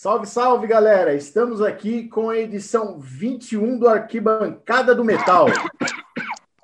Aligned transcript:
Salve, 0.00 0.26
salve, 0.26 0.68
galera! 0.68 1.12
Estamos 1.12 1.60
aqui 1.60 2.06
com 2.06 2.30
a 2.30 2.38
edição 2.38 3.00
21 3.00 3.80
do 3.80 3.88
Arquibancada 3.88 4.94
do 4.94 5.04
Metal. 5.04 5.48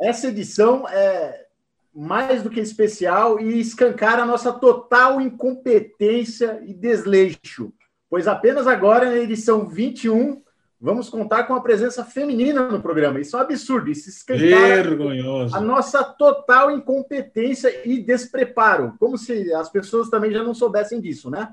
Essa 0.01 0.29
edição 0.29 0.89
é 0.89 1.45
mais 1.93 2.45
do 2.45 2.49
que 2.49 2.61
especial 2.61 3.41
e 3.41 3.59
escancara 3.59 4.23
a 4.23 4.25
nossa 4.25 4.53
total 4.53 5.21
incompetência 5.21 6.63
e 6.65 6.73
desleixo, 6.73 7.73
pois 8.09 8.29
apenas 8.29 8.69
agora, 8.69 9.07
na 9.07 9.17
edição 9.17 9.67
21, 9.67 10.41
vamos 10.81 11.11
contar 11.11 11.43
com 11.43 11.55
a 11.55 11.61
presença 11.61 12.05
feminina 12.05 12.69
no 12.69 12.81
programa. 12.81 13.19
Isso 13.19 13.37
é 13.37 13.41
um 13.41 13.43
absurdo, 13.43 13.91
isso 13.91 14.09
escancara 14.11 14.85
Vergonhoso. 14.85 15.57
a 15.57 15.61
nossa 15.61 16.05
total 16.05 16.71
incompetência 16.71 17.83
e 17.85 17.99
despreparo, 17.99 18.95
como 18.97 19.19
se 19.19 19.53
as 19.55 19.69
pessoas 19.69 20.09
também 20.09 20.31
já 20.31 20.45
não 20.45 20.55
soubessem 20.55 21.01
disso, 21.01 21.29
né? 21.29 21.53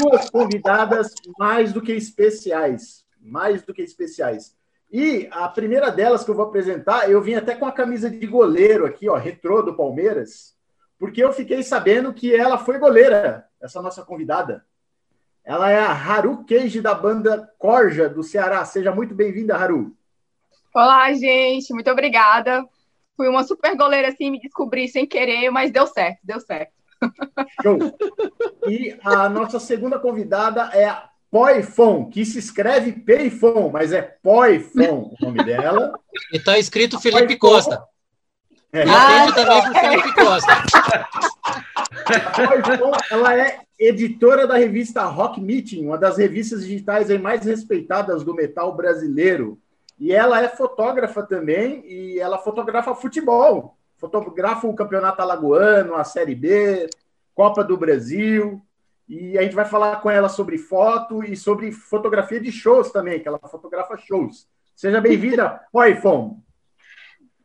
Duas 0.00 0.30
convidadas 0.30 1.12
mais 1.38 1.72
do 1.72 1.82
que 1.82 1.92
especiais, 1.92 3.04
mais 3.20 3.62
do 3.62 3.74
que 3.74 3.82
especiais. 3.82 4.56
E 4.90 5.28
a 5.30 5.48
primeira 5.48 5.90
delas 5.90 6.24
que 6.24 6.30
eu 6.30 6.34
vou 6.34 6.46
apresentar, 6.46 7.10
eu 7.10 7.20
vim 7.20 7.34
até 7.34 7.54
com 7.54 7.66
a 7.66 7.72
camisa 7.72 8.08
de 8.08 8.26
goleiro 8.26 8.86
aqui, 8.86 9.08
ó, 9.08 9.16
retrô 9.16 9.62
do 9.62 9.74
Palmeiras, 9.74 10.54
porque 10.98 11.22
eu 11.22 11.32
fiquei 11.32 11.62
sabendo 11.62 12.12
que 12.12 12.34
ela 12.34 12.58
foi 12.58 12.78
goleira, 12.78 13.46
essa 13.60 13.82
nossa 13.82 14.04
convidada. 14.04 14.64
Ela 15.44 15.70
é 15.70 15.78
a 15.78 15.90
Haru 15.90 16.44
Keiji 16.44 16.80
da 16.80 16.94
banda 16.94 17.50
Corja 17.58 18.08
do 18.08 18.22
Ceará. 18.22 18.64
Seja 18.64 18.92
muito 18.92 19.14
bem-vinda, 19.14 19.56
Haru. 19.56 19.94
Olá, 20.74 21.12
gente, 21.12 21.74
muito 21.74 21.90
obrigada. 21.90 22.64
Fui 23.16 23.28
uma 23.28 23.44
super 23.44 23.76
goleira 23.76 24.08
assim, 24.08 24.30
me 24.30 24.40
descobri 24.40 24.88
sem 24.88 25.06
querer, 25.06 25.50
mas 25.50 25.70
deu 25.70 25.86
certo, 25.86 26.18
deu 26.24 26.40
certo. 26.40 26.73
Show. 27.62 27.78
E 28.68 28.96
a 29.04 29.28
nossa 29.28 29.58
segunda 29.58 29.98
convidada 29.98 30.70
é 30.72 30.86
a 30.86 31.08
Poifon, 31.30 32.08
que 32.08 32.24
se 32.24 32.38
escreve 32.38 32.92
Peifon, 32.92 33.68
mas 33.68 33.92
é 33.92 34.02
Poifon 34.02 35.10
o 35.20 35.24
nome 35.24 35.42
dela. 35.42 35.92
E 36.32 36.38
tá 36.38 36.58
escrito 36.58 37.00
Felipe 37.00 37.36
Costa. 37.36 37.82
É. 38.72 38.86
E 38.86 38.90
atende 38.90 39.34
também 39.34 39.62
pro 39.62 39.80
Felipe 39.80 40.14
Costa. 40.14 40.52
A 42.06 42.30
Poifon, 42.46 42.92
ela 43.10 43.36
é 43.36 43.60
editora 43.78 44.46
da 44.46 44.56
revista 44.56 45.02
Rock 45.04 45.40
Meeting, 45.40 45.84
uma 45.86 45.98
das 45.98 46.18
revistas 46.18 46.62
digitais 46.62 47.08
mais 47.20 47.44
respeitadas 47.44 48.22
do 48.22 48.34
metal 48.34 48.74
brasileiro. 48.74 49.58
E 49.98 50.12
ela 50.12 50.40
é 50.40 50.48
fotógrafa 50.48 51.22
também, 51.22 51.84
e 51.86 52.18
ela 52.18 52.38
fotografa 52.38 52.94
futebol. 52.94 53.76
Fotografa 53.96 54.66
o 54.66 54.74
Campeonato 54.74 55.22
Alagoano, 55.22 55.94
a 55.94 56.04
Série 56.04 56.34
B, 56.34 56.88
Copa 57.34 57.64
do 57.64 57.76
Brasil. 57.76 58.60
E 59.08 59.38
a 59.38 59.42
gente 59.42 59.54
vai 59.54 59.64
falar 59.64 59.96
com 59.96 60.10
ela 60.10 60.28
sobre 60.28 60.58
foto 60.58 61.22
e 61.22 61.36
sobre 61.36 61.72
fotografia 61.72 62.40
de 62.40 62.50
shows 62.50 62.90
também, 62.90 63.20
que 63.20 63.28
ela 63.28 63.38
fotografa 63.38 63.96
shows. 63.96 64.48
Seja 64.74 65.00
bem-vinda, 65.00 65.60
Poifon. 65.70 66.38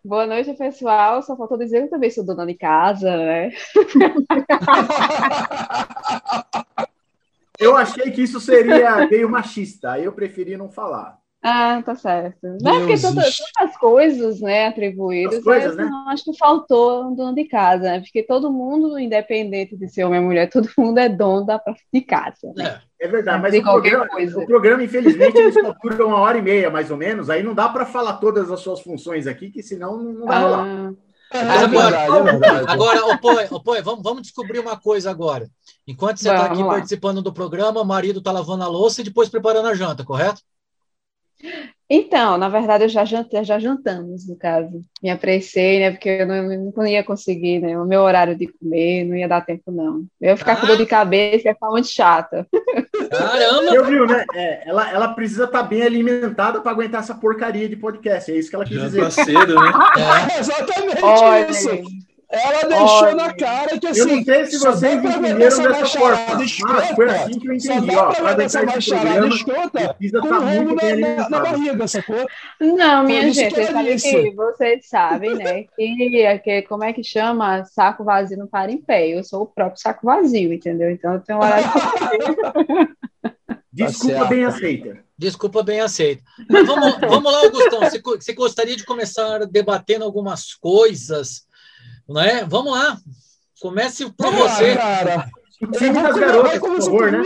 Boa 0.04 0.26
noite, 0.26 0.54
pessoal. 0.54 1.22
Só 1.22 1.36
faltou 1.36 1.58
dizer 1.58 1.80
que 1.80 1.86
eu 1.86 1.90
também 1.90 2.10
sou 2.10 2.26
dona 2.26 2.46
de 2.46 2.56
casa, 2.56 3.18
né? 3.18 3.52
Eu 7.60 7.76
achei 7.76 8.10
que 8.10 8.22
isso 8.22 8.40
seria 8.40 9.06
meio 9.10 9.30
machista, 9.30 9.92
aí 9.92 10.06
eu 10.06 10.14
preferi 10.14 10.56
não 10.56 10.70
falar. 10.70 11.20
Ah, 11.42 11.82
tá 11.86 11.96
certo. 11.96 12.58
Não 12.62 12.74
é 12.74 12.80
porque 12.80 13.00
tantas, 13.00 13.38
tantas 13.38 13.78
coisas, 13.78 14.42
né, 14.42 14.68
atribuídas, 14.68 15.38
As 15.38 15.44
coisas, 15.44 15.76
mas 15.76 15.86
né? 15.86 15.90
não, 15.90 16.10
acho 16.10 16.26
que 16.26 16.38
faltou 16.38 17.06
um 17.06 17.16
dono 17.16 17.34
de 17.34 17.46
casa, 17.46 17.84
né? 17.84 18.00
Porque 18.02 18.22
todo 18.24 18.52
mundo, 18.52 19.00
independente 19.00 19.78
de 19.78 19.88
ser 19.88 20.04
homem 20.04 20.20
ou 20.20 20.26
mulher, 20.26 20.50
todo 20.52 20.70
mundo 20.78 20.98
é 20.98 21.08
dono 21.08 21.46
da 21.46 21.62
de 21.94 22.02
casa, 22.02 22.52
né? 22.56 22.82
É. 22.86 22.90
É 23.02 23.08
verdade, 23.08 23.42
mas 23.42 23.54
De 23.54 23.60
o 23.60 23.64
qualquer 23.64 23.92
programa, 23.92 24.10
coisa. 24.12 24.40
o 24.40 24.46
programa, 24.46 24.84
infelizmente, 24.84 25.38
ele 25.38 25.54
só 25.54 25.74
dura 25.82 26.06
uma 26.06 26.18
hora 26.20 26.38
e 26.38 26.42
meia, 26.42 26.70
mais 26.70 26.92
ou 26.92 26.98
menos. 26.98 27.30
Aí 27.30 27.42
não 27.42 27.54
dá 27.54 27.70
para 27.70 27.86
falar 27.86 28.18
todas 28.18 28.52
as 28.52 28.60
suas 28.60 28.82
funções 28.82 29.26
aqui, 29.26 29.50
que 29.50 29.64
senão 29.64 29.98
não 30.04 30.26
vai 30.26 30.42
rolar. 30.44 30.66
Ah, 31.32 31.38
É 31.38 31.40
Agora- 31.40 31.98
é 31.98 32.24
verdade. 32.24 32.66
Agora, 32.68 33.18
Poi, 33.64 33.82
vamos, 33.82 34.04
vamos 34.04 34.22
descobrir 34.24 34.60
uma 34.60 34.78
coisa 34.78 35.10
agora. 35.10 35.48
Enquanto 35.88 36.18
você 36.18 36.30
está 36.30 36.48
aqui 36.48 36.62
lá. 36.62 36.68
participando 36.74 37.22
do 37.22 37.32
programa, 37.32 37.80
o 37.80 37.86
marido 37.86 38.20
está 38.20 38.34
lavando 38.34 38.66
a 38.66 38.68
louça 38.68 39.00
e 39.00 39.06
depois 39.06 39.30
preparando 39.30 39.70
a 39.70 39.74
janta, 39.76 40.04
correto? 40.04 40.42
Então, 41.92 42.38
na 42.38 42.50
verdade, 42.50 42.84
eu 42.84 42.90
já 42.90 43.04
jantei, 43.04 43.44
já 43.44 43.58
jantamos, 43.58 44.28
no 44.28 44.36
caso. 44.36 44.84
Me 45.02 45.10
apressei, 45.10 45.80
né? 45.80 45.90
Porque 45.90 46.08
eu 46.08 46.28
não, 46.28 46.72
não 46.76 46.86
ia 46.86 47.04
conseguir, 47.04 47.60
né? 47.60 47.80
O 47.80 47.86
meu 47.86 48.02
horário 48.02 48.36
de 48.36 48.46
comer, 48.46 49.06
não 49.06 49.16
ia 49.16 49.28
dar 49.28 49.42
tempo, 49.42 49.72
não. 49.72 50.06
Eu 50.22 50.30
ia 50.30 50.38
ficar 50.38 50.62
com 50.62 50.68
dor 50.68 50.78
de 50.78 50.86
cabeça, 50.86 51.48
ia 51.48 51.54
ficar 51.56 51.72
muito 51.72 51.88
chata. 51.88 52.46
Caramba! 53.10 53.74
Eu 53.74 53.86
viu, 53.86 54.06
né? 54.06 54.24
É, 54.36 54.70
ela, 54.70 54.92
ela 54.92 55.08
precisa 55.16 55.46
estar 55.46 55.64
bem 55.64 55.82
alimentada 55.82 56.62
para 56.62 56.72
aguentar 56.72 57.00
essa 57.02 57.16
porcaria 57.16 57.68
de 57.68 57.76
podcast. 57.76 58.32
É 58.32 58.36
isso 58.36 58.52
que 58.52 58.56
ela 58.56 58.66
quis 58.66 58.78
Já 58.78 58.86
dizer. 58.86 59.02
tá 59.02 59.10
cedo, 59.10 59.56
né? 59.56 59.72
É, 60.36 60.40
Exatamente 60.40 61.04
Olha, 61.04 61.50
isso. 61.50 61.70
Ela 62.32 62.64
deixou 62.68 62.86
Olha. 62.86 63.16
na 63.16 63.34
cara 63.34 63.80
que 63.80 63.88
Eu 63.88 63.92
assim. 63.92 64.18
não 64.18 64.24
sei 64.24 64.46
se 64.46 64.60
vocês 64.60 65.04
entenderam 65.04 65.40
dessa 65.40 65.86
forma, 65.98 66.26
mas 66.28 66.42
escrota, 66.42 66.96
foi 66.96 67.10
assim 67.10 67.40
que 67.40 67.48
eu 67.48 67.60
Só 67.60 67.74
entendi. 67.74 67.96
dá 67.96 68.04
Ó, 68.04 68.12
pra 68.12 68.22
para 68.22 68.36
ver 68.36 68.44
essa 68.44 68.60
aguentar 68.60 68.78
esse 68.78 68.90
programa, 68.90 69.28
escrota 69.28 69.94
precisa 69.96 70.20
com 70.20 70.28
estar 70.28 70.38
o 70.38 70.42
rumo 70.42 70.64
muito 70.64 70.76
bem 70.76 71.00
na, 71.00 71.30
na, 71.30 71.40
barriga, 71.40 71.88
sacou? 71.88 72.28
Não, 72.62 73.04
minha 73.04 73.32
gente, 73.32 73.56
que 73.56 73.56
vocês 73.56 73.72
sabem 73.72 74.36
vocês 74.36 74.88
sabem, 74.88 75.36
né? 75.36 75.64
Que, 75.76 76.40
que 76.44 76.62
como 76.64 76.84
é 76.84 76.94
que 76.94 77.04
chama? 77.04 77.66
Saco 77.66 78.04
vazio 78.04 78.38
não 78.38 78.46
para 78.48 78.72
em 78.72 78.78
pé. 78.78 79.08
Eu 79.08 79.24
sou 79.24 79.42
o 79.42 79.48
próprio 79.48 79.82
saco 79.82 80.06
vazio, 80.06 80.54
entendeu? 80.54 80.92
Então 80.92 81.14
eu 81.14 81.22
tenho 81.22 81.40
horário. 81.40 81.66
Desculpa 83.72 84.16
certo. 84.16 84.30
bem 84.30 84.46
aceita. 84.46 85.04
desculpa, 85.18 85.64
bem 85.64 85.80
aceito. 85.80 86.24
Mas 86.50 86.68
vamos, 86.68 87.00
vamos 87.00 87.32
lá, 87.32 87.40
Augustão. 87.40 87.80
Você 87.80 88.34
gostaria 88.34 88.76
de 88.76 88.84
começar 88.84 89.46
debatendo 89.46 90.04
algumas 90.04 90.54
coisas, 90.56 91.48
né? 92.10 92.44
Vamos 92.46 92.74
lá. 92.74 92.98
Comece 93.62 94.10
por 94.12 94.32
você. 94.34 94.76
cara. 94.76 95.30
O 95.62 95.72
time 95.72 95.92
das 95.94 96.16
Vai 96.16 96.20
garotas, 96.22 96.60
por 96.60 96.82
favor, 96.82 97.12
né? 97.12 97.20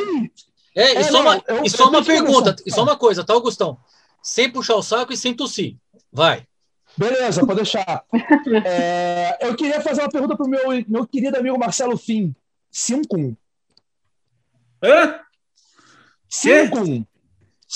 É, 0.76 0.94
e 0.94 0.98
É, 0.98 1.04
só 1.04 1.12
não, 1.12 1.22
uma, 1.22 1.44
eu- 1.48 1.64
e 1.64 1.70
só 1.70 1.84
eu 1.84 1.90
uma 1.90 2.00
que 2.02 2.08
pergunta, 2.08 2.52
começar. 2.52 2.64
e 2.66 2.72
só 2.72 2.84
uma 2.84 2.98
coisa, 2.98 3.24
tá, 3.24 3.34
Augustão? 3.34 3.78
Sem 4.24 4.50
puxar 4.52 4.76
o 4.76 4.82
saco 4.82 5.14
e 5.14 5.18
sem 5.18 5.36
tossir. 5.36 5.76
Vai. 6.12 6.46
Beleza, 6.98 7.46
pode 7.46 7.58
deixar. 7.58 8.04
É, 8.66 9.38
eu 9.42 9.56
queria 9.56 9.82
fazer 9.82 10.02
uma 10.02 10.10
pergunta 10.10 10.36
pro 10.36 10.48
meu, 10.48 10.64
meu 10.88 11.06
querido 11.08 11.38
amigo 11.38 11.58
Marcelo 11.60 11.96
Fim. 11.98 12.36
5-1. 12.74 13.36
Hã? 14.84 15.20
5-1. 16.32 17.06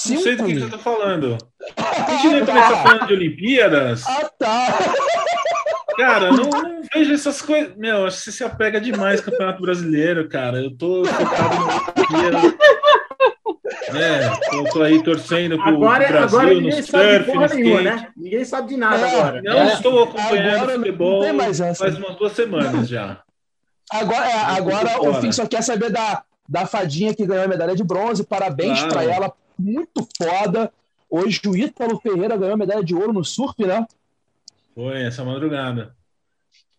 Não 0.09 0.21
sei 0.21 0.35
do 0.35 0.45
que 0.45 0.53
você 0.55 0.65
5-1. 0.65 0.69
tá 0.71 0.77
falando. 0.79 1.37
A 1.77 2.15
gente 2.17 2.39
não 2.39 2.45
começa 2.45 2.77
falando 2.77 3.07
de 3.07 3.13
Olimpíadas? 3.13 4.03
Ah, 4.07 4.29
tá. 4.39 4.77
Cara, 5.97 6.31
não, 6.31 6.49
não 6.49 6.81
vejo 6.93 7.13
essas 7.13 7.41
coisas. 7.41 7.75
Meu, 7.75 8.05
acho 8.05 8.17
que 8.17 8.23
você 8.25 8.31
se 8.31 8.43
apega 8.43 8.79
demais 8.79 9.19
ao 9.19 9.25
Campeonato 9.25 9.61
Brasileiro, 9.61 10.29
cara. 10.29 10.59
Eu 10.61 10.71
tô 10.77 11.03
focado 11.05 11.55
no. 12.11 12.57
É, 13.97 14.29
eu 14.57 14.63
tô 14.71 14.81
aí 14.81 15.01
torcendo 15.03 15.57
pro, 15.57 15.69
Agora, 15.69 16.05
pro 16.05 16.13
Brasil 16.13 16.39
agora 16.39 16.53
no 16.53 16.61
ninguém 16.61 16.81
sabe 16.81 17.19
de 17.19 17.25
surf, 17.25 17.33
no 17.33 17.55
nenhuma, 17.55 17.81
skate. 17.81 17.83
né? 17.83 18.07
Ninguém 18.17 18.45
sabe 18.45 18.67
de 18.69 18.77
nada 18.77 19.07
É. 19.07 19.11
agora. 19.19 19.41
Não 19.41 19.53
É. 19.59 19.73
estou 19.73 20.03
acompanhando 20.03 20.55
Agora 20.55 20.71
não 20.77 20.79
futebol 20.85 21.21
tem 21.21 21.33
mais 21.33 21.59
essa. 21.61 21.83
faz 21.85 21.97
umas 21.97 22.15
duas 22.15 22.31
semanas 22.33 22.87
já. 22.87 23.21
Agora, 23.91 24.25
é, 24.25 24.39
agora 24.57 25.01
o. 25.09 25.13
Fim 25.21 25.31
só 25.31 25.45
quer 25.47 25.61
saber 25.63 25.89
da, 25.89 26.23
da 26.47 26.65
fadinha 26.65 27.13
que 27.15 27.25
ganhou 27.25 27.45
a 27.45 27.47
medalha 27.47 27.75
de 27.75 27.83
bronze. 27.83 28.25
Parabéns 28.25 28.79
Claro. 28.79 28.93
pra 28.93 29.03
ela. 29.03 29.33
Muito 29.57 30.07
foda. 30.17 30.71
Hoje 31.09 31.39
o 31.47 31.55
Ítalo 31.55 31.99
Ferreira 31.99 32.35
ganhou 32.35 32.53
a 32.53 32.57
medalha 32.57 32.83
de 32.83 32.93
ouro 32.93 33.13
no 33.13 33.23
surf, 33.23 33.55
né? 33.65 33.85
Foi 34.77 35.01
essa 35.01 35.25
madrugada. 35.25 35.95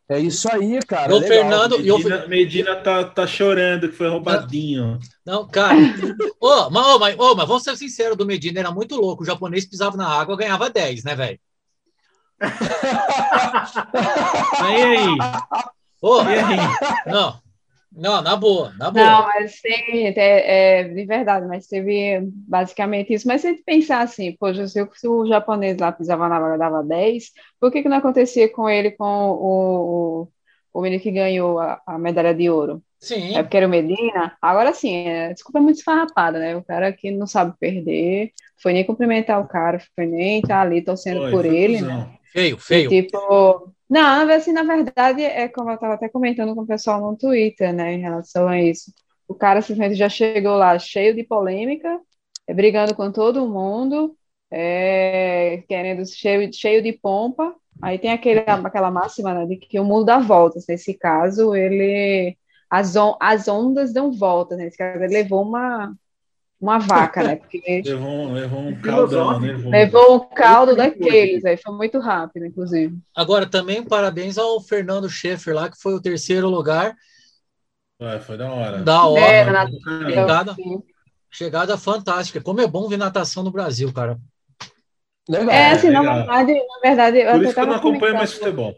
É 0.09 0.21
isso 0.21 0.49
aí, 0.53 0.79
cara. 0.87 1.13
O. 1.13 1.21
Fernando- 1.21 1.81
E 1.81 1.89
eu- 1.89 1.99
Medina, 1.99 2.27
Medina 2.29 2.77
tá, 2.77 3.03
tá 3.03 3.27
chorando 3.27 3.89
que 3.89 3.97
foi 3.97 4.09
roubadinho. 4.09 5.01
Não, 5.27 5.49
cara. 5.49 5.75
Ô, 6.41 6.71
mas, 6.71 6.87
ô, 6.87 6.99
mas, 7.01 7.19
ô, 7.19 7.35
mas 7.35 7.49
vamos 7.49 7.65
ser 7.65 7.77
sinceros, 7.77 8.17
do 8.17 8.25
Medina 8.25 8.61
era 8.61 8.71
muito 8.71 8.95
louco. 8.95 9.25
O 9.25 9.27
japonês 9.27 9.67
pisava 9.67 9.97
na 9.97 10.07
água, 10.07 10.37
ganhava 10.37 10.71
10, 10.71 11.03
né, 11.03 11.17
velho? 11.17 11.41
Aí, 14.61 14.83
aí. 14.83 15.19
Ô, 16.01 16.23
E 16.23 16.39
aí? 16.39 16.57
não. 17.07 17.41
Não, 17.91 18.21
na 18.23 18.37
boa, 18.37 18.73
na 18.79 18.91
boa. 18.91 19.05
Não, 19.05 19.27
mas 19.27 19.61
tem, 19.61 20.09
é, 20.09 20.81
é 20.81 20.85
de 20.85 21.05
verdade, 21.07 21.47
mas 21.47 21.67
teve 21.67 22.21
basicamente 22.23 23.13
isso. 23.13 23.27
Mas 23.27 23.41
se 23.41 23.49
a 23.49 23.51
gente 23.51 23.63
pensar 23.63 24.01
assim, 24.01 24.37
poxa, 24.39 24.69
se 24.69 24.81
o, 24.83 24.91
se 24.95 25.09
o 25.09 25.27
japonês 25.27 25.79
lá 25.79 25.91
pisava 25.91 26.29
na 26.29 26.55
e 26.55 26.59
dava 26.59 26.85
10, 26.85 27.31
por 27.59 27.73
que 27.73 27.83
que 27.83 27.89
não 27.89 27.97
acontecia 27.97 28.51
com 28.53 28.69
ele 28.69 28.91
com 28.93 29.05
o, 29.05 30.23
o, 30.23 30.29
o 30.73 30.83
menino 30.83 31.03
que 31.03 31.11
ganhou 31.11 31.59
a, 31.59 31.81
a 31.87 31.99
medalha 31.99 32.35
de 32.35 32.51
ouro? 32.51 32.83
Sim. 33.01 33.37
É 33.37 33.43
porque 33.43 33.57
era 33.57 33.67
o 33.67 33.71
Medina? 33.71 34.37
Agora 34.43 34.73
sim, 34.73 35.07
é, 35.07 35.33
desculpa, 35.33 35.59
é 35.59 35.63
muito 35.63 35.79
esfarrapada, 35.79 36.39
né? 36.39 36.57
O 36.57 36.65
cara 36.65 36.93
que 36.93 37.11
não 37.11 37.27
sabe 37.27 37.55
perder, 37.59 38.33
foi 38.61 38.73
nem 38.73 38.85
cumprimentar 38.85 39.41
o 39.41 39.47
cara, 39.47 39.81
foi 39.95 40.07
nem 40.07 40.41
estar 40.41 40.61
ali 40.61 40.83
torcendo 40.83 41.21
Foi, 41.21 41.31
por 41.31 41.47
ele, 41.47 41.81
né? 41.81 42.09
Feio, 42.33 42.59
feio. 42.59 42.91
Tipo, 42.91 43.73
não, 43.89 44.31
assim, 44.31 44.53
na 44.53 44.63
verdade, 44.63 45.23
é 45.23 45.49
como 45.49 45.71
eu 45.71 45.75
estava 45.77 45.95
até 45.95 46.09
comentando 46.09 46.55
com 46.55 46.63
o 46.63 46.67
pessoal 46.67 47.01
no 47.01 47.17
Twitter, 47.17 47.73
né, 47.73 47.95
em 47.95 48.01
relação 48.01 48.47
a 48.49 48.61
isso. 48.61 48.93
O 49.27 49.35
cara 49.35 49.63
simplesmente 49.63 49.95
já 49.99 50.09
chegou 50.09 50.57
lá 50.57 50.79
cheio 50.79 51.15
de 51.15 51.25
polêmica, 51.25 52.01
é, 52.47 52.55
brigando 52.55 52.95
com 52.95 53.11
todo 53.13 53.49
mundo, 53.49 54.17
é, 54.51 55.63
querendo 55.69 56.07
cheio, 56.07 56.53
cheio 56.53 56.83
de 56.83 56.93
pompa. 56.93 57.55
Aí 57.83 57.99
tem 57.99 58.13
aquele, 58.13 58.41
aquela 58.41 58.91
máxima 58.91 59.33
né, 59.35 59.47
de 59.47 59.57
que 59.57 59.79
o 59.79 59.85
mundo 59.85 60.05
dá 60.07 60.19
voltas. 60.19 60.67
Nesse 60.69 60.95
caso, 60.95 61.55
ele 61.55 62.37
as, 62.71 62.97
on, 62.97 63.17
as 63.21 63.49
ondas 63.49 63.93
dão 63.93 64.13
voltas. 64.13 64.59
Nesse 64.59 64.77
caso, 64.77 65.03
ele 65.03 65.13
levou 65.15 65.43
uma, 65.43 65.95
uma 66.61 66.79
vaca, 66.79 67.23
né? 67.23 67.37
Porque 67.37 67.63
levou, 67.85 68.33
levou 68.35 68.61
um 68.61 68.81
caldão, 68.81 69.41
né? 69.41 69.49
levou, 69.49 69.71
levou 69.71 70.17
um 70.17 70.29
caldo 70.35 70.75
daqueles, 70.75 71.45
aí 71.45 71.57
foi 71.57 71.75
muito 71.75 71.99
rápido, 72.01 72.47
inclusive. 72.47 72.97
Agora, 73.15 73.47
também 73.47 73.85
parabéns 73.85 74.37
ao 74.37 74.61
Fernando 74.61 75.09
Schaeffer 75.09 75.55
lá, 75.55 75.71
que 75.71 75.81
foi 75.81 75.95
o 75.95 76.01
terceiro 76.01 76.49
lugar. 76.49 76.95
Ué, 78.01 78.21
foi 78.21 78.37
da 78.37 78.51
hora. 78.51 78.79
Da 78.79 79.05
hora. 79.05 79.21
É, 79.21 79.45
na... 79.45 79.67
chegada, 79.67 80.57
chegada 81.31 81.79
fantástica. 81.79 82.41
Como 82.41 82.61
é 82.61 82.67
bom 82.67 82.89
ver 82.89 82.97
natação 82.97 83.43
no 83.43 83.51
Brasil, 83.51 83.93
cara. 83.93 84.19
Legal. 85.29 85.51
É, 85.51 85.73
assim, 85.73 85.91
na 85.91 86.01
verdade, 86.01 86.55
na 86.55 86.81
verdade. 86.83 87.25
Por 87.25 87.43
isso 87.43 87.55
que 87.55 87.61
eu 87.61 87.67
não 87.67 87.75
acompanho 87.75 88.15
mais 88.15 88.33
futebol. 88.33 88.77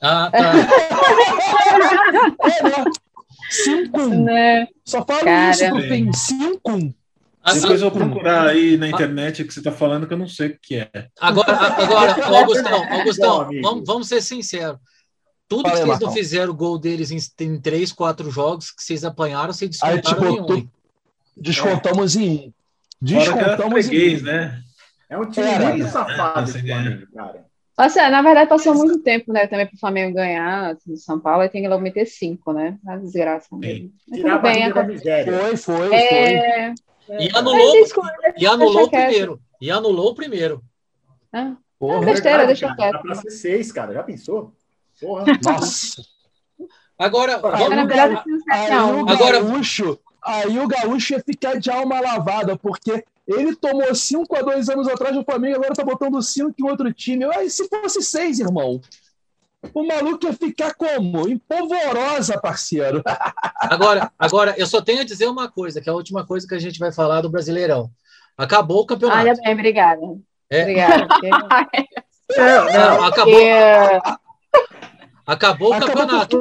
Ah, 0.00 0.30
tá. 0.32 0.52
é, 2.48 2.84
5 3.52 4.06
né? 4.08 4.66
Só 4.84 5.04
fala 5.04 5.50
isso 5.50 5.68
pro 5.68 5.82
fim. 5.82 6.10
5 7.50 7.60
depois 7.60 7.82
eu 7.82 7.90
vou 7.90 7.98
procurar 7.98 8.48
aí 8.48 8.76
na 8.76 8.88
internet 8.88 9.42
o 9.42 9.46
que 9.46 9.52
você 9.52 9.60
está 9.60 9.72
falando, 9.72 10.06
que 10.06 10.14
eu 10.14 10.18
não 10.18 10.28
sei 10.28 10.48
o 10.48 10.58
que 10.60 10.76
é. 10.76 11.08
Agora, 11.20 11.52
agora 11.52 12.24
Augustão, 12.38 12.92
Augustão 12.92 13.48
vamos, 13.62 13.86
vamos 13.86 14.08
ser 14.08 14.22
sinceros. 14.22 14.78
Tudo 15.48 15.68
Fala 15.68 15.80
que 15.80 15.86
vocês 15.86 16.00
não 16.00 16.12
fizeram 16.12 16.54
gol 16.54 16.78
deles 16.78 17.10
em, 17.10 17.18
em 17.44 17.60
três, 17.60 17.92
quatro 17.92 18.30
jogos 18.30 18.70
que 18.70 18.82
vocês 18.82 19.04
apanharam, 19.04 19.52
vocês 19.52 19.70
descontaram 19.70 19.96
aí, 19.96 20.02
tipo, 20.02 20.24
em 20.24 20.62
um. 20.62 20.68
Descontamos 21.36 22.16
é. 22.16 22.20
em 22.20 22.54
Descontamos 23.02 23.90
em 23.90 24.22
né? 24.22 24.62
É 25.10 25.18
um 25.18 25.28
time 25.28 25.46
é, 25.46 25.58
muito 25.58 25.88
safado 25.88 26.48
esse 26.48 26.62
Flamengo, 26.62 27.06
cara. 27.12 27.44
Nossa, 27.76 28.08
na 28.08 28.22
verdade, 28.22 28.48
passou 28.48 28.74
muito 28.74 28.98
tempo, 29.00 29.32
né? 29.32 29.46
Também 29.46 29.66
para 29.66 29.74
o 29.74 29.78
Flamengo 29.78 30.14
ganhar 30.14 30.70
assim, 30.70 30.94
São 30.96 31.18
Paulo, 31.18 31.42
e 31.42 31.48
tem 31.48 31.62
que 31.62 31.68
logo 31.68 31.82
meter 31.82 32.06
cinco, 32.06 32.52
né? 32.52 32.78
A 32.86 32.96
desgraça. 32.96 33.48
Tirar 34.12 34.36
a 34.36 34.38
bem, 34.38 34.72
Foi, 35.24 35.56
foi, 35.56 35.94
é... 35.94 36.66
foi. 36.66 36.74
E 37.08 37.30
anulou, 37.36 37.74
e 38.36 38.46
anulou 38.46 38.84
o 38.84 38.90
primeiro. 38.90 39.40
E 39.60 39.70
anulou 39.70 40.10
o 40.10 40.14
primeiro. 40.14 40.62
Ah, 41.32 41.56
Porra, 41.78 42.04
besteira, 42.04 42.46
deixa 42.46 42.74
quieto. 42.74 42.92
Dá 42.92 42.98
pra 43.00 43.14
ser 43.16 43.30
seis, 43.30 43.72
cara. 43.72 43.92
Já 43.92 44.02
pensou? 44.02 44.52
Porra. 45.00 45.24
Nossa. 45.42 46.02
Agora, 46.98 47.38
vamos... 47.38 47.60
o 47.60 49.10
Agora... 49.10 49.40
Gaúcho, 49.40 49.98
aí 50.22 50.58
o 50.58 50.68
Gaúcho 50.68 51.14
ia 51.14 51.20
ficar 51.20 51.58
de 51.58 51.70
alma 51.70 52.00
lavada, 52.00 52.56
porque 52.56 53.04
ele 53.26 53.56
tomou 53.56 53.92
5 53.92 54.36
a 54.36 54.42
2 54.42 54.68
anos 54.68 54.88
atrás 54.88 55.14
do 55.14 55.24
Flamengo, 55.24 55.56
agora 55.56 55.74
tá 55.74 55.84
botando 55.84 56.22
5 56.22 56.54
em 56.58 56.68
outro 56.68 56.92
time. 56.92 57.24
Aí 57.24 57.50
se 57.50 57.68
fosse 57.68 58.02
6, 58.02 58.40
irmão? 58.40 58.80
O 59.72 59.86
maluco 59.86 60.26
ia 60.26 60.32
ficar 60.32 60.74
como? 60.74 61.28
Empolvorosa, 61.28 62.40
parceiro. 62.40 63.02
Agora, 63.60 64.10
agora, 64.18 64.54
eu 64.58 64.66
só 64.66 64.82
tenho 64.82 65.00
a 65.00 65.04
dizer 65.04 65.28
uma 65.28 65.48
coisa, 65.48 65.80
que 65.80 65.88
é 65.88 65.92
a 65.92 65.94
última 65.94 66.26
coisa 66.26 66.46
que 66.46 66.54
a 66.54 66.58
gente 66.58 66.80
vai 66.80 66.90
falar 66.90 67.20
do 67.20 67.30
Brasileirão. 67.30 67.90
Acabou 68.36 68.80
o 68.80 68.86
campeonato. 68.86 69.20
Olha 69.20 69.34
bem, 69.34 69.52
obrigada. 69.52 70.00
É. 70.50 70.62
Obrigada. 70.62 71.08
Não, 72.36 73.04
acabou. 73.04 73.40
Acabou 75.24 75.74
o 75.74 75.80
campeonato. 75.80 76.40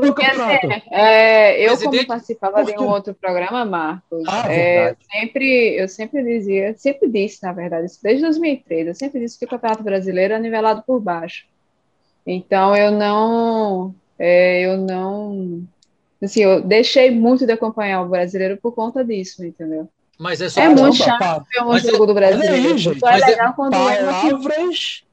É, 0.92 1.64
eu, 1.64 1.68
Presidente... 1.68 1.98
como 1.98 2.08
participava 2.08 2.64
de 2.64 2.72
um 2.74 2.88
outro 2.88 3.14
programa, 3.14 3.64
Marcos, 3.64 4.24
ah, 4.28 4.52
é, 4.52 4.96
sempre, 5.12 5.76
eu 5.80 5.88
sempre 5.88 6.24
dizia, 6.24 6.74
sempre 6.76 7.08
disse, 7.08 7.44
na 7.44 7.54
verdade, 7.54 7.88
desde 8.02 8.24
2003, 8.24 8.88
eu 8.88 8.96
sempre 8.96 9.20
disse 9.20 9.38
que 9.38 9.46
o 9.46 9.48
Campeonato 9.48 9.84
Brasileiro 9.84 10.34
é 10.34 10.40
nivelado 10.40 10.84
por 10.86 11.00
baixo. 11.00 11.46
Então 12.26 12.76
eu 12.76 12.92
não, 12.92 13.96
é, 14.18 14.62
eu 14.62 14.78
não, 14.78 15.64
assim, 16.22 16.44
eu 16.44 16.62
deixei 16.62 17.12
muito 17.12 17.46
de 17.46 17.52
acompanhar 17.52 18.02
o 18.02 18.10
brasileiro 18.10 18.58
por 18.58 18.74
conta 18.74 19.04
disso, 19.04 19.44
entendeu? 19.44 19.90
Mas 20.20 20.40
é 20.40 20.50
só 20.50 20.62
é 20.62 20.70
muito 20.70 20.98
chato 20.98 21.44
ver 21.52 21.64
um 21.64 21.80
jogo 21.80 22.04
é, 22.04 22.08
do 22.08 22.14
brasileiro. 22.14 23.00
É 23.04 23.18
legal 23.26 23.50
é, 23.50 23.54
quando 23.56 23.72
palavras, 23.72 25.04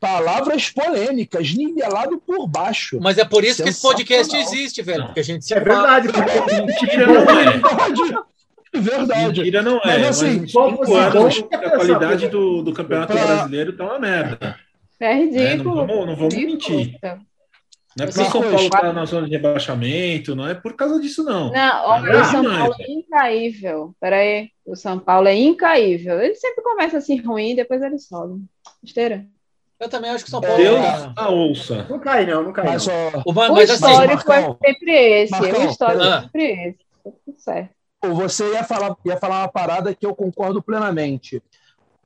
palavras 0.00 0.70
polêmicas, 0.70 1.54
nivelado 1.54 2.18
por 2.26 2.46
baixo. 2.48 2.98
Mas 3.02 3.18
é 3.18 3.24
por 3.26 3.44
isso 3.44 3.62
que 3.62 3.68
esse 3.68 3.82
podcast 3.82 4.34
existe, 4.34 4.80
velho, 4.82 5.04
porque 5.04 5.20
a 5.20 5.24
gente 5.24 5.44
se 5.44 5.52
É 5.52 5.60
verdade, 5.60 6.08
porque 6.08 6.62
mentira 6.62 7.06
não 7.06 7.20
é. 7.20 8.26
Verdade. 8.80 9.40
Mentira 9.40 9.62
não 9.62 9.76
é. 9.78 9.98
Mas 9.98 10.06
assim, 10.08 10.40
mas 10.40 10.90
anos, 10.90 11.44
a 11.52 11.70
qualidade 11.70 12.28
do, 12.28 12.62
do 12.62 12.72
campeonato 12.72 13.12
pra... 13.12 13.26
brasileiro 13.26 13.76
tá 13.76 13.84
uma 13.84 13.98
merda. 13.98 14.58
É 15.00 15.14
ridículo. 15.14 15.80
É, 15.80 15.86
não 15.86 15.86
vamos, 15.86 16.06
não 16.06 16.16
vamos 16.16 16.34
mentir. 16.34 16.98
Não 17.96 18.04
é 18.04 18.06
porque 18.08 18.20
o 18.20 18.24
São 18.24 18.42
Paulo 18.42 18.56
está 18.56 18.92
na 18.92 19.04
zona 19.06 19.26
de 19.26 19.32
rebaixamento, 19.32 20.36
não 20.36 20.46
é 20.46 20.54
por 20.54 20.74
causa 20.74 21.00
disso, 21.00 21.24
não. 21.24 21.50
Não, 21.50 21.86
olha, 21.86 22.20
o 22.20 22.24
São 22.26 22.44
Paulo 22.44 22.74
é 22.78 22.90
incaível. 22.90 23.96
Peraí, 23.98 24.50
o 24.66 24.76
São 24.76 24.98
Paulo 24.98 25.28
é 25.28 25.34
incaível. 25.34 26.20
Ele 26.20 26.34
sempre 26.34 26.62
começa 26.62 26.98
assim 26.98 27.18
ruim, 27.22 27.56
depois 27.56 27.80
ele 27.80 27.98
sobe. 27.98 28.44
Esteira. 28.84 29.24
Eu 29.80 29.88
também 29.88 30.10
acho 30.10 30.24
que 30.24 30.28
o 30.28 30.30
São 30.30 30.42
Paulo. 30.42 30.56
Deus 30.56 30.78
a 31.16 31.28
ouça. 31.30 31.86
Não 31.88 31.98
cai, 31.98 32.26
não, 32.26 32.42
não 32.42 32.52
cai. 32.52 32.66
Mas, 32.66 32.86
não. 32.86 33.22
O, 33.24 33.32
mas, 33.32 33.50
o 33.50 33.60
histórico 33.74 34.32
assim, 34.32 34.56
é 34.62 34.68
sempre 34.68 34.92
esse. 34.92 35.30
Marcão, 35.32 35.66
o 35.66 35.70
histórico 35.70 36.04
é 36.04 36.20
sempre 36.20 36.44
esse. 36.44 36.78
Tá 37.02 37.10
tudo 37.24 37.40
certo. 37.40 37.76
Você 38.02 38.52
ia 38.52 38.62
falar, 38.62 38.94
ia 39.06 39.16
falar 39.16 39.40
uma 39.40 39.48
parada 39.48 39.94
que 39.94 40.04
eu 40.04 40.14
concordo 40.14 40.62
plenamente 40.62 41.42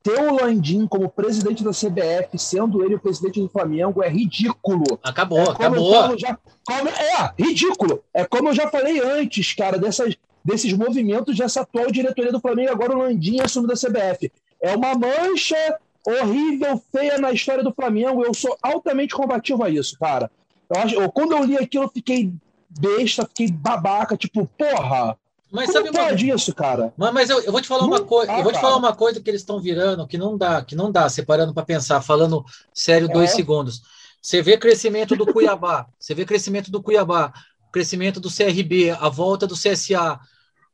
ter 0.02 0.19
o 0.19 0.35
Landim 0.35 0.87
como 0.87 1.11
presidente 1.11 1.62
da 1.62 1.70
CBF, 1.70 2.38
sendo 2.38 2.85
ele 2.85 2.94
o 2.94 3.00
presidente 3.00 3.41
do 3.41 3.49
Flamengo, 3.49 4.02
é 4.02 4.08
ridículo. 4.08 4.99
Acabou, 5.02 5.38
é 5.38 5.50
acabou. 5.50 6.19
Já, 6.19 6.38
como, 6.64 6.88
é, 6.88 7.32
ridículo. 7.38 8.02
É 8.14 8.25
como 8.25 8.49
eu 8.49 8.55
já 8.55 8.69
falei 8.69 9.00
antes, 9.00 9.52
cara, 9.55 9.79
dessas, 9.79 10.17
desses 10.44 10.73
movimentos 10.73 11.37
dessa 11.37 11.61
atual 11.61 11.91
diretoria 11.91 12.32
do 12.32 12.41
Flamengo, 12.41 12.73
agora 12.73 12.97
o 12.97 13.02
Landim 13.02 13.41
assumindo 13.41 13.73
a 13.73 13.76
CBF. 13.76 14.32
É 14.61 14.75
uma 14.75 14.94
mancha 14.94 15.79
horrível, 16.06 16.82
feia 16.91 17.19
na 17.19 17.32
história 17.32 17.62
do 17.62 17.73
Flamengo. 17.73 18.25
Eu 18.25 18.32
sou 18.32 18.56
altamente 18.62 19.14
combativo 19.14 19.62
a 19.62 19.70
isso, 19.70 19.99
cara. 19.99 20.31
Eu, 20.69 20.81
acho, 20.81 20.94
eu, 20.94 21.11
quando 21.11 21.32
eu 21.32 21.44
li 21.44 21.58
aquilo, 21.58 21.85
eu 21.85 21.91
fiquei 21.91 22.32
besta, 22.79 23.26
fiquei 23.26 23.50
babaca, 23.50 24.17
tipo, 24.17 24.49
porra, 24.56 25.17
mas 25.50 25.73
sabe 25.73 25.91
uma... 25.91 25.99
pode 25.99 26.29
isso, 26.29 26.55
cara? 26.55 26.93
Mas, 26.97 27.12
mas 27.12 27.31
eu, 27.31 27.41
eu, 27.41 27.53
vou 27.53 27.60
te 27.60 27.69
falar 27.69 27.84
uma 27.84 28.03
coisa, 28.03 28.32
eu 28.32 28.43
vou 28.43 28.53
te 28.53 28.60
falar 28.60 28.77
uma 28.77 28.94
coisa 28.94 29.20
que 29.20 29.29
eles 29.29 29.41
estão 29.41 29.60
virando 29.60 30.06
que 30.06 30.17
não 30.17 30.36
dá, 30.36 30.63
que 30.63 30.77
não 30.77 30.91
dá, 30.91 31.08
separando 31.08 31.53
para 31.53 31.65
pensar, 31.65 32.01
falando 32.01 32.44
sério 32.72 33.08
é. 33.10 33.13
dois 33.13 33.31
segundos. 33.31 33.82
Você 34.22 34.43
vê 34.43 34.56
crescimento 34.56 35.17
do 35.17 35.27
Cuiabá, 35.27 35.86
você 35.98 36.15
vê 36.15 36.25
crescimento 36.25 36.70
do 36.70 36.82
Cuiabá, 36.82 37.32
crescimento 37.72 38.20
do 38.20 38.31
CRB, 38.31 38.91
a 38.91 39.08
volta 39.08 39.46
do 39.46 39.55
CSA. 39.55 40.20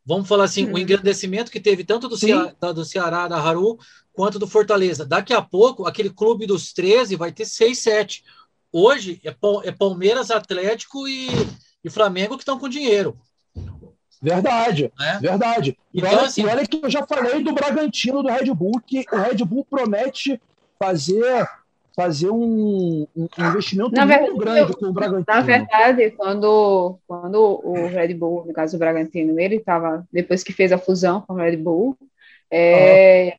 Vamos 0.04 0.28
falar 0.28 0.44
assim, 0.44 0.66
hum. 0.66 0.68
o 0.68 0.72
uhum. 0.72 0.78
engrandecimento 0.78 1.50
que 1.50 1.60
teve 1.60 1.82
tanto 1.82 2.08
do, 2.08 2.16
Cea, 2.16 2.54
do 2.74 2.84
Ceará, 2.84 3.26
da 3.26 3.38
Haru, 3.38 3.78
quanto 4.12 4.38
do 4.38 4.46
Fortaleza. 4.46 5.04
Daqui 5.04 5.32
a 5.32 5.42
pouco, 5.42 5.86
aquele 5.86 6.10
clube 6.10 6.46
dos 6.46 6.72
13 6.72 7.16
vai 7.16 7.32
ter 7.32 7.44
6, 7.44 7.78
7. 7.78 8.24
Hoje 8.72 9.20
é, 9.24 9.34
é 9.64 9.72
Palmeiras, 9.72 10.30
Atlético 10.30 11.08
e, 11.08 11.28
e 11.82 11.90
Flamengo 11.90 12.36
que 12.36 12.42
estão 12.42 12.58
com 12.58 12.68
dinheiro. 12.68 13.18
Verdade, 14.20 14.92
é? 15.00 15.18
verdade. 15.18 15.78
E, 15.92 15.98
então, 15.98 16.10
olha, 16.10 16.22
assim, 16.22 16.42
e 16.42 16.46
olha 16.46 16.66
que 16.66 16.80
eu 16.82 16.90
já 16.90 17.06
falei 17.06 17.42
do 17.42 17.52
Bragantino, 17.52 18.22
do 18.22 18.28
Red 18.28 18.52
Bull, 18.54 18.80
que 18.86 19.04
o 19.12 19.16
Red 19.16 19.44
Bull 19.44 19.64
promete 19.68 20.40
fazer 20.78 21.46
fazer 21.96 22.28
um, 22.28 23.06
um 23.16 23.28
investimento 23.38 23.92
na 23.92 24.04
muito 24.04 24.36
verdade, 24.36 24.38
grande 24.38 24.76
com 24.76 24.86
o 24.86 24.92
Bragantino. 24.92 25.24
Na 25.26 25.40
verdade, 25.40 26.10
quando, 26.10 26.98
quando 27.08 27.60
o 27.64 27.86
Red 27.86 28.12
Bull, 28.12 28.44
no 28.44 28.52
caso 28.52 28.76
o 28.76 28.78
Bragantino, 28.78 29.40
ele 29.40 29.56
estava, 29.56 30.06
depois 30.12 30.44
que 30.44 30.52
fez 30.52 30.72
a 30.72 30.78
fusão 30.78 31.22
com 31.22 31.32
o 31.32 31.36
Red 31.36 31.56
Bull, 31.56 31.96
é, 32.50 33.38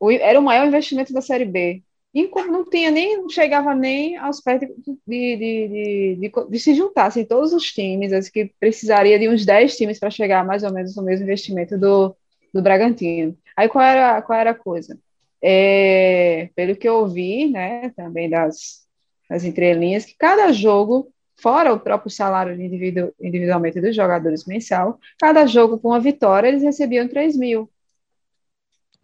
o, 0.00 0.10
era 0.10 0.40
o 0.40 0.42
maior 0.42 0.66
investimento 0.66 1.12
da 1.12 1.20
Série 1.20 1.44
B. 1.44 1.82
Não 2.26 2.64
tinha 2.64 2.90
nem, 2.90 3.18
não 3.18 3.28
chegava 3.28 3.74
nem 3.74 4.16
aos 4.16 4.40
pés 4.40 4.60
de, 4.60 4.66
de, 5.06 6.16
de, 6.16 6.30
de, 6.48 6.58
se 6.58 6.74
juntar, 6.74 7.06
assim, 7.06 7.24
todos 7.24 7.52
os 7.52 7.64
times, 7.64 8.12
assim, 8.12 8.30
que 8.30 8.52
precisaria 8.58 9.18
de 9.18 9.28
uns 9.28 9.44
10 9.44 9.76
times 9.76 9.98
para 9.98 10.10
chegar 10.10 10.44
mais 10.44 10.62
ou 10.62 10.72
menos 10.72 10.96
no 10.96 11.02
mesmo 11.02 11.24
investimento 11.24 11.78
do, 11.78 12.16
do 12.52 12.62
Bragantino. 12.62 13.36
Aí 13.56 13.68
qual 13.68 13.84
era, 13.84 14.22
qual 14.22 14.38
era 14.38 14.50
a 14.50 14.54
coisa? 14.54 14.98
É, 15.42 16.50
pelo 16.56 16.76
que 16.76 16.88
eu 16.88 17.06
vi, 17.06 17.48
né, 17.50 17.90
também 17.90 18.28
das, 18.28 18.86
das 19.28 19.44
entrelinhas, 19.44 20.04
que 20.04 20.16
cada 20.16 20.50
jogo, 20.52 21.12
fora 21.36 21.72
o 21.72 21.80
próprio 21.80 22.10
salário 22.10 22.60
individu, 22.60 23.14
individualmente 23.20 23.80
dos 23.80 23.94
jogadores 23.94 24.44
mensal, 24.46 24.98
cada 25.18 25.46
jogo 25.46 25.78
com 25.78 25.88
uma 25.88 26.00
vitória, 26.00 26.48
eles 26.48 26.62
recebiam 26.62 27.06
3 27.06 27.36
mil. 27.36 27.70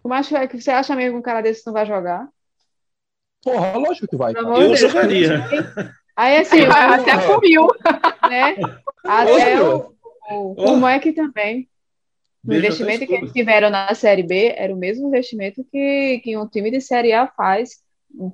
Como 0.02 0.14
acha, 0.14 0.46
que 0.48 0.60
você 0.60 0.70
acha 0.70 0.94
mesmo 0.96 1.12
que 1.12 1.18
um 1.18 1.22
cara 1.22 1.40
desse 1.40 1.66
não 1.66 1.72
vai 1.72 1.86
jogar? 1.86 2.28
Porra, 3.44 3.76
lógico 3.76 4.08
que 4.08 4.16
vai. 4.16 4.32
Eu 4.34 4.74
jogaria. 4.74 5.44
Aí 6.16 6.38
assim, 6.38 6.60
até 6.62 7.26
comiu, 7.26 7.68
né? 8.28 8.56
Até 9.04 9.62
o, 9.62 9.92
o, 10.30 10.72
o 10.72 10.76
Mac 10.76 11.04
também. 11.14 11.68
O 12.46 12.52
investimento 12.52 13.06
que 13.06 13.14
eles 13.14 13.32
tiveram 13.32 13.70
na 13.70 13.94
Série 13.94 14.22
B 14.22 14.54
era 14.56 14.72
o 14.72 14.76
mesmo 14.76 15.08
investimento 15.08 15.64
que, 15.70 16.20
que 16.22 16.36
um 16.36 16.46
time 16.46 16.70
de 16.70 16.80
Série 16.80 17.12
A 17.12 17.26
faz 17.26 17.82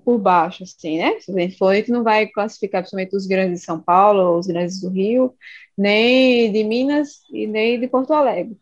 por 0.04 0.18
baixo, 0.18 0.64
assim, 0.64 0.98
né? 0.98 1.18
Se 1.20 1.32
a 1.32 1.40
gente 1.40 1.56
for, 1.56 1.68
a 1.68 1.76
gente 1.76 1.90
não 1.90 2.02
vai 2.02 2.26
classificar 2.26 2.82
principalmente 2.82 3.16
os 3.16 3.26
grandes 3.26 3.60
de 3.60 3.64
São 3.64 3.80
Paulo, 3.80 4.38
os 4.38 4.46
grandes 4.46 4.80
do 4.80 4.90
Rio, 4.90 5.34
nem 5.78 6.52
de 6.52 6.64
Minas 6.64 7.20
e 7.32 7.46
nem 7.46 7.80
de 7.80 7.88
Porto 7.88 8.12
Alegre. 8.12 8.58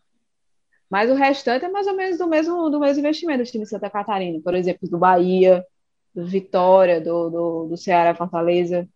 Mas 0.89 1.09
o 1.09 1.15
restante 1.15 1.65
é 1.65 1.69
mais 1.69 1.87
ou 1.87 1.95
menos 1.95 2.17
do 2.17 2.27
mesmo, 2.27 2.69
do 2.69 2.79
mesmo 2.79 2.99
investimento 2.99 3.43
do 3.43 3.49
time 3.49 3.63
de 3.63 3.69
Santa 3.69 3.89
Catarina, 3.89 4.39
por 4.41 4.55
exemplo, 4.55 4.89
do 4.89 4.97
Bahia, 4.97 5.63
do 6.19 6.27
Vitória, 6.27 6.99
do, 6.99 7.29
do, 7.29 7.67
do 7.69 7.77
Ceará 7.77 8.13
Fortaleza. 8.13 8.87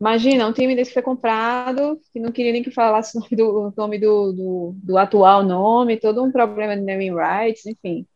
Imagina, 0.00 0.46
um 0.46 0.52
time 0.52 0.74
desse 0.74 0.92
foi 0.92 1.02
comprado, 1.02 2.00
que 2.12 2.18
não 2.18 2.32
queria 2.32 2.52
nem 2.52 2.62
que 2.62 2.70
falasse 2.70 3.16
o 3.18 3.20
nome 3.20 3.36
do, 3.36 3.74
nome 3.76 3.98
do, 3.98 4.32
do, 4.32 4.74
do 4.82 4.98
atual 4.98 5.44
nome, 5.44 5.98
todo 5.98 6.22
um 6.22 6.32
problema 6.32 6.76
de 6.76 6.82
naming 6.82 7.14
rights, 7.14 7.66
enfim. 7.66 8.06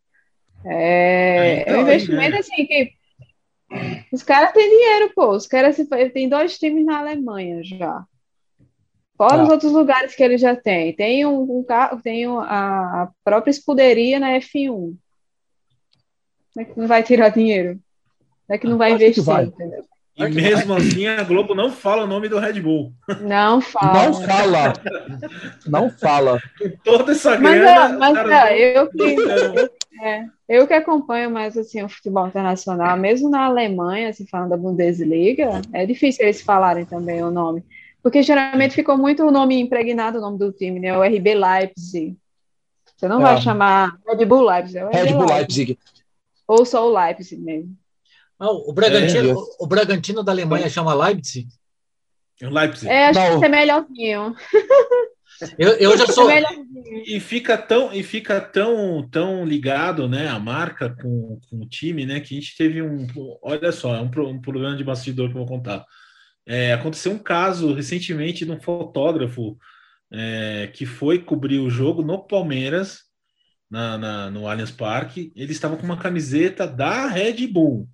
É, 0.64 1.61
então, 1.62 1.75
é 1.75 1.78
um 1.78 1.82
investimento 1.82 2.32
né? 2.32 2.38
assim 2.38 2.66
que 2.66 2.92
os 4.12 4.23
caras 4.23 4.52
têm 4.52 4.68
dinheiro, 4.68 5.12
pô. 5.14 5.30
Os 5.30 5.46
caras 5.46 5.76
tem 6.12 6.28
dois 6.28 6.58
times 6.58 6.87
na 6.87 7.00
Alemanha 7.00 7.62
já. 7.62 8.04
Fora 9.16 9.37
tá. 9.37 9.42
os 9.44 9.49
outros 9.50 9.73
lugares 9.73 10.14
que 10.14 10.23
ele 10.23 10.38
já 10.38 10.56
tem. 10.56 10.94
Tem 10.94 11.26
um, 11.26 11.58
um 11.58 11.64
carro, 11.64 12.00
tem 12.02 12.25
a, 12.26 13.02
a 13.02 13.11
própria 13.23 13.50
escuderia 13.50 14.18
na 14.18 14.38
F1. 14.40 14.96
Como 16.54 16.64
é 16.64 16.64
que 16.64 16.78
não 16.78 16.87
vai 16.87 17.02
tirar 17.02 17.30
dinheiro? 17.30 17.80
Como 18.46 18.56
é 18.56 18.58
que 18.58 18.66
não 18.66 18.78
vai 18.78 18.92
investir? 18.92 19.25
Vai. 19.25 19.52
E 20.16 20.28
mesmo 20.28 20.75
assim 20.75 21.08
a 21.08 21.25
Globo 21.25 21.56
não 21.56 21.73
fala 21.73 22.04
o 22.04 22.06
nome 22.06 22.28
do 22.28 22.38
Red 22.38 22.61
Bull. 22.61 22.92
Não 23.20 23.61
fala. 23.61 24.06
Não 24.06 24.14
fala. 24.14 24.73
Não 25.66 25.90
fala. 25.90 26.40
Toda 26.84 27.11
essa 27.11 27.34
grana. 27.34 27.88
Mas, 27.88 27.99
mas 27.99 28.14
cara, 28.14 28.52
é, 28.52 28.78
eu, 28.78 28.88
que, 28.88 29.16
é, 30.00 30.25
eu 30.49 30.66
que 30.68 30.75
acompanho 30.75 31.30
mais 31.30 31.58
assim, 31.58 31.82
o 31.82 31.88
futebol 31.88 32.28
internacional, 32.28 32.96
mesmo 32.96 33.28
na 33.28 33.46
Alemanha, 33.46 34.12
se 34.12 34.23
assim, 34.23 34.30
falando 34.30 34.50
da 34.50 34.56
Bundesliga, 34.56 35.61
é 35.73 35.84
difícil 35.84 36.25
eles 36.25 36.40
falarem 36.40 36.84
também 36.84 37.20
o 37.20 37.32
nome. 37.32 37.64
Porque 38.00 38.23
geralmente 38.23 38.75
ficou 38.75 38.96
muito 38.96 39.25
o 39.25 39.32
nome 39.32 39.58
impregnado, 39.58 40.18
o 40.18 40.20
nome 40.20 40.38
do 40.38 40.52
time, 40.52 40.78
né? 40.78 40.96
O 40.96 41.02
RB 41.02 41.34
Leipzig. 41.34 42.16
Você 42.96 43.08
não 43.08 43.18
é. 43.18 43.23
vai 43.23 43.40
chamar 43.40 43.96
Red 44.06 44.25
Bull 44.26 44.42
Leipzig. 44.42 44.78
É 44.78 45.02
Red 45.02 45.12
Bull 45.12 45.26
Leipzig. 45.26 45.66
Leipzig. 45.66 45.78
Ou 46.46 46.64
só 46.64 46.88
o 46.88 46.92
Leipzig 46.92 47.40
mesmo. 47.40 47.76
o, 48.38 48.72
Bragantino, 48.72 49.30
é. 49.30 49.34
o 49.58 49.66
Bragantino 49.66 50.22
da 50.22 50.32
Alemanha 50.32 50.68
chama 50.68 50.94
Leipzig? 50.94 51.48
Leipzig. 52.40 52.88
É, 52.88 53.08
acho 53.08 53.18
não. 53.18 53.40
que 53.40 53.46
é 53.46 53.48
melhorzinho. 53.48 54.34
Eu, 55.58 55.72
eu 55.72 55.98
já 55.98 56.06
sou. 56.06 56.30
E 57.06 57.18
fica 57.18 57.58
tão, 57.58 57.92
e 57.92 58.02
fica 58.02 58.40
tão, 58.40 59.06
tão 59.10 59.44
ligado, 59.44 60.08
né, 60.08 60.28
a 60.28 60.38
marca 60.38 60.90
com, 60.90 61.40
com 61.50 61.56
o 61.60 61.68
time, 61.68 62.06
né, 62.06 62.20
que 62.20 62.36
a 62.36 62.40
gente 62.40 62.56
teve 62.56 62.80
um. 62.82 63.06
Olha 63.42 63.72
só, 63.72 63.96
é 63.96 64.00
um, 64.00 64.10
um 64.28 64.40
problema 64.40 64.76
de 64.76 64.84
bastidor 64.84 65.28
que 65.28 65.34
eu 65.34 65.44
vou 65.44 65.48
contar. 65.48 65.84
É, 66.46 66.72
aconteceu 66.72 67.12
um 67.12 67.18
caso 67.18 67.74
recentemente 67.74 68.44
de 68.44 68.52
um 68.52 68.60
fotógrafo 68.60 69.56
é, 70.12 70.70
que 70.72 70.86
foi 70.86 71.18
cobrir 71.18 71.58
o 71.58 71.70
jogo 71.70 72.02
no 72.02 72.22
Palmeiras, 72.26 73.00
na, 73.75 73.99
na, 73.99 74.31
no 74.31 74.47
Allianz 74.47 74.71
Parque. 74.71 75.33
Ele 75.35 75.50
estava 75.50 75.76
com 75.76 75.83
uma 75.83 75.97
camiseta 75.97 76.64
da 76.64 77.09
Red 77.09 77.49
Bull. 77.49 77.88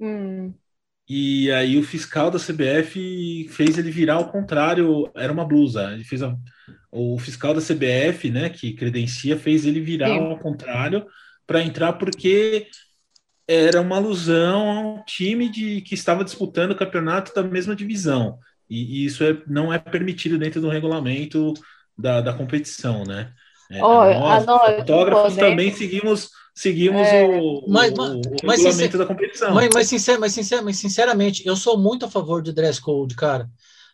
Hum. 0.00 0.54
E 1.06 1.52
aí 1.52 1.76
o 1.76 1.82
fiscal 1.82 2.30
da 2.30 2.38
CBF 2.38 3.46
fez 3.50 3.76
ele 3.76 3.90
virar 3.90 4.14
ao 4.14 4.30
contrário, 4.32 5.10
era 5.14 5.30
uma 5.30 5.44
blusa. 5.44 5.92
Ele 5.92 6.04
fez 6.04 6.22
a, 6.22 6.34
o 6.90 7.18
fiscal 7.18 7.52
da 7.52 7.60
CBF, 7.60 8.30
né, 8.30 8.48
que 8.48 8.72
credencia, 8.72 9.36
fez 9.36 9.66
ele 9.66 9.80
virar 9.80 10.08
Sim. 10.08 10.20
ao 10.20 10.38
contrário 10.38 11.06
para 11.46 11.62
entrar 11.62 11.92
porque 11.92 12.68
era 13.46 13.82
uma 13.82 13.96
alusão 13.96 14.70
a 14.70 14.80
um 14.80 15.04
time 15.04 15.50
de, 15.50 15.82
que 15.82 15.94
estava 15.94 16.24
disputando 16.24 16.70
o 16.70 16.76
campeonato 16.76 17.34
da 17.34 17.42
mesma 17.42 17.76
divisão. 17.76 18.38
E, 18.70 19.02
e 19.02 19.04
isso 19.04 19.22
é, 19.22 19.42
não 19.46 19.70
é 19.70 19.78
permitido 19.78 20.38
dentro 20.38 20.62
do 20.62 20.70
regulamento 20.70 21.52
da, 21.98 22.22
da 22.22 22.32
competição, 22.32 23.04
né? 23.04 23.34
É, 23.70 23.82
oh, 23.82 24.04
nós, 24.04 24.48
ah, 24.48 24.76
fotógrafos 24.78 25.36
também 25.36 25.72
seguimos 25.72 26.30
seguimos 26.54 27.06
é, 27.08 27.24
o, 27.24 27.64
mas, 27.66 27.92
o, 27.92 28.02
o 28.02 28.20
mas, 28.44 28.62
regulamento 28.62 28.98
da 28.98 29.06
competição. 29.06 29.52
Mas, 29.52 29.68
mas, 29.74 29.88
sincer, 29.88 30.18
mas, 30.18 30.32
sincer, 30.32 30.62
mas, 30.62 30.76
sinceramente, 30.76 31.46
eu 31.46 31.56
sou 31.56 31.76
muito 31.76 32.06
a 32.06 32.10
favor 32.10 32.40
de 32.40 32.52
dress 32.52 32.80
code, 32.80 33.16
cara. 33.16 33.48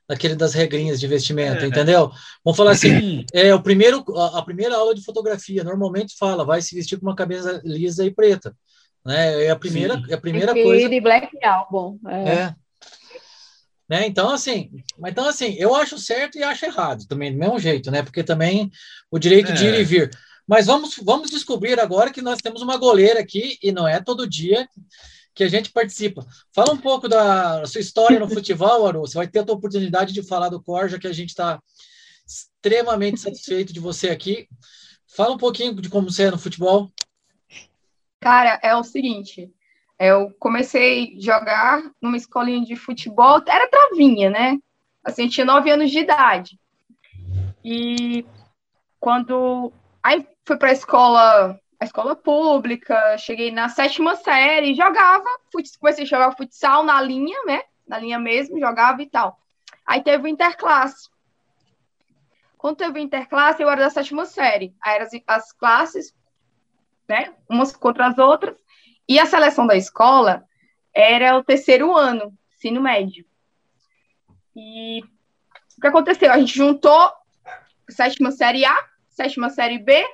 Daquele 0.06 0.34
das 0.34 0.54
regrinhas 0.54 0.98
de 0.98 1.06
vestimento, 1.06 1.64
é, 1.64 1.68
entendeu? 1.68 2.10
Vamos 2.44 2.56
falar 2.56 2.72
assim, 2.72 3.24
é 3.32 3.54
o 3.54 3.62
primeiro, 3.62 4.04
a, 4.16 4.40
a, 4.40 4.42
primeira 4.42 4.76
aula 4.76 4.92
de 4.92 5.04
fotografia 5.04 5.62
normalmente 5.62 6.16
fala, 6.18 6.44
vai 6.44 6.60
se 6.60 6.74
vestir 6.74 6.98
com 6.98 7.06
uma 7.06 7.14
cabeça 7.14 7.62
lisa 7.64 8.04
e 8.04 8.10
preta, 8.10 8.54
né? 9.06 9.44
É 9.44 9.50
a 9.50 9.56
primeira, 9.56 10.02
é 10.08 10.14
a 10.14 10.20
primeira 10.20 10.52
coisa. 10.52 10.88
de 10.88 11.00
black 11.00 11.28
album. 11.44 11.98
É. 12.08 12.54
é. 13.90 14.00
Né? 14.00 14.06
Então, 14.06 14.30
assim, 14.30 14.70
então, 15.04 15.26
assim, 15.26 15.54
eu 15.58 15.74
acho 15.74 15.98
certo 15.98 16.38
e 16.38 16.42
acho 16.42 16.64
errado 16.64 17.06
também, 17.08 17.32
do 17.32 17.38
mesmo 17.38 17.58
jeito, 17.58 17.90
né? 17.90 18.02
Porque 18.02 18.22
também 18.22 18.70
o 19.10 19.18
direito 19.18 19.52
de 19.52 19.66
ir 19.66 19.74
e 19.74 19.80
é. 19.80 19.84
vir. 19.84 20.10
Mas 20.46 20.66
vamos, 20.66 20.96
vamos 21.02 21.30
descobrir 21.30 21.78
agora 21.78 22.10
que 22.10 22.22
nós 22.22 22.38
temos 22.38 22.62
uma 22.62 22.76
goleira 22.76 23.20
aqui, 23.20 23.58
e 23.62 23.72
não 23.72 23.86
é 23.86 24.00
todo 24.00 24.28
dia 24.28 24.68
que 25.34 25.44
a 25.44 25.48
gente 25.48 25.70
participa. 25.70 26.26
Fala 26.52 26.72
um 26.72 26.76
pouco 26.76 27.08
da 27.08 27.64
sua 27.66 27.80
história 27.80 28.18
no 28.18 28.28
futebol, 28.28 28.86
Aru. 28.86 29.00
Você 29.00 29.16
vai 29.16 29.28
ter 29.28 29.40
a 29.40 29.44
tua 29.44 29.54
oportunidade 29.54 30.12
de 30.12 30.22
falar 30.22 30.48
do 30.48 30.62
Corja, 30.62 30.98
que 30.98 31.06
a 31.06 31.12
gente 31.12 31.30
está 31.30 31.60
extremamente 32.26 33.20
satisfeito 33.20 33.72
de 33.72 33.80
você 33.80 34.10
aqui. 34.10 34.48
Fala 35.06 35.34
um 35.34 35.38
pouquinho 35.38 35.74
de 35.74 35.88
como 35.88 36.10
você 36.10 36.24
é 36.24 36.30
no 36.30 36.38
futebol. 36.38 36.90
Cara, 38.20 38.60
é 38.62 38.74
o 38.76 38.84
seguinte, 38.84 39.50
eu 40.00 40.34
comecei 40.40 41.14
a 41.16 41.20
jogar 41.20 41.82
numa 42.02 42.16
escolinha 42.16 42.64
de 42.64 42.74
futebol, 42.74 43.40
era 43.46 43.68
travinha, 43.68 44.30
né? 44.30 44.58
Assim, 45.04 45.28
tinha 45.28 45.44
nove 45.44 45.70
anos 45.70 45.90
de 45.90 46.00
idade. 46.00 46.58
E 47.64 48.24
quando 48.98 49.72
Aí 50.02 50.26
fui 50.46 50.56
para 50.56 50.70
a 50.70 50.72
escola, 50.72 51.60
a 51.78 51.84
escola 51.84 52.16
pública, 52.16 53.18
cheguei 53.18 53.50
na 53.50 53.68
sétima 53.68 54.16
série, 54.16 54.74
jogava, 54.74 55.26
comecei 55.78 56.04
a 56.04 56.06
jogar 56.06 56.36
futsal 56.36 56.82
na 56.82 57.00
linha, 57.00 57.38
né? 57.44 57.62
Na 57.86 57.98
linha 57.98 58.18
mesmo, 58.18 58.58
jogava 58.58 59.02
e 59.02 59.06
tal. 59.06 59.38
Aí 59.86 60.02
teve 60.02 60.24
o 60.24 60.28
interclasse. 60.28 61.08
Quando 62.56 62.76
teve 62.76 62.98
o 62.98 63.02
interclasse, 63.02 63.62
eu 63.62 63.70
era 63.70 63.82
da 63.82 63.90
sétima 63.90 64.24
série. 64.24 64.74
Aí 64.82 64.96
eram 64.96 65.06
as, 65.06 65.12
as 65.26 65.52
classes, 65.52 66.14
né? 67.08 67.34
Umas 67.48 67.74
contra 67.74 68.06
as 68.06 68.18
outras. 68.18 68.56
E 69.10 69.18
a 69.18 69.26
seleção 69.26 69.66
da 69.66 69.76
escola 69.76 70.44
era 70.94 71.36
o 71.36 71.42
terceiro 71.42 71.96
ano, 71.96 72.32
ensino 72.54 72.80
médio. 72.80 73.26
E 74.54 75.02
o 75.76 75.80
que 75.80 75.86
aconteceu? 75.88 76.30
A 76.30 76.38
gente 76.38 76.56
juntou 76.56 77.12
sétima 77.88 78.30
série 78.30 78.64
A 78.64 78.88
sétima 79.10 79.50
série 79.50 79.80
B, 79.80 80.06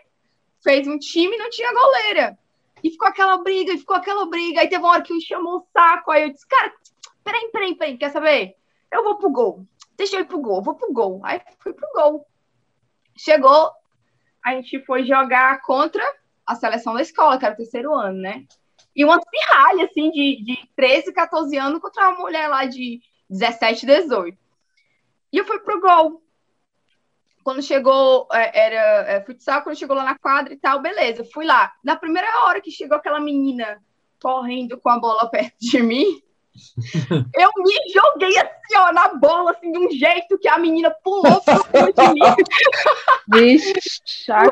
fez 0.65 0.89
um 0.89 0.99
time 0.99 1.37
e 1.37 1.39
não 1.39 1.51
tinha 1.51 1.75
goleira. 1.75 2.39
E 2.83 2.91
ficou 2.91 3.07
aquela 3.07 3.37
briga, 3.37 3.75
e 3.75 3.79
ficou 3.79 3.95
aquela 3.95 4.25
briga. 4.25 4.63
Aí 4.63 4.69
teve 4.69 4.83
uma 4.83 4.93
hora 4.93 5.03
que 5.03 5.13
me 5.13 5.21
chamou 5.21 5.59
o 5.59 5.67
saco. 5.73 6.11
Aí 6.11 6.23
eu 6.23 6.33
disse, 6.33 6.49
cara, 6.49 6.73
peraí, 7.23 7.51
peraí, 7.53 7.75
peraí, 7.75 7.99
quer 7.99 8.11
saber? 8.11 8.57
Eu 8.91 9.05
vou 9.05 9.17
pro 9.17 9.31
gol. 9.31 9.67
Deixa 9.97 10.17
eu 10.17 10.21
ir 10.21 10.25
pro 10.25 10.41
gol, 10.41 10.63
vou 10.63 10.75
pro 10.75 10.91
gol. 10.91 11.21
Aí 11.23 11.39
fui 11.59 11.75
pro 11.75 11.89
gol. 11.95 12.27
Chegou, 13.15 13.71
a 14.43 14.53
gente 14.53 14.83
foi 14.87 15.05
jogar 15.05 15.61
contra 15.61 16.03
a 16.47 16.55
seleção 16.55 16.95
da 16.95 17.03
escola, 17.03 17.39
que 17.39 17.45
era 17.45 17.53
o 17.53 17.59
terceiro 17.59 17.95
ano, 17.95 18.19
né? 18.19 18.47
E 18.97 19.05
uma 19.05 19.21
pirralha, 19.21 19.85
assim, 19.85 20.11
de, 20.11 20.43
de 20.43 20.59
13, 20.75 21.13
14 21.13 21.57
anos 21.59 21.81
contra 21.81 22.09
uma 22.09 22.19
mulher 22.19 22.49
lá 22.49 22.65
de 22.65 23.01
17, 23.29 23.85
18. 23.85 24.39
E 25.33 25.39
eu 25.39 25.45
fui 25.45 25.59
pro 25.61 25.81
gol 25.81 26.23
quando 27.47 27.63
chegou, 27.63 28.27
é, 28.33 28.67
era 28.67 29.13
é, 29.13 29.21
futsal, 29.21 29.63
quando 29.63 29.79
chegou 29.79 29.95
lá 29.95 30.03
na 30.03 30.19
quadra 30.19 30.53
e 30.53 30.57
tal, 30.57 30.83
beleza, 30.83 31.25
fui 31.33 31.45
lá. 31.45 31.73
Na 31.85 31.95
primeira 31.95 32.27
hora 32.45 32.61
que 32.61 32.73
chegou 32.73 32.97
aquela 32.97 33.21
menina 33.21 33.81
correndo 34.21 34.77
com 34.79 34.89
a 34.89 34.99
bola 34.99 35.31
perto 35.31 35.55
de 35.61 35.81
mim, 35.81 36.21
eu 37.39 37.51
me 37.59 37.75
joguei 37.95 38.37
assim, 38.37 38.77
ó, 38.77 38.93
na 38.93 39.15
bola, 39.15 39.53
assim, 39.53 39.71
de 39.71 39.79
um 39.79 39.89
jeito 39.93 40.37
que 40.41 40.49
a 40.49 40.59
menina 40.59 40.91
pulou 41.05 41.41
cima 41.41 41.93
de 41.93 42.15
mim. 42.15 42.21
Vixe, 43.33 43.81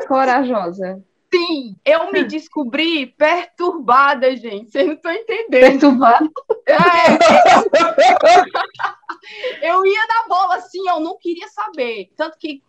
corajosa. 0.07 1.03
Sim, 1.35 1.75
eu 1.83 2.11
me 2.11 2.23
descobri 2.25 3.07
perturbada, 3.07 4.35
gente. 4.35 4.71
Vocês 4.71 4.87
não 4.87 4.93
estão 4.93 5.11
entendendo. 5.11 5.49
Perturbada? 5.49 6.29
É. 6.67 6.75
eu 9.69 9.85
ia 9.85 10.07
na 10.07 10.27
bola 10.27 10.55
assim, 10.55 10.87
eu 10.87 10.99
não 10.99 11.17
queria 11.17 11.47
saber. 11.49 12.11
Tanto 12.15 12.37
que 12.37 12.63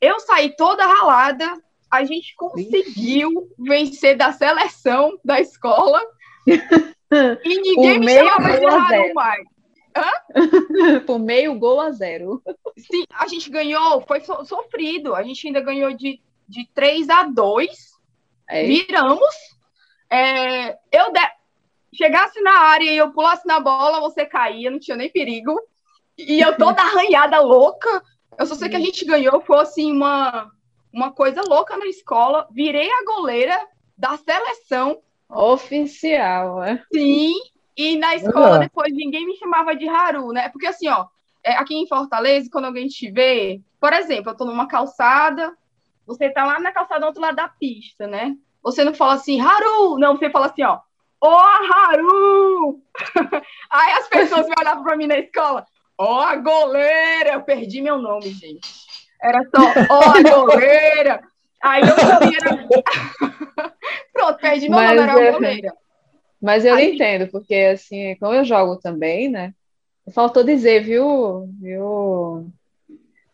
eu 0.00 0.20
saí 0.20 0.54
toda 0.56 0.86
ralada, 0.86 1.60
a 1.90 2.04
gente 2.04 2.34
conseguiu 2.36 3.50
vencer 3.58 4.16
da 4.16 4.32
seleção 4.32 5.18
da 5.24 5.40
escola 5.40 6.00
e 6.46 7.60
ninguém 7.60 7.98
me 8.00 8.08
chamava 8.14 8.58
de 8.58 8.64
errado 8.64 9.14
mais. 9.14 9.44
Por 11.06 11.18
meio 11.18 11.54
gol 11.58 11.80
a 11.80 11.90
zero. 11.90 12.42
Sim, 12.78 13.04
a 13.12 13.26
gente 13.28 13.50
ganhou, 13.50 14.00
foi 14.06 14.20
so- 14.20 14.42
sofrido. 14.44 15.14
A 15.14 15.22
gente 15.22 15.46
ainda 15.46 15.60
ganhou 15.60 15.92
de, 15.92 16.18
de 16.52 16.68
3 16.74 17.08
a 17.08 17.22
2. 17.24 17.92
É, 18.48 18.64
Viramos. 18.64 19.34
É, 20.10 20.78
eu 20.92 21.10
de- 21.10 21.32
chegasse 21.94 22.40
na 22.42 22.52
área 22.52 22.90
e 22.92 22.96
eu 22.96 23.10
pulasse 23.10 23.46
na 23.46 23.58
bola, 23.58 24.00
você 24.00 24.26
caía, 24.26 24.70
não 24.70 24.78
tinha 24.78 24.96
nem 24.96 25.10
perigo. 25.10 25.58
E 26.18 26.40
eu 26.40 26.56
toda 26.58 26.82
arranhada, 26.82 27.40
louca. 27.40 28.02
Eu 28.38 28.44
só 28.44 28.54
sei 28.54 28.68
que 28.68 28.76
a 28.76 28.80
gente 28.80 29.04
ganhou, 29.06 29.40
foi 29.40 29.60
assim, 29.60 29.90
uma, 29.90 30.50
uma 30.92 31.10
coisa 31.10 31.40
louca 31.42 31.76
na 31.78 31.86
escola. 31.86 32.46
Virei 32.50 32.90
a 32.90 33.04
goleira 33.04 33.58
da 33.96 34.16
seleção, 34.18 34.98
oficial, 35.28 36.62
é. 36.62 36.82
sim. 36.92 37.32
E 37.74 37.96
na 37.96 38.14
escola, 38.14 38.50
Olha. 38.50 38.58
depois, 38.58 38.92
ninguém 38.92 39.24
me 39.24 39.36
chamava 39.36 39.74
de 39.74 39.88
Haru, 39.88 40.32
né? 40.32 40.50
Porque 40.50 40.66
assim, 40.66 40.88
ó, 40.88 41.06
é, 41.42 41.54
aqui 41.54 41.74
em 41.74 41.86
Fortaleza, 41.88 42.50
quando 42.52 42.66
alguém 42.66 42.86
te 42.86 43.10
vê, 43.10 43.60
por 43.80 43.94
exemplo, 43.94 44.30
eu 44.30 44.36
tô 44.36 44.44
numa 44.44 44.68
calçada, 44.68 45.56
você 46.06 46.30
tá 46.30 46.44
lá 46.44 46.58
na 46.60 46.72
calçada 46.72 47.00
do 47.00 47.06
outro 47.06 47.20
lado 47.22 47.36
da 47.36 47.48
pista, 47.48 48.06
né? 48.06 48.34
Você 48.62 48.84
não 48.84 48.94
fala 48.94 49.14
assim, 49.14 49.40
Haru! 49.40 49.98
Não, 49.98 50.16
você 50.16 50.30
fala 50.30 50.46
assim, 50.46 50.62
ó, 50.62 50.78
Ô, 51.20 51.28
Haru! 51.28 52.80
Aí 53.70 53.92
as 53.92 54.08
pessoas 54.08 54.46
me 54.46 54.54
olhavam 54.58 54.82
pra 54.82 54.96
mim 54.96 55.06
na 55.06 55.18
escola, 55.18 55.64
Ó, 55.98 56.20
a 56.20 56.36
goleira! 56.36 57.34
Eu 57.34 57.42
perdi 57.42 57.80
meu 57.80 57.98
nome, 57.98 58.30
gente. 58.30 58.68
Era 59.22 59.42
só, 59.44 59.62
ó, 59.88 60.00
a 60.10 60.22
goleira! 60.46 61.22
Aí 61.62 61.82
eu 61.82 61.94
também 61.94 62.34
era... 62.34 62.66
Pronto, 64.12 64.38
perdi 64.40 64.68
meu 64.68 64.78
Mas 64.78 64.96
nome, 64.96 65.02
era 65.10 65.20
é- 65.22 65.28
a 65.28 65.32
goleira. 65.32 65.72
Mas 66.40 66.64
eu 66.64 66.74
Aí- 66.74 66.94
entendo, 66.94 67.30
porque 67.30 67.54
assim, 67.54 68.16
como 68.16 68.34
eu 68.34 68.44
jogo 68.44 68.76
também, 68.76 69.28
né? 69.28 69.54
Faltou 70.12 70.42
dizer, 70.42 70.82
viu, 70.82 71.48
viu, 71.60 72.50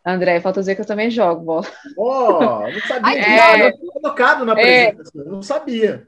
André? 0.09 0.39
Faltou 0.41 0.61
dizer 0.61 0.75
que 0.75 0.81
eu 0.81 0.85
também 0.85 1.09
jogo 1.09 1.41
bola. 1.43 1.65
Ó, 1.97 2.61
não 2.67 2.79
sabia 2.81 3.01
Ai, 3.03 3.17
é. 3.61 3.67
Eu 3.69 3.77
tinha 3.77 3.91
colocado 3.91 4.45
na 4.45 4.59
É. 4.59 4.87
apresentação. 4.89 5.25
Não 5.25 5.41
sabia. 5.41 6.07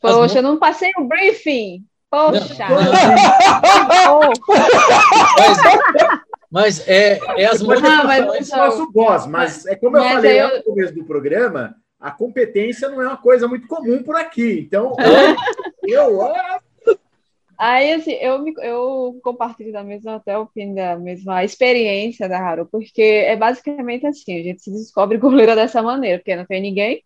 Poxa, 0.00 0.38
eu 0.38 0.42
não 0.42 0.58
passei 0.58 0.90
o 0.98 1.04
briefing. 1.04 1.84
Poxa. 2.10 2.66
Mas 6.50 6.86
é, 6.86 7.18
é 7.36 7.46
as 7.46 7.60
Não, 7.60 7.68
mas- 7.68 7.80
modificações. 7.82 8.50
Eu 8.50 8.56
nosso 8.58 8.92
boss, 8.92 9.26
mas 9.26 9.66
é 9.66 9.74
como 9.74 9.96
eu 9.96 10.02
Mas 10.04 10.12
falei 10.14 10.40
eu- 10.40 10.56
no 10.58 10.62
começo 10.62 10.94
do 10.94 11.04
programa, 11.04 11.74
a 12.00 12.10
competência 12.12 12.88
não 12.88 13.02
é 13.02 13.08
uma 13.08 13.16
coisa 13.16 13.48
muito 13.48 13.66
comum 13.66 14.02
por 14.02 14.14
aqui. 14.14 14.60
Então, 14.66 14.94
eu, 15.82 16.22
ah, 16.22 16.53
Aí, 17.66 17.92
assim, 17.94 18.12
eu, 18.14 18.40
me- 18.42 18.52
eu 18.62 19.18
compartilho 19.22 19.72
da 19.72 19.82
mesma 19.84 20.16
até 20.16 20.36
opinião, 20.38 20.74
da 20.96 20.98
mesma 20.98 21.44
experiência 21.44 22.28
da 22.28 22.38
Haru, 22.38 22.66
porque 22.70 23.00
é 23.02 23.36
basicamente 23.36 24.06
assim, 24.06 24.38
a 24.40 24.42
gente 24.42 24.62
se 24.62 24.70
descobre 24.72 25.18
goleira 25.18 25.54
dessa 25.56 25.82
maneira, 25.82 26.18
porque 26.18 26.36
não 26.36 26.44
tem 26.46 26.60
ninguém, 26.60 27.02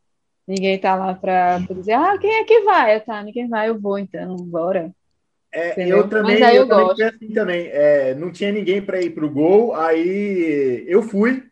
ninguém 0.46 0.78
tá 0.80 0.96
lá 0.96 1.14
pra 1.14 1.60
pra 1.60 1.74
dizer, 1.76 1.92
ah, 1.92 2.18
quem 2.18 2.30
é 2.36 2.44
que 2.44 2.60
vai? 2.62 2.96
Eu, 2.96 3.04
tá, 3.04 3.22
ninguém 3.22 3.48
vai, 3.48 3.68
eu 3.68 3.80
vou, 3.80 3.98
então, 3.98 4.36
bora. 4.36 4.92
é, 5.52 5.80
eu 5.90 6.08
também, 6.08 6.24
Mas 6.24 6.40
aí 6.42 6.56
eu 6.56 6.66
eu 6.66 6.66
também 6.66 6.86
assim 7.02 7.32
também. 7.32 7.68
É, 7.68 8.14
não 8.14 8.30
tinha 8.32 8.52
ninguém 8.52 8.84
para 8.84 9.00
ir 9.00 9.10
pro 9.14 9.30
gol, 9.30 9.74
aí 9.74 10.84
eu 10.88 11.02
fui. 11.02 11.44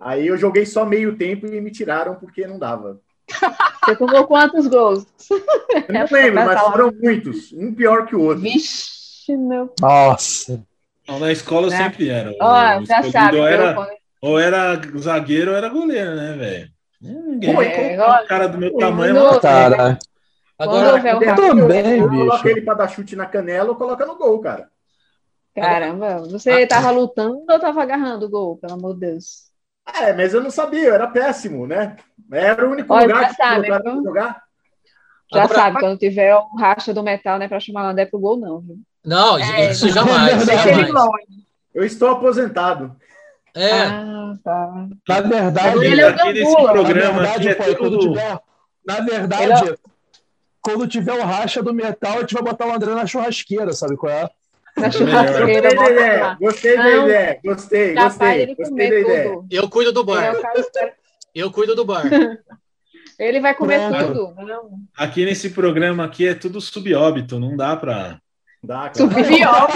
Aí 0.00 0.26
eu 0.28 0.36
joguei 0.38 0.66
só 0.66 0.86
meio 0.86 1.16
tempo 1.18 1.46
e 1.46 1.60
me 1.60 1.70
tiraram 1.72 2.16
porque 2.16 2.46
não 2.46 2.58
dava. 2.58 3.00
Você 3.84 3.96
tomou 3.96 4.26
quantos 4.26 4.66
gols? 4.66 5.06
Eu 5.30 5.94
não 5.94 6.06
lembro, 6.10 6.32
pra 6.34 6.44
mas 6.46 6.60
foram 6.60 6.92
muitos, 6.92 7.52
um 7.52 7.74
pior 7.74 8.06
que 8.06 8.16
o 8.16 8.22
outro. 8.22 8.42
Vixe, 8.42 9.36
meu. 9.36 9.72
Nossa. 9.80 10.62
Não, 11.06 11.18
na 11.18 11.32
escola 11.32 11.68
eu 11.68 11.72
É. 11.72 11.76
sempre 11.76 12.08
era. 12.08 12.34
Ó, 12.40 12.80
O 12.80 12.84
já 12.84 13.02
sabe, 13.02 13.38
ou 13.38 13.46
eu, 13.46 13.52
era, 13.52 13.88
ou 14.20 14.38
era 14.38 14.80
zagueiro 14.98 15.50
ou 15.52 15.56
era 15.56 15.68
goleiro, 15.68 16.14
né, 16.14 16.32
velho? 16.34 16.70
Ninguém 17.00 17.50
É, 17.54 18.00
olha, 18.00 18.26
cara 18.26 18.48
do 18.48 18.58
meu 18.58 18.76
tamanho 18.76 19.16
eu- 19.16 19.24
lá. 19.24 19.40
Cara, 19.40 19.98
Agora, 20.58 21.08
Eu 21.08 21.20
rato, 21.20 21.40
também, 21.40 21.98
eu 22.00 22.08
bicho. 22.10 22.24
coloco 22.26 22.48
ele 22.48 22.62
para 22.62 22.74
dar 22.74 22.88
chute 22.88 23.14
na 23.14 23.26
canela 23.26 23.68
ou 23.70 23.76
coloca 23.76 24.04
no 24.04 24.16
gol, 24.16 24.40
cara. 24.40 24.68
caramba, 25.54 26.18
você 26.28 26.66
tava 26.66 26.90
lutando 26.90 27.44
ou 27.48 27.60
tava 27.60 27.80
agarrando 27.82 28.26
o 28.26 28.28
gol, 28.28 28.56
pelo 28.56 28.72
amor 28.74 28.94
de 28.94 29.00
Deus? 29.00 29.47
É, 29.94 30.12
mas 30.12 30.34
eu 30.34 30.40
não 30.42 30.50
sabia, 30.50 30.88
eu 30.88 30.94
era 30.94 31.06
péssimo, 31.06 31.66
né? 31.66 31.96
Era 32.30 32.66
o 32.68 32.72
único 32.72 32.92
Olha, 32.92 33.06
lugar 33.06 33.28
que 33.30 33.34
sabe, 33.36 33.66
pra 33.66 33.78
viu? 33.78 34.02
jogar. 34.02 34.42
Já 35.32 35.42
Agora- 35.44 35.58
sabe, 35.60 35.80
quando 35.80 35.98
tiver 35.98 36.34
o 36.34 36.56
racha 36.56 36.94
do 36.94 37.02
metal, 37.02 37.38
né, 37.38 37.48
pra 37.48 37.60
chamar 37.60 37.84
o 37.86 37.90
André 37.90 38.06
pro 38.06 38.18
gol, 38.18 38.36
não, 38.38 38.60
viu? 38.60 38.78
não, 39.04 39.38
É. 39.38 39.70
isso 39.70 39.88
jamais, 39.90 40.42
ele 40.48 40.56
jamais. 40.56 40.90
longe. 40.92 41.26
Eu 41.74 41.84
estou 41.84 42.10
aposentado. 42.10 42.96
É, 43.54 43.72
Ah, 43.82 44.34
tá. 44.44 44.86
na 45.08 45.20
verdade, 45.20 45.84
Ele 45.84 46.00
é 46.00 46.08
aqui 46.08 46.32
nesse 46.32 46.54
programa 46.56 47.22
na 47.22 47.30
aqui 47.30 47.44
verdade, 47.44 47.48
é 47.48 47.74
quando 47.74 47.98
tudo... 47.98 48.12
tiver, 48.12 48.40
na 48.86 49.00
verdade, 49.00 49.74
quando 50.60 50.86
tiver 50.88 51.12
o 51.14 51.22
racha 51.24 51.62
do 51.62 51.74
metal, 51.74 52.18
a 52.18 52.20
gente 52.20 52.34
vai 52.34 52.42
botar 52.42 52.66
o 52.66 52.72
André 52.72 52.94
na 52.94 53.06
churrasqueira, 53.06 53.72
sabe 53.72 53.96
qual 53.96 54.12
é? 54.12 54.30
Na 54.80 54.86
É 54.86 54.90
churrasqueira, 54.90 55.74
Gostei 55.74 55.76
da 55.76 55.90
ideia, 55.90 56.36
gostei 56.40 56.76
da 56.76 56.84
Não. 56.84 57.04
ideia, 57.04 57.40
gostei, 57.44 57.94
gostei, 57.94 58.46
da 58.46 59.00
ideia. 59.00 59.38
eu 59.50 59.68
cuido 59.68 59.92
do 59.92 60.00
é 60.00 60.04
bar. 60.04 60.34
espera- 60.56 60.92
Eu 61.34 61.50
cuido 61.50 61.74
do 61.74 61.84
bar. 61.84 62.04
ele 63.18 63.38
vai 63.40 63.54
comer 63.54 63.88
Pronto. 63.88 64.34
tudo. 64.34 64.46
Não. 64.46 64.70
Aqui 64.96 65.24
nesse 65.24 65.50
programa 65.50 66.04
aqui 66.04 66.26
é 66.28 66.34
tudo 66.34 66.60
subóbito, 66.60 67.38
não 67.38 67.56
dá 67.56 67.76
cara. 67.76 68.20
Pior. 69.28 69.68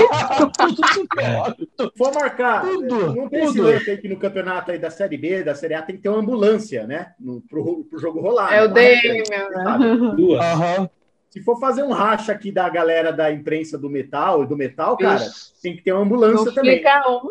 Se 1.56 1.90
for 1.96 2.12
marcar, 2.12 2.62
Tudo, 2.62 3.14
não 3.14 3.28
tem 3.28 3.44
esse 3.44 3.54
tudo. 3.54 3.62
lance 3.68 3.90
aí 3.90 3.96
que 3.96 4.08
no 4.08 4.16
campeonato 4.18 4.72
aí 4.72 4.78
da 4.78 4.90
Série 4.90 5.16
B, 5.16 5.44
da 5.44 5.54
Série 5.54 5.74
A, 5.74 5.82
tem 5.82 5.94
que 5.96 6.02
ter 6.02 6.08
uma 6.08 6.18
ambulância, 6.18 6.84
né? 6.84 7.12
No, 7.20 7.40
pro, 7.42 7.84
pro 7.84 7.98
jogo 8.00 8.20
rolar. 8.20 8.52
É 8.52 8.64
o 8.64 8.68
né? 8.68 9.00
DM, 9.00 9.22
meu, 9.30 9.50
né? 9.50 10.14
Duas. 10.16 10.40
Aham. 10.44 10.90
Se 11.32 11.40
for 11.42 11.58
fazer 11.58 11.82
um 11.82 11.90
racha 11.92 12.30
aqui 12.30 12.52
da 12.52 12.68
galera 12.68 13.10
da 13.12 13.32
imprensa 13.32 13.78
do 13.78 13.88
metal, 13.88 14.46
do 14.46 14.54
metal, 14.56 14.96
cara, 14.98 15.24
Ixi, 15.24 15.52
tem 15.62 15.74
que 15.74 15.82
ter 15.82 15.92
uma 15.92 16.02
ambulância 16.02 16.44
Não 16.44 16.54
também. 16.54 16.76
fica 16.76 17.08
um, 17.08 17.22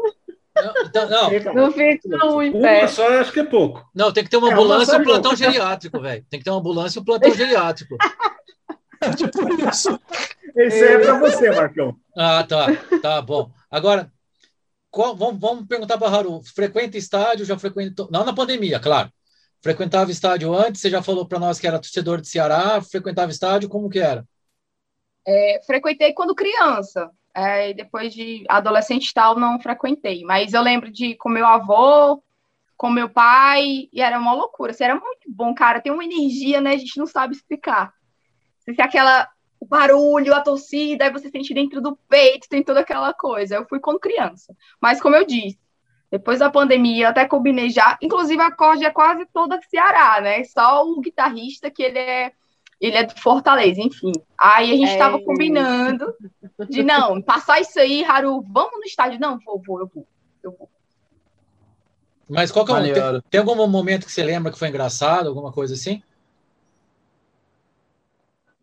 Não, 0.54 0.74
então, 0.86 1.10
não, 1.10 1.30
Fica- 1.30 1.54
não 1.54 1.72
fica 1.72 2.26
um 2.26 2.42
em 2.42 2.50
Uma 2.52 2.62
pé. 2.68 2.88
só 2.88 3.08
eu 3.10 3.22
acho 3.22 3.32
que 3.32 3.40
é 3.40 3.44
pouco. 3.46 3.88
não, 3.96 4.12
tem 4.12 4.24
que 4.24 4.30
ter 4.30 4.38
uma 4.38 4.50
É, 4.50 4.54
ambulância 4.54 4.92
e 4.92 4.96
uma 4.96 5.02
um 5.02 5.06
plantão 5.06 5.32
só- 5.32 5.38
geriátrico, 5.38 6.00
velho. 6.02 6.26
Tem 6.30 6.40
que 6.40 6.44
ter 6.44 6.50
uma 6.50 6.60
ambulância 6.60 7.00
e 7.00 7.02
um 7.02 7.06
plantão 7.06 7.32
geriátrico. 7.36 7.96
É 9.02 9.10
tipo 9.12 9.70
isso. 9.70 10.00
Esse 10.56 10.84
aí 10.84 10.94
é 10.96 11.00
pra 11.00 11.20
você, 11.20 11.50
Marcão. 11.52 11.96
Ah, 12.18 12.44
tá. 12.44 12.68
Tá 13.02 13.22
bom. 13.22 13.50
Agora, 13.70 14.12
qual- 14.90 15.16
vamos, 15.16 15.40
vamos 15.40 15.66
perguntar 15.68 15.98
para 15.98 16.16
Haru. 16.16 16.42
Frequenta 16.54 16.98
estádio? 16.98 17.46
Já 17.46 17.58
frequentou? 17.58 18.08
Não 18.12 18.26
na 18.26 18.34
pandemia, 18.34 18.80
claro. 18.80 19.10
Frequentava 19.62 20.12
estádio 20.12 20.54
antes? 20.54 20.82
Você 20.82 20.90
já 20.90 21.04
falou 21.04 21.26
para 21.26 21.40
nós 21.40 21.60
que 21.60 21.68
era 21.68 21.80
torcedor 21.80 22.20
de 22.20 22.28
Ceará. 22.28 22.82
Frequentava 22.82 23.32
estádio? 23.32 23.70
Como 23.70 23.90
que 23.90 24.00
era? 24.00 24.26
É, 25.26 25.62
frequentei 25.66 26.14
quando 26.14 26.36
criança. 26.36 27.10
É, 27.34 27.74
depois 27.74 28.14
de 28.14 28.44
adolescente 28.50 29.14
tal, 29.14 29.38
não 29.40 29.60
frequentei. 29.60 30.24
Mas 30.24 30.54
eu 30.54 30.62
lembro 30.62 30.92
de 30.92 31.16
com 31.16 31.30
meu 31.30 31.46
avô, 31.46 32.22
com 32.76 32.90
meu 32.90 33.08
pai, 33.08 33.88
e 33.94 34.02
era 34.02 34.18
uma 34.18 34.34
loucura. 34.34 34.72
Assim, 34.72 34.84
era 34.84 34.96
muito 34.96 35.30
bom, 35.30 35.54
cara. 35.54 35.80
Tem 35.80 35.92
uma 35.92 36.04
energia, 36.04 36.60
né? 36.60 36.72
A 36.72 36.78
gente 36.78 36.98
não 36.98 37.06
sabe 37.06 37.36
explicar. 37.36 37.94
Tem 38.66 38.76
aquela 38.80 39.30
o 39.60 39.66
barulho, 39.68 40.34
a 40.34 40.42
torcida, 40.42 41.06
aí 41.06 41.12
você 41.12 41.30
sente 41.30 41.54
dentro 41.54 41.80
do 41.80 41.96
peito, 42.10 42.50
tem 42.50 42.64
toda 42.64 42.80
aquela 42.80 43.14
coisa. 43.14 43.56
Eu 43.56 43.68
fui 43.68 43.80
quando 43.80 44.00
criança. 44.00 44.56
Mas 44.82 45.00
como 45.00 45.16
eu 45.16 45.24
disse, 45.24 45.60
depois 46.12 46.40
da 46.40 46.50
pandemia, 46.50 47.06
eu 47.06 47.10
até 47.10 47.26
combinei 47.26 47.70
já. 47.70 47.98
Inclusive, 48.02 48.42
a 48.42 48.52
corda 48.52 48.86
é 48.86 48.92
quase 48.92 49.26
toda 49.34 49.62
Ceará, 49.70 50.20
né? 50.20 50.44
Só 50.44 50.86
o 50.86 51.00
guitarrista 51.00 51.72
que 51.72 51.82
ele 51.82 52.00
é 52.00 52.34
ele 52.82 52.98
é 52.98 53.04
de 53.04 53.22
Fortaleza, 53.22 53.80
enfim. 53.80 54.12
Aí 54.36 54.72
a 54.72 54.76
gente 54.76 54.92
É. 54.92 54.98
tava 54.98 55.22
combinando 55.22 56.14
de 56.68 56.82
não, 56.82 57.22
passar 57.22 57.62
isso 57.62 57.80
aí, 57.80 58.04
Haru, 58.04 58.44
vamos 58.50 58.74
no 58.74 58.84
estádio. 58.84 59.20
Não, 59.20 59.38
vou, 59.46 59.62
vou, 59.66 59.80
eu 59.80 59.88
vou. 59.94 60.08
Eu 60.42 60.56
vou. 60.58 60.70
Mas 62.28 62.52
qual 62.52 62.66
que 62.66 62.72
é 62.72 62.76
o, 62.76 62.82
tem, 62.82 63.22
tem 63.30 63.40
algum 63.40 63.68
momento 63.68 64.06
que 64.06 64.12
você 64.12 64.24
lembra 64.24 64.52
que 64.52 64.58
foi 64.58 64.70
engraçado, 64.70 65.28
alguma 65.30 65.52
coisa 65.52 65.76
assim? 65.76 66.02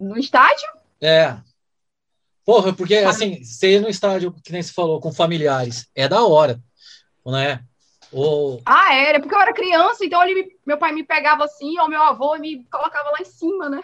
No 0.00 0.18
estádio? 0.18 0.68
É. 1.00 1.37
Porra, 2.44 2.72
porque 2.72 2.96
assim, 2.96 3.44
você 3.44 3.76
ir 3.76 3.80
no 3.80 3.88
estádio, 3.88 4.34
que 4.42 4.52
nem 4.52 4.62
você 4.62 4.72
falou, 4.72 5.00
com 5.00 5.12
familiares, 5.12 5.88
é 5.94 6.08
da 6.08 6.24
hora, 6.24 6.61
né? 7.30 7.60
Ou, 8.10 8.62
Ah, 8.64 8.94
era, 8.94 9.20
porque 9.20 9.34
eu 9.34 9.40
era 9.40 9.52
criança, 9.52 10.02
então 10.04 10.22
ele 10.22 10.34
me- 10.42 10.56
meu 10.66 10.78
pai 10.78 10.92
me 10.92 11.04
pegava 11.04 11.44
assim, 11.44 11.78
ou 11.78 11.88
meu 11.88 12.02
avô 12.02 12.34
e 12.36 12.38
me 12.40 12.64
colocava 12.70 13.10
lá 13.10 13.18
em 13.20 13.24
cima, 13.26 13.68
né? 13.68 13.82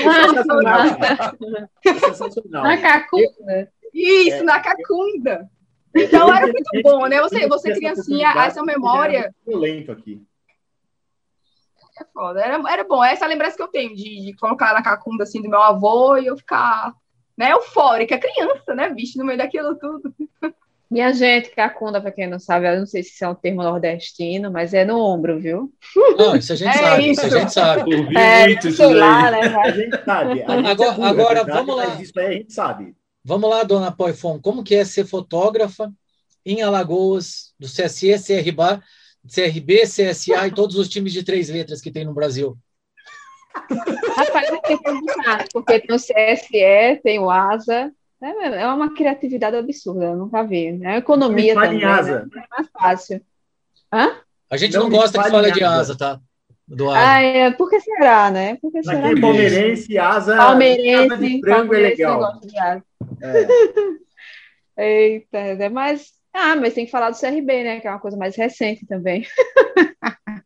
Sensacional, 0.00 0.96
cara. 0.98 1.70
Sensacional. 1.82 2.62
Na 2.62 2.78
cacunda. 2.80 3.72
Isso, 3.92 4.36
É. 4.36 4.42
na 4.42 4.60
cacunda. 4.60 5.50
Então 5.94 6.32
era 6.32 6.46
muito 6.46 6.70
bom, 6.82 7.06
né? 7.06 7.20
Você, 7.22 7.48
você 7.48 7.70
Essa 7.70 7.78
criancinha, 7.80 8.28
oportunidade 8.28 8.46
essa 8.48 8.62
memória 8.62 9.16
era 9.18 9.34
muito 9.44 9.58
Violento 9.60 9.92
aqui. 9.92 10.22
é 12.00 12.04
foda. 12.12 12.40
Era, 12.40 12.62
era 12.70 12.84
bom. 12.84 13.02
Essa 13.02 13.24
é 13.24 13.26
a 13.26 13.28
lembrança 13.28 13.56
que 13.56 13.62
eu 13.62 13.68
tenho 13.68 13.94
de, 13.96 14.26
de 14.26 14.36
colocar 14.36 14.72
na 14.74 14.82
cacunda 14.82 15.24
assim 15.24 15.40
do 15.42 15.48
meu 15.48 15.60
avô 15.62 16.16
e 16.16 16.26
eu 16.26 16.36
ficar 16.36 16.92
né, 17.36 17.50
eufórica, 17.52 18.18
criança, 18.18 18.74
né, 18.74 18.88
bicho, 18.90 19.18
no 19.18 19.24
meio 19.24 19.38
daquilo 19.38 19.74
tudo. 19.78 20.14
Minha 20.90 21.12
gente, 21.12 21.50
cacunda, 21.50 22.00
para 22.00 22.12
quem 22.12 22.28
não 22.28 22.38
sabe, 22.38 22.66
eu 22.68 22.78
não 22.78 22.86
sei 22.86 23.02
se 23.02 23.10
isso 23.10 23.24
é 23.24 23.28
um 23.28 23.34
termo 23.34 23.62
nordestino, 23.62 24.52
mas 24.52 24.72
é 24.72 24.84
no 24.84 25.00
ombro, 25.00 25.40
viu? 25.40 25.72
Não, 26.16 26.36
isso 26.36 26.52
a 26.52 26.56
gente 26.56 26.68
É 26.68 26.78
sabe, 26.78 27.10
isso. 27.10 27.26
isso 27.26 27.34
a 27.36 27.38
gente 27.40 27.52
sabe. 27.52 27.94
Ouvi 27.96 28.16
É, 28.16 28.46
muito 28.46 28.68
isso 28.68 28.76
sei 28.76 28.94
lá, 28.94 29.30
daí. 29.30 29.48
né? 29.50 29.56
A 29.56 29.70
gente 29.72 29.90
sabe. 30.04 30.42
A 30.42 30.56
gente 30.56 30.66
Agora- 30.68 30.90
é 30.90 30.94
burra, 30.94 31.08
agora, 31.10 31.40
é 31.40 31.44
verdade, 31.44 31.66
vamos 31.66 31.76
lá. 31.76 32.00
Isso 32.02 32.12
aí 32.20 32.26
a 32.26 32.32
gente 32.32 32.52
sabe. 32.52 32.94
Vamos 33.24 33.50
lá, 33.50 33.62
dona 33.64 33.90
Poifon, 33.90 34.38
como 34.40 34.62
que 34.62 34.74
é 34.76 34.84
ser 34.84 35.04
fotógrafa 35.04 35.92
em 36.44 36.62
Alagoas, 36.62 37.52
do 37.58 37.66
CSE, 37.66 38.16
CRBA, 38.24 38.80
CRB, 39.28 39.82
CSA 39.82 40.46
e 40.46 40.52
todos 40.54 40.76
os 40.76 40.88
times 40.88 41.12
de 41.12 41.24
três 41.24 41.48
letras 41.48 41.80
que 41.80 41.90
tem 41.90 42.04
no 42.04 42.14
Brasil? 42.14 42.56
Rapaz, 44.16 44.48
eu 44.50 44.58
tenho 44.60 44.78
que 44.78 44.84
perguntar, 44.84 45.44
porque 45.52 45.80
tem 45.80 45.96
o 45.96 45.98
CSE, 45.98 47.00
tem 47.02 47.18
o 47.18 47.28
ASA, 47.30 47.90
é, 48.22 48.62
é 48.62 48.66
uma 48.68 48.94
criatividade 48.94 49.56
absurda, 49.56 50.04
eu 50.06 50.16
nunca 50.16 50.42
vi. 50.42 50.72
Né? 50.72 50.94
A 50.94 50.98
economia 50.98 51.54
Não 51.54 51.62
também, 51.62 51.80
em 51.80 51.84
asa. 51.84 52.20
né? 52.20 52.42
é 52.42 52.46
mais 52.56 52.68
fácil. 52.72 53.20
Hã? 53.92 54.16
A 54.50 54.56
gente 54.56 54.74
Não 54.74 54.84
não, 54.84 54.90
gosta 54.90 55.18
que 55.18 55.28
fale 55.30 55.30
fala 55.30 55.52
de 55.52 55.64
asa. 55.64 55.80
asa, 55.80 55.98
tá? 55.98 56.20
Do 56.68 56.90
asa. 56.90 57.00
Ah, 57.00 57.22
é, 57.22 57.50
por 57.52 57.68
que 57.70 57.80
será, 57.80 58.30
né? 58.30 58.56
Por 58.56 58.72
que 58.72 58.82
será? 58.82 59.00
Mesmo? 59.08 59.20
palmeirense, 59.20 59.98
asa, 59.98 60.36
Palmeirense, 60.36 61.16
de 61.16 61.40
frango 61.40 61.74
é 61.74 61.78
legal. 61.78 62.20
negócio 62.20 62.48
de 62.48 62.58
asa. 62.58 62.84
É. 63.22 63.46
Eita, 64.78 65.38
é 65.38 65.68
mais. 65.68 66.10
Ah, 66.34 66.54
mas 66.56 66.74
tem 66.74 66.84
que 66.84 66.90
falar 66.90 67.10
do 67.10 67.18
CRB, 67.18 67.64
né? 67.64 67.80
Que 67.80 67.86
é 67.86 67.90
uma 67.90 67.98
coisa 68.00 68.16
mais 68.16 68.36
recente 68.36 68.86
também. 68.86 69.24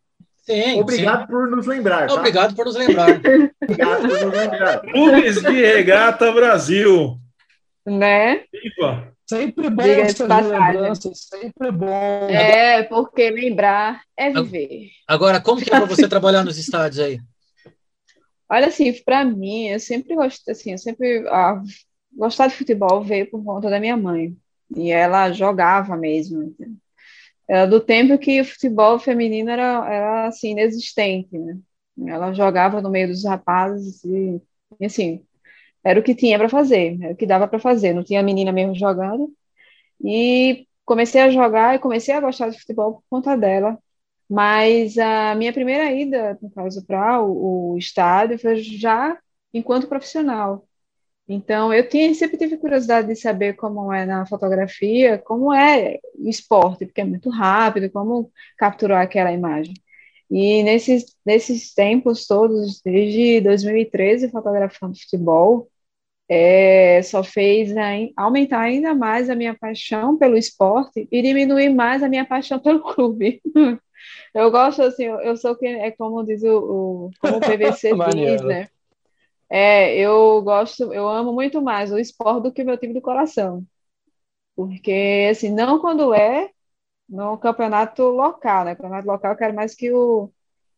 Sim, 0.42 0.80
Obrigado 0.80 1.28
por 1.28 1.48
nos 1.48 1.66
lembrar. 1.66 2.09
sim. 2.09 2.14
Tá? 2.14 2.20
Obrigado 2.20 2.56
por 2.56 2.64
nos 2.64 2.74
lembrar. 2.76 3.09
Obrigado 3.62 4.00
por 4.00 4.09
nos 4.09 4.33
lembrar. 4.33 4.80
Clubes 4.80 5.42
de 5.42 5.50
Regata 5.74 6.33
Brasil. 6.33 7.16
Né? 7.98 8.44
Viva! 8.53 9.12
Sempre 9.29 9.70
bom 9.70 9.83
Diga-se 9.83 10.22
essas 10.22 10.46
lembranças, 10.46 11.18
sempre 11.29 11.70
bom. 11.70 12.29
É, 12.29 12.83
porque 12.83 13.31
lembrar 13.31 14.03
é 14.16 14.31
viver. 14.31 14.90
Agora, 15.07 15.40
como 15.40 15.61
que 15.62 15.72
é 15.72 15.76
para 15.76 15.87
você 15.87 16.09
trabalhar 16.09 16.44
nos 16.44 16.59
estádios 16.59 16.98
aí? 16.98 17.20
Olha, 18.48 18.66
assim, 18.66 18.92
para 19.05 19.24
mim, 19.24 19.68
eu 19.68 19.79
sempre 19.79 20.16
gosto, 20.16 20.50
assim, 20.50 20.72
eu 20.72 20.79
sempre 20.79 21.24
ah, 21.29 21.62
gostar 22.12 22.48
de 22.48 22.57
futebol 22.57 23.05
veio 23.05 23.31
por 23.31 23.44
conta 23.44 23.70
da 23.70 23.79
minha 23.79 23.96
mãe. 23.96 24.37
E 24.76 24.90
ela 24.90 25.33
jogava 25.33 25.96
mesmo. 25.96 26.53
Era 27.48 27.66
do 27.66 27.81
tempo 27.81 28.18
que 28.18 28.40
o 28.40 28.44
futebol 28.44 28.98
feminino 28.98 29.50
era, 29.50 29.88
era 29.88 30.26
assim, 30.26 30.50
inexistente, 30.50 31.38
né? 31.38 31.57
Ela 32.07 32.33
jogava 32.33 32.81
no 32.81 32.90
meio 32.90 33.09
dos 33.09 33.24
rapazes 33.24 34.03
e, 34.05 34.42
e, 34.81 34.87
assim, 34.87 35.24
era 35.84 36.00
o 36.00 36.02
que 36.02 36.14
tinha 36.14 36.38
para 36.38 36.48
fazer, 36.48 36.98
era 37.02 37.12
o 37.14 37.16
que 37.16 37.26
dava 37.26 37.48
para 37.48 37.58
fazer. 37.58 37.94
Não 37.94 38.04
tinha 38.04 38.22
menina 38.22 38.52
mesmo 38.52 38.74
jogando. 38.74 39.32
E 40.02 40.66
comecei 40.84 41.20
a 41.20 41.30
jogar 41.30 41.74
e 41.76 41.78
comecei 41.78 42.14
a 42.14 42.20
gostar 42.20 42.50
de 42.50 42.58
futebol 42.58 42.94
por 42.94 43.04
conta 43.10 43.36
dela. 43.36 43.78
Mas 44.28 44.96
a 44.98 45.34
minha 45.34 45.52
primeira 45.52 45.90
ida, 45.92 46.38
no 46.42 46.50
caso, 46.50 46.84
para 46.86 47.20
o, 47.22 47.74
o 47.74 47.78
estádio 47.78 48.38
foi 48.38 48.56
já 48.56 49.18
enquanto 49.52 49.88
profissional. 49.88 50.66
Então, 51.28 51.72
eu 51.72 51.88
tinha, 51.88 52.12
sempre 52.14 52.36
tive 52.36 52.56
curiosidade 52.58 53.08
de 53.08 53.16
saber 53.16 53.54
como 53.54 53.92
é 53.92 54.04
na 54.04 54.26
fotografia, 54.26 55.18
como 55.18 55.52
é 55.54 55.98
o 56.18 56.28
esporte, 56.28 56.84
porque 56.86 57.00
é 57.00 57.04
muito 57.04 57.30
rápido, 57.30 57.90
como 57.90 58.32
capturar 58.58 59.02
aquela 59.02 59.32
imagem. 59.32 59.74
E 60.30 60.62
nesses, 60.62 61.16
nesses 61.26 61.74
tempos 61.74 62.26
todos, 62.26 62.80
desde 62.84 63.40
2013, 63.40 64.30
fotografando 64.30 64.98
futebol, 64.98 65.68
é, 66.28 67.02
só 67.02 67.24
fez 67.24 67.76
ai- 67.76 68.12
aumentar 68.16 68.60
ainda 68.62 68.94
mais 68.94 69.30
a 69.30 69.34
minha 69.36 69.56
paixão 69.58 70.16
pelo 70.18 70.36
esporte 70.36 71.08
e 71.10 71.22
diminuir 71.22 71.70
mais 71.70 72.02
a 72.02 72.08
minha 72.08 72.24
paixão 72.26 72.58
pelo 72.62 72.82
clube. 72.82 73.40
Eu 74.34 74.50
gosto 74.50 74.82
assim, 74.82 75.04
eu, 75.04 75.36
sou 75.36 75.56
que 75.56 75.66
é 75.66 75.90
como 75.92 76.24
diz 76.24 76.42
o, 76.44 77.08
o 77.08 77.10
como 77.20 77.38
o 77.38 77.44
PVC 77.44 77.94
diz, 78.14 78.44
né? 78.44 78.68
É, 79.50 79.96
eu 79.98 80.42
gosto, 80.42 80.92
eu 80.94 81.08
amo 81.08 81.32
muito 81.32 81.62
mais 81.62 81.92
o 81.92 81.98
esporte 81.98 82.44
do 82.44 82.52
que 82.52 82.62
o 82.62 82.66
meu 82.66 82.78
time 82.78 82.94
do 82.94 83.02
coração. 83.02 83.64
Porque 84.56 85.28
assim, 85.30 85.50
não 85.50 85.80
quando 85.80 86.14
é 86.14 86.50
no 87.11 87.37
campeonato 87.37 88.05
local, 88.05 88.64
né? 88.64 88.77
Campeonato 88.77 89.07
local 89.07 89.33
eu 89.33 89.37
quero 89.37 89.55
mais 89.55 89.75
que 89.75 89.92
o 89.92 90.31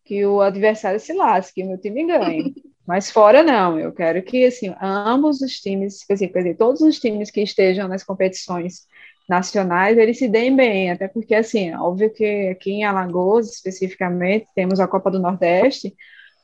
que 0.05 0.27
o 0.27 0.40
adversário 0.40 0.99
se 0.99 1.12
lasque, 1.12 1.61
que 1.61 1.62
o 1.62 1.68
meu 1.68 1.79
time 1.79 2.05
ganhe. 2.05 2.55
Mas 2.85 3.09
fora 3.09 3.45
não, 3.45 3.79
eu 3.79 3.92
quero 3.92 4.21
que 4.23 4.45
assim, 4.45 4.75
ambos 4.83 5.40
os 5.40 5.61
times, 5.61 6.03
quer 6.05 6.14
dizer, 6.14 6.29
quer 6.29 6.38
dizer, 6.40 6.57
todos 6.57 6.81
os 6.81 6.99
times 6.99 7.31
que 7.31 7.40
estejam 7.40 7.87
nas 7.87 8.03
competições 8.03 8.87
nacionais, 9.29 9.97
eles 9.97 10.18
se 10.18 10.27
deem 10.27 10.57
bem, 10.57 10.90
até 10.90 11.07
porque 11.07 11.37
assim, 11.37 11.73
óbvio 11.75 12.12
que 12.12 12.49
aqui 12.49 12.73
em 12.73 12.85
Alagoas, 12.85 13.53
especificamente, 13.53 14.49
temos 14.57 14.81
a 14.81 14.88
Copa 14.88 15.12
do 15.12 15.21
Nordeste, 15.21 15.95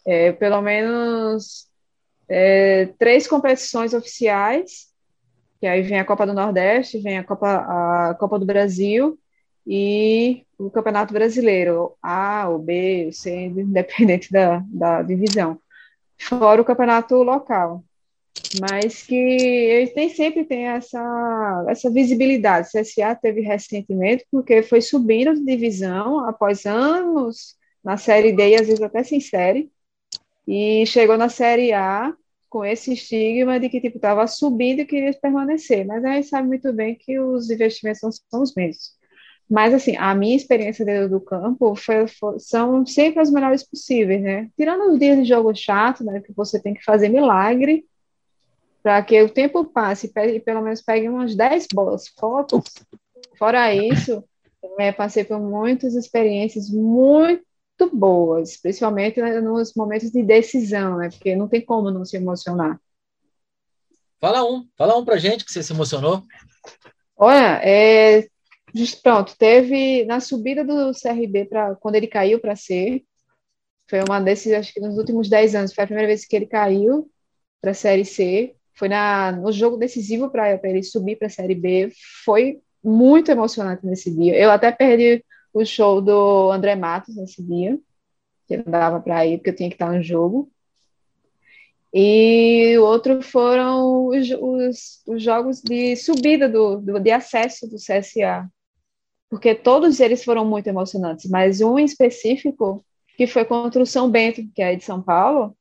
é, 0.07 0.31
pelo 0.31 0.62
menos 0.62 1.66
é, 2.29 2.90
três 2.96 3.27
competições 3.27 3.92
oficiais, 3.92 4.87
que 5.61 5.66
aí 5.66 5.83
vem 5.83 5.98
a 5.98 6.05
Copa 6.05 6.24
do 6.24 6.33
Nordeste, 6.33 7.01
vem 7.01 7.18
a 7.18 7.24
Copa, 7.24 8.11
a 8.11 8.14
Copa 8.14 8.38
do 8.38 8.46
Brasil 8.46 9.18
e 9.70 10.46
o 10.59 10.70
Campeonato 10.70 11.12
Brasileiro, 11.12 11.94
A, 12.02 12.48
o 12.48 12.59
B, 12.59 13.09
o 13.11 13.12
C, 13.12 13.31
independente 13.31 14.33
da, 14.33 14.64
da 14.66 15.02
divisão. 15.02 15.61
Fora 16.18 16.62
o 16.62 16.64
campeonato 16.64 17.14
local. 17.16 17.85
Mas 18.61 19.02
que 19.02 19.14
eles 19.14 19.94
nem 19.94 20.09
sempre 20.09 20.44
tem 20.44 20.68
essa, 20.68 21.66
essa 21.68 21.90
visibilidade. 21.90 22.68
O 22.68 22.81
CSA 22.81 23.14
teve 23.14 23.42
recentemente, 23.42 24.26
porque 24.31 24.62
foi 24.62 24.81
subindo 24.81 25.35
de 25.35 25.44
divisão 25.44 26.20
após 26.26 26.64
anos 26.64 27.57
na 27.85 27.98
Série 27.98 28.33
D 28.33 28.50
e 28.50 28.54
às 28.54 28.66
vezes 28.66 28.81
até 28.81 29.02
sem 29.02 29.20
série, 29.20 29.70
e 30.46 30.87
chegou 30.87 31.18
na 31.18 31.28
Série 31.28 31.72
A 31.74 32.14
com 32.48 32.64
esse 32.64 32.94
estigma 32.94 33.61
de 33.61 33.68
que 33.68 33.81
tipo 33.81 33.98
estava 33.98 34.26
subindo 34.26 34.81
e 34.81 34.87
queria 34.87 35.12
permanecer, 35.12 35.87
mas 35.87 36.02
a 36.04 36.14
gente 36.14 36.28
sabe 36.28 36.48
muito 36.48 36.72
bem 36.72 36.94
que 36.94 37.20
os 37.20 37.50
investimentos 37.50 38.00
não 38.02 38.11
são 38.11 38.42
os 38.42 38.54
mesmos. 38.54 38.97
Mas 39.50 39.72
assim, 39.72 39.96
a 39.96 40.14
minha 40.14 40.37
experiência 40.37 40.84
dentro 40.84 41.08
do 41.08 41.20
campo 41.20 41.74
foi, 41.74 42.06
foi- 42.06 42.38
são 42.38 42.84
sempre 42.84 43.20
as 43.20 43.30
melhores 43.30 43.62
possíveis, 43.62 44.22
né? 44.22 44.50
Tirando 44.56 44.92
os 44.92 44.98
dias 44.98 45.16
de 45.18 45.24
jogo 45.24 45.54
chato, 45.54 46.04
né, 46.04 46.20
que 46.20 46.32
você 46.34 46.61
tem 46.61 46.74
que 46.74 46.84
fazer 46.84 47.08
milagre 47.08 47.84
para 48.82 49.02
que 49.02 49.20
o 49.22 49.28
tempo 49.30 49.64
passe 49.64 50.06
e 50.06 50.11
pe- 50.12 50.40
pelo 50.40 50.62
menos 50.62 50.82
pegue 50.82 51.08
umas 51.08 51.34
10 51.34 51.66
boas 51.72 52.08
fotos. 52.08 52.62
Fora 53.38 53.74
isso, 53.74 54.22
é, 54.78 54.92
passei 54.92 55.24
por 55.24 55.38
muitas 55.40 55.94
experiências 55.94 56.68
muito 56.70 57.42
boas, 57.92 58.56
principalmente 58.56 59.20
né, 59.20 59.40
nos 59.40 59.74
momentos 59.74 60.11
de 60.11 60.22
decisão, 60.22 60.96
né? 60.98 61.08
Porque 61.11 61.34
não 61.37 61.48
tem 61.48 61.64
como 61.64 61.90
não 61.90 62.04
se 62.04 62.16
emocionar. 62.16 62.78
Fala 64.20 64.44
um, 64.44 64.66
fala 64.76 64.96
um 64.96 65.04
pra 65.04 65.16
gente 65.16 65.44
que 65.44 65.52
você 65.52 65.62
se 65.62 65.72
emocionou. 65.72 66.22
Olha, 67.16 67.61
é, 67.62 68.28
pronto, 69.02 69.37
teve 69.37 70.04
na 70.04 70.20
subida 70.20 70.64
do 70.64 70.92
CRB 70.92 71.46
para 71.46 71.74
quando 71.76 71.94
ele 71.94 72.07
caiu 72.07 72.38
para 72.40 72.57
C, 72.57 73.04
foi 73.88 74.00
uma 74.07 74.20
desses, 74.20 74.52
acho 74.52 74.72
que 74.72 74.81
nos 74.81 74.98
últimos 74.98 75.28
10 75.28 75.54
anos, 75.54 75.72
foi 75.72 75.85
a 75.85 75.87
primeira 75.87 76.09
vez 76.09 76.26
que 76.26 76.37
ele 76.37 76.46
caiu 76.46 77.11
para 77.61 77.70
a 77.70 77.74
Série 77.74 78.04
C, 78.04 78.54
foi 78.74 78.88
na, 78.88 79.33
no 79.33 79.50
jogo 79.50 79.76
decisivo 79.76 80.31
para 80.31 80.61
ele 80.62 80.83
subir 80.83 81.16
para 81.16 81.26
a 81.26 81.31
Série 81.31 81.54
B, 81.54 81.90
foi 82.24 82.61
muito 82.85 83.31
emocionante 83.31 83.85
nesse 83.85 84.11
dia. 84.14 84.37
Eu 84.38 84.50
até 84.50 84.70
perdi 84.70 85.24
o 85.52 85.64
show 85.64 86.00
do 86.00 86.50
André 86.52 86.76
Matos 86.76 87.16
nesse 87.16 87.42
dia, 87.42 87.78
que 88.46 88.57
não 88.59 88.64
dava 88.66 89.00
para 89.00 89.26
ir, 89.26 89.38
porque 89.38 89.50
eu 89.50 89.57
tinha 89.57 89.68
que 89.68 89.74
estar 89.74 89.92
no 89.92 90.02
jogo. 90.02 90.50
E 91.92 92.76
o 92.78 92.85
outro 92.85 93.22
foram 93.22 94.07
os, 94.09 94.31
os, 94.31 95.02
os 95.07 95.22
jogos 95.22 95.62
de 95.62 95.96
subida 95.96 96.48
do, 96.48 96.76
do, 96.76 97.00
de 97.00 97.11
acesso 97.11 97.66
do 97.66 97.76
CSA, 97.76 98.48
porque 99.30 99.54
todos 99.54 100.00
eles 100.00 100.24
foram 100.24 100.44
muito 100.44 100.66
emocionantes, 100.68 101.30
mas 101.30 101.60
um 101.60 101.78
em 101.78 101.84
específico, 101.84 102.84
que 103.16 103.26
foi 103.26 103.44
contra 103.44 103.82
o 103.82 103.86
São 103.86 104.10
Bento, 104.10 104.42
que 104.54 104.62
é 104.62 104.74
de 104.74 104.84
São 104.84 105.02
Paulo, 105.02 105.56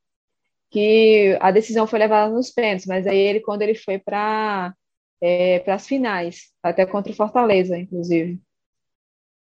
que 0.69 1.37
a 1.41 1.51
decisão 1.51 1.87
foi 1.87 1.99
levada 1.99 2.33
nos 2.33 2.51
pênaltis, 2.51 2.85
mas 2.85 3.07
aí 3.07 3.17
ele, 3.17 3.39
quando 3.39 3.61
ele 3.61 3.75
foi 3.75 3.99
para 3.99 4.73
é, 5.21 5.63
as 5.71 5.87
finais, 5.87 6.51
até 6.61 6.85
contra 6.85 7.11
o 7.11 7.15
Fortaleza, 7.15 7.77
inclusive. 7.77 8.39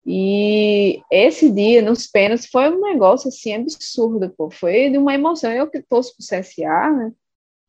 E 0.09 1.01
esse 1.11 1.51
dia, 1.51 1.81
nos 1.81 2.07
pênaltis, 2.07 2.47
foi 2.47 2.69
um 2.69 2.79
negócio 2.79 3.27
assim 3.27 3.53
absurdo, 3.53 4.33
pô. 4.37 4.49
Foi 4.49 4.89
de 4.89 4.97
uma 4.97 5.13
emoção. 5.13 5.51
Eu 5.51 5.69
que 5.69 5.81
torço 5.81 6.15
pro 6.15 6.25
CSA, 6.25 6.91
né? 6.91 7.11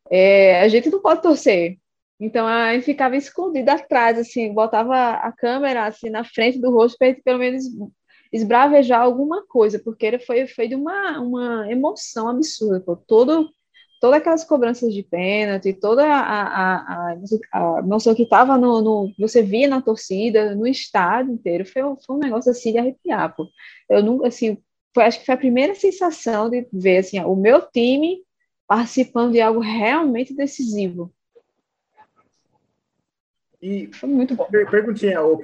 É, 0.09 0.61
a 0.61 0.69
gente 0.69 0.89
não 0.89 1.03
pode 1.03 1.21
torcer. 1.21 1.79
Então 2.21 2.47
a 2.47 2.73
gente 2.75 2.85
ficava 2.85 3.17
escondido 3.17 3.69
atrás, 3.71 4.19
assim, 4.19 4.53
botava 4.53 5.13
a 5.13 5.31
câmera 5.33 5.87
assim 5.87 6.11
na 6.11 6.25
frente 6.25 6.61
do 6.61 6.71
rosto 6.71 6.99
para 6.99 7.15
pelo 7.25 7.39
menos 7.39 7.65
esbravejar 8.33 9.01
alguma 9.01 9.47
coisa, 9.47 9.79
porque 9.79 10.19
foi, 10.19 10.47
foi 10.47 10.69
de 10.69 10.75
uma, 10.75 11.21
uma 11.21 11.71
emoção 11.71 12.29
absurda, 12.29 12.81
pô. 12.81 12.97
Todo, 12.97 13.49
todas 14.01 14.19
aquelas 14.19 14.45
cobranças 14.45 14.93
de 14.93 15.03
pênalti, 15.03 15.73
toda 15.73 16.05
a, 16.05 17.13
a, 17.13 17.13
a, 17.53 17.83
noção 17.83 18.15
que 18.15 18.25
estava 18.25 18.59
no, 18.59 18.83
no, 18.83 19.13
Você 19.19 19.43
via 19.43 19.69
na 19.69 19.81
torcida, 19.81 20.55
no 20.55 20.67
estádio 20.67 21.35
inteiro, 21.35 21.65
foi, 21.65 21.83
foi 22.05 22.17
um 22.17 22.19
negócio 22.19 22.51
assim 22.51 22.73
de 22.73 22.79
arrepiar, 22.79 23.35
pô. 23.35 23.47
Eu 23.89 24.03
nunca, 24.03 24.29
assim, 24.29 24.59
foi, 24.95 25.05
acho 25.05 25.21
que 25.21 25.27
foi 25.27 25.35
a 25.35 25.39
primeira 25.39 25.75
sensação 25.75 26.51
de 26.51 26.67
ver, 26.73 26.99
assim, 26.99 27.19
o 27.21 27.37
meu 27.37 27.63
time 27.63 28.19
participando 28.67 29.33
de 29.33 29.41
algo 29.41 29.61
realmente 29.61 30.35
decisivo. 30.35 31.13
E 33.61 33.91
foi 33.93 34.09
muito 34.09 34.35
bom. 34.35 34.47
Perguntinha, 34.71 35.23
ô, 35.23 35.39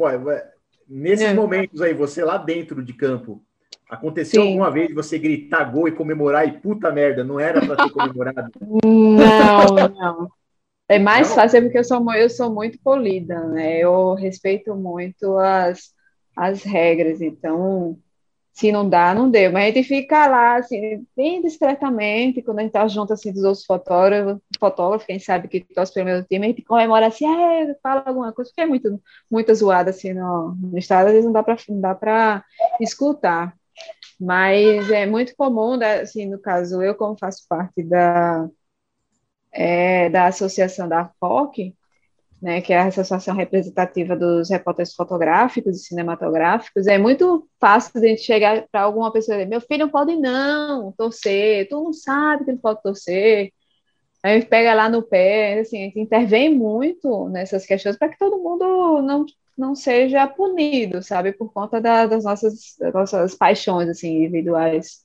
nesses 0.89 1.27
é. 1.27 1.35
momentos 1.35 1.81
aí, 1.83 1.95
você 1.95 2.25
lá 2.25 2.37
dentro 2.37 2.83
de 2.83 2.93
campo, 2.93 3.43
Aconteceu 3.89 4.43
Sim. 4.43 4.49
alguma 4.49 4.71
vez 4.71 4.95
você 4.95 5.19
gritar 5.19 5.65
gol 5.65 5.87
e 5.89 5.93
comemorar 5.93 6.49
e 6.49 6.59
puta 6.59 6.91
merda, 6.91 7.23
não 7.23 7.39
era 7.39 7.61
para 7.61 7.77
ter 7.77 7.91
comemorado? 7.91 8.51
Não, 8.85 9.89
não. 9.89 10.29
É 10.89 10.99
mais 10.99 11.29
não. 11.29 11.37
fácil 11.37 11.63
porque 11.63 11.79
eu 11.79 11.85
sou, 11.85 12.15
eu 12.15 12.29
sou 12.29 12.53
muito 12.53 12.79
polida, 12.83 13.41
né? 13.49 13.79
Eu 13.79 14.15
respeito 14.15 14.75
muito 14.75 15.39
as, 15.39 15.95
as 16.37 16.63
regras, 16.63 17.23
então 17.23 17.99
se 18.55 18.71
não 18.71 18.89
dá, 18.89 19.13
não 19.15 19.29
deu. 19.31 19.53
Mas 19.53 19.65
a 19.65 19.67
gente 19.75 19.89
fica 19.89 20.27
lá, 20.29 20.57
assim, 20.57 21.05
bem 21.17 21.43
discretamente, 21.43 22.41
quando 22.41 22.61
a 22.61 22.63
gente 22.63 22.73
tá 22.73 22.87
junto, 22.87 23.13
assim, 23.13 23.33
dos 23.33 23.43
outros 23.43 23.65
fotógrafos, 23.67 24.41
fotógrafos, 24.61 25.07
quem 25.07 25.19
sabe 25.19 25.49
que 25.49 25.61
torce 25.61 25.93
pelo 25.93 26.07
meu 26.07 26.25
time, 26.25 26.47
a 26.47 26.49
gente 26.51 26.63
comemora 26.63 27.09
assim, 27.09 27.27
ah, 27.27 27.75
fala 27.83 28.05
alguma 28.07 28.33
coisa, 28.33 28.51
porque 28.51 28.61
é 28.63 28.67
muito, 28.67 29.03
muito 29.31 29.53
zoada, 29.55 29.91
assim, 29.91 30.13
no, 30.15 30.55
no 30.55 30.79
estado, 30.79 31.07
às 31.09 31.13
vezes 31.13 31.25
não 31.27 31.33
dá 31.33 31.43
para 31.43 31.57
não 31.69 31.81
dá 31.81 32.45
escutar. 32.81 33.55
Mas 34.21 34.91
é 34.91 35.07
muito 35.07 35.35
comum, 35.37 35.77
né, 35.77 36.01
assim, 36.03 36.27
no 36.27 36.39
caso, 36.41 36.81
eu 36.83 36.95
como 36.95 37.17
faço 37.19 37.45
parte 37.49 37.83
da, 37.83 38.49
é, 39.53 40.09
da 40.11 40.27
associação 40.27 40.89
da 40.89 41.11
FOC, 41.21 41.75
né, 42.45 42.61
que 42.61 42.75
é 42.75 42.79
a 42.79 42.89
Associação 42.89 43.35
Representativa 43.35 44.15
dos 44.15 44.51
Repórteres 44.51 44.95
Fotográficos 44.95 45.77
e 45.77 45.85
Cinematográficos, 45.85 46.87
é 46.87 46.99
muito 46.99 47.49
fácil 47.59 47.99
de 47.99 48.19
chegar 48.19 48.67
para 48.71 48.83
alguma 48.83 49.11
pessoa 49.11 49.35
e 49.35 49.39
dizer, 49.39 49.49
meu 49.49 49.63
filho 49.63 49.87
não 49.87 49.91
pode 49.91 50.15
não 50.15 50.93
torcer, 50.93 51.67
tu 51.71 51.83
não 51.83 51.93
sabe 51.95 52.45
que 52.45 52.51
ele 52.51 52.59
pode 52.59 52.83
torcer, 52.83 53.51
a 54.23 54.35
gente 54.35 54.45
pega 54.45 54.75
lá 54.75 54.91
no 54.91 55.03
pé, 55.03 55.61
assim, 55.61 55.79
a 55.79 55.85
gente 55.87 55.99
intervém 55.99 56.55
muito 56.55 57.31
nessas 57.31 57.65
questões 57.65 57.97
para 57.97 58.11
que 58.11 58.19
todo 58.19 58.39
mundo 58.39 59.01
não 59.01 59.25
não 59.57 59.73
seja 59.75 60.27
punido, 60.27 61.01
sabe, 61.01 61.33
por 61.33 61.53
conta 61.53 61.81
da, 61.81 62.07
das, 62.07 62.25
nossas, 62.25 62.75
das 62.77 62.93
nossas 62.93 63.37
paixões 63.37 63.89
assim 63.89 64.17
individuais. 64.17 65.04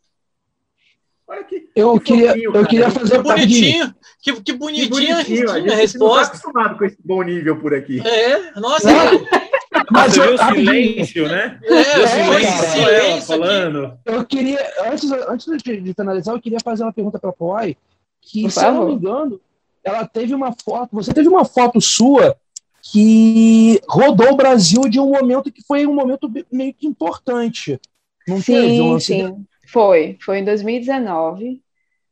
Que, 1.48 1.70
eu 1.76 2.00
que 2.00 2.14
queria, 2.14 2.44
eu 2.44 2.66
queria 2.66 2.90
fazer 2.90 3.18
que 3.18 3.24
bonitinho, 3.24 3.96
que, 4.20 4.42
que 4.42 4.54
bonitinho, 4.54 4.90
que 4.90 4.90
bonitinho 4.90 5.52
a, 5.52 5.60
gente, 5.60 5.72
a 5.72 5.76
resposta. 5.76 6.32
Tá 6.32 6.38
acostumado 6.38 6.78
com 6.78 6.86
esse 6.86 6.98
bom 7.06 7.22
nível 7.22 7.60
por 7.60 7.74
aqui. 7.74 8.02
É, 8.06 8.60
nossa. 8.60 8.90
Mas 9.92 10.14
Você 10.14 10.22
eu, 10.22 10.26
viu 10.26 10.34
o 10.36 10.38
silêncio, 10.38 11.28
né? 11.28 11.60
É, 11.64 11.74
é, 11.74 12.08
silêncio, 12.08 12.70
silêncio 12.72 13.28
falando. 13.28 14.00
Eu 14.06 14.26
queria, 14.26 14.60
antes, 14.92 15.12
antes 15.12 15.48
de, 15.64 15.82
de 15.82 15.94
finalizar, 15.94 16.36
eu 16.36 16.42
queria 16.42 16.60
fazer 16.64 16.84
uma 16.84 16.94
pergunta 16.94 17.20
para 17.20 17.30
a 17.30 17.34
Poi, 17.34 17.78
que, 18.22 18.44
Por 18.44 18.52
se 18.52 18.60
favor. 18.60 18.76
eu 18.76 18.82
não 18.82 18.88
me 18.88 18.94
engano, 18.96 19.42
ela 19.84 20.08
teve 20.08 20.34
uma 20.34 20.52
foto, 20.52 20.90
você 20.92 21.14
teve 21.14 21.28
uma 21.28 21.46
foto 21.46 21.80
sua 21.80 22.36
que 22.82 23.80
rodou 23.88 24.32
o 24.32 24.36
Brasil 24.36 24.82
de 24.90 25.00
um 25.00 25.12
momento 25.12 25.52
que 25.52 25.62
foi 25.62 25.86
um 25.86 25.94
momento 25.94 26.32
meio 26.52 26.74
que 26.74 26.88
importante. 26.88 27.80
Não 28.28 28.42
sim, 28.42 28.54
teve 28.54 28.82
um 28.82 29.00
sim. 29.00 29.46
Foi, 29.72 30.18
foi 30.22 30.40
em 30.40 30.44
2019. 30.44 31.62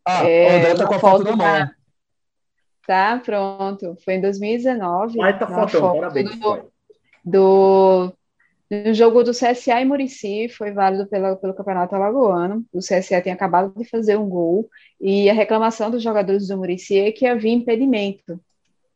Ah, 0.06 0.24
é, 0.24 0.74
tá 0.76 0.88
com 0.88 0.93
a 0.93 1.00
foto 1.00 1.24
na 1.24 1.36
mão. 1.36 1.70
Tá, 2.86 3.22
pronto. 3.24 3.98
Foi 4.06 4.13
em 4.13 4.22
2019. 4.22 5.17
Vai 5.17 5.38
tá 5.38 5.48
foto, 5.48 5.82
parabéns. 5.82 6.39
Do, 6.39 6.72
do, 7.26 8.13
do 8.70 8.93
jogo 8.93 9.24
do 9.24 9.32
CSA 9.32 9.82
e 9.82 9.86
Murici, 9.86 10.48
foi 10.50 10.72
válido 10.72 11.08
pela, 11.08 11.36
pelo 11.36 11.54
Campeonato 11.54 11.96
Alagoano. 11.96 12.63
O 12.72 12.80
CSA 12.80 13.22
tem 13.22 13.34
acabado 13.34 13.74
de 13.76 13.84
fazer 13.89 14.17
um 14.17 14.30
gol 14.30 14.70
e 15.02 15.30
a 15.30 15.34
reclamação 15.34 15.91
dos 15.91 16.02
jogadores 16.02 16.48
do 16.48 16.58
Murici 16.58 16.98
é 16.98 17.12
que 17.12 17.26
havia 17.26 17.52
impedimento. 17.52 18.39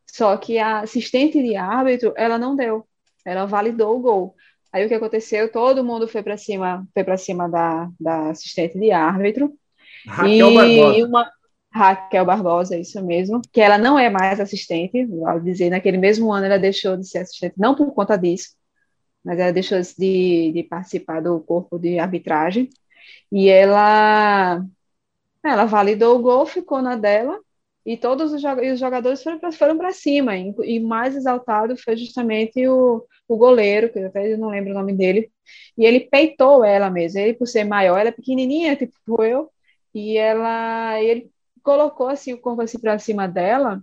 Só 0.06 0.36
que 0.36 0.58
a 0.58 0.80
assistente 0.80 1.42
de 1.42 1.56
árbitro, 1.56 2.14
ela 2.16 2.38
não 2.38 2.54
deu. 2.54 2.86
Ela 3.24 3.44
validou 3.44 3.96
o 3.96 4.00
gol. 4.00 4.34
Aí 4.72 4.84
o 4.84 4.88
que 4.88 4.94
aconteceu? 4.94 5.50
Todo 5.52 5.84
mundo 5.84 6.08
foi 6.08 6.22
para 6.22 6.36
cima, 6.36 6.86
foi 6.94 7.04
para 7.04 7.18
cima 7.18 7.48
da, 7.48 7.90
da 8.00 8.30
assistente 8.30 8.78
de 8.78 8.90
árbitro. 8.90 9.52
Raquel 10.06 10.50
e 10.50 10.54
Barbosa. 10.54 11.06
Uma, 11.06 11.30
Raquel 11.72 12.24
Barbosa, 12.24 12.78
isso 12.78 13.04
mesmo, 13.04 13.40
que 13.52 13.60
ela 13.60 13.78
não 13.78 13.98
é 13.98 14.10
mais 14.10 14.38
assistente, 14.38 15.06
vou 15.06 15.40
dizer, 15.40 15.70
naquele 15.70 15.96
mesmo 15.96 16.30
ano 16.30 16.46
ela 16.46 16.58
deixou 16.58 16.96
de 16.96 17.08
ser 17.08 17.18
assistente, 17.18 17.54
não 17.56 17.74
por 17.74 17.92
conta 17.94 18.16
disso, 18.16 18.50
mas 19.24 19.38
ela 19.38 19.52
deixou 19.52 19.80
de, 19.80 20.52
de 20.52 20.62
participar 20.64 21.22
do 21.22 21.40
corpo 21.40 21.78
de 21.78 21.98
arbitragem, 21.98 22.68
e 23.30 23.48
ela, 23.48 24.62
ela 25.42 25.64
validou 25.64 26.18
o 26.18 26.22
gol, 26.22 26.44
ficou 26.44 26.82
na 26.82 26.94
dela, 26.94 27.40
e 27.86 27.96
todos 27.96 28.32
os, 28.32 28.42
jogadores 28.78 29.22
foram 29.58 29.78
para 29.78 29.92
cima, 29.92 30.36
e 30.36 30.78
mais 30.78 31.16
exaltado 31.16 31.76
foi 31.76 31.96
justamente 31.96 32.66
o, 32.68 33.04
o 33.34 33.38
goleiro, 33.38 33.92
que 33.92 33.98
eu 33.98 34.06
até 34.06 34.36
não 34.36 34.50
lembro 34.50 34.72
o 34.72 34.74
nome 34.74 34.94
dele, 34.94 35.30
e 35.76 35.84
ele 35.84 36.00
peitou 36.00 36.64
ela 36.64 36.90
mesmo, 36.90 37.18
ele 37.20 37.34
por 37.34 37.46
ser 37.46 37.64
maior, 37.64 37.98
ela 37.98 38.08
é 38.10 38.12
pequenininha, 38.12 38.76
tipo 38.76 39.22
eu, 39.24 39.50
e 39.94 40.16
ela, 40.16 41.00
ele 41.02 41.30
colocou 41.62 42.08
assim 42.08 42.32
o 42.32 42.40
corpo 42.40 42.62
assim 42.62 42.78
para 42.78 42.98
cima 42.98 43.26
dela, 43.28 43.82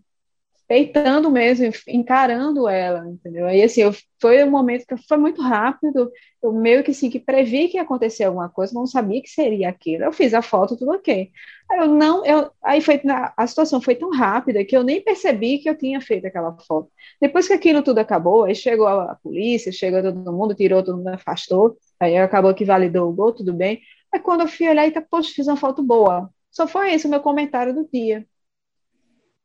peitando 0.69 1.31
mesmo, 1.31 1.65
encarando 1.87 2.69
ela, 2.69 3.03
entendeu? 3.09 3.47
Aí 3.47 3.63
assim, 3.63 3.81
eu, 3.81 3.91
foi 4.21 4.43
um 4.43 4.51
momento 4.51 4.85
que 4.85 4.95
foi 5.07 5.17
muito 5.17 5.41
rápido, 5.41 6.11
eu 6.43 6.53
meio 6.53 6.83
que 6.83 6.91
assim, 6.91 7.09
que 7.09 7.19
previ 7.19 7.67
que 7.69 7.77
ia 7.77 7.81
acontecer 7.81 8.25
alguma 8.25 8.49
coisa, 8.49 8.75
não 8.75 8.85
sabia 8.85 9.19
que 9.21 9.29
seria 9.29 9.67
aquilo. 9.69 10.03
Eu 10.03 10.13
fiz 10.13 10.31
a 10.31 10.43
foto, 10.43 10.77
tudo 10.77 10.91
ok. 10.91 11.31
Aí 11.71 11.79
eu 11.79 11.87
não, 11.87 12.23
eu, 12.23 12.51
aí 12.63 12.81
foi, 12.81 13.01
a 13.35 13.47
situação 13.47 13.81
foi 13.81 13.95
tão 13.95 14.11
rápida 14.11 14.63
que 14.63 14.77
eu 14.77 14.83
nem 14.83 15.01
percebi 15.03 15.57
que 15.57 15.67
eu 15.69 15.75
tinha 15.77 15.99
feito 16.01 16.27
aquela 16.27 16.55
foto. 16.59 16.91
Depois 17.19 17.47
que 17.47 17.53
aquilo 17.53 17.81
tudo 17.81 17.97
acabou, 17.99 18.43
aí 18.43 18.53
chegou 18.55 18.87
a, 18.87 19.13
a 19.13 19.15
polícia, 19.15 19.71
chegou 19.71 20.03
todo 20.03 20.31
mundo, 20.31 20.53
tirou, 20.55 20.83
todo 20.83 20.97
mundo 20.97 21.07
afastou, 21.09 21.77
aí 21.99 22.15
acabou 22.17 22.53
que 22.53 22.63
validou 22.65 23.09
o 23.09 23.13
gol, 23.13 23.33
tudo 23.33 23.53
bem. 23.53 23.81
Aí 24.13 24.19
quando 24.19 24.41
eu 24.41 24.47
fui 24.47 24.69
olhar, 24.69 24.91
tá, 24.91 25.01
poxa, 25.01 25.31
fiz 25.35 25.47
uma 25.47 25.57
foto 25.57 25.81
boa. 25.83 26.29
Só 26.51 26.67
foi 26.67 26.93
esse 26.93 27.07
o 27.07 27.09
meu 27.09 27.21
comentário 27.21 27.73
do 27.73 27.87
dia. 27.91 28.25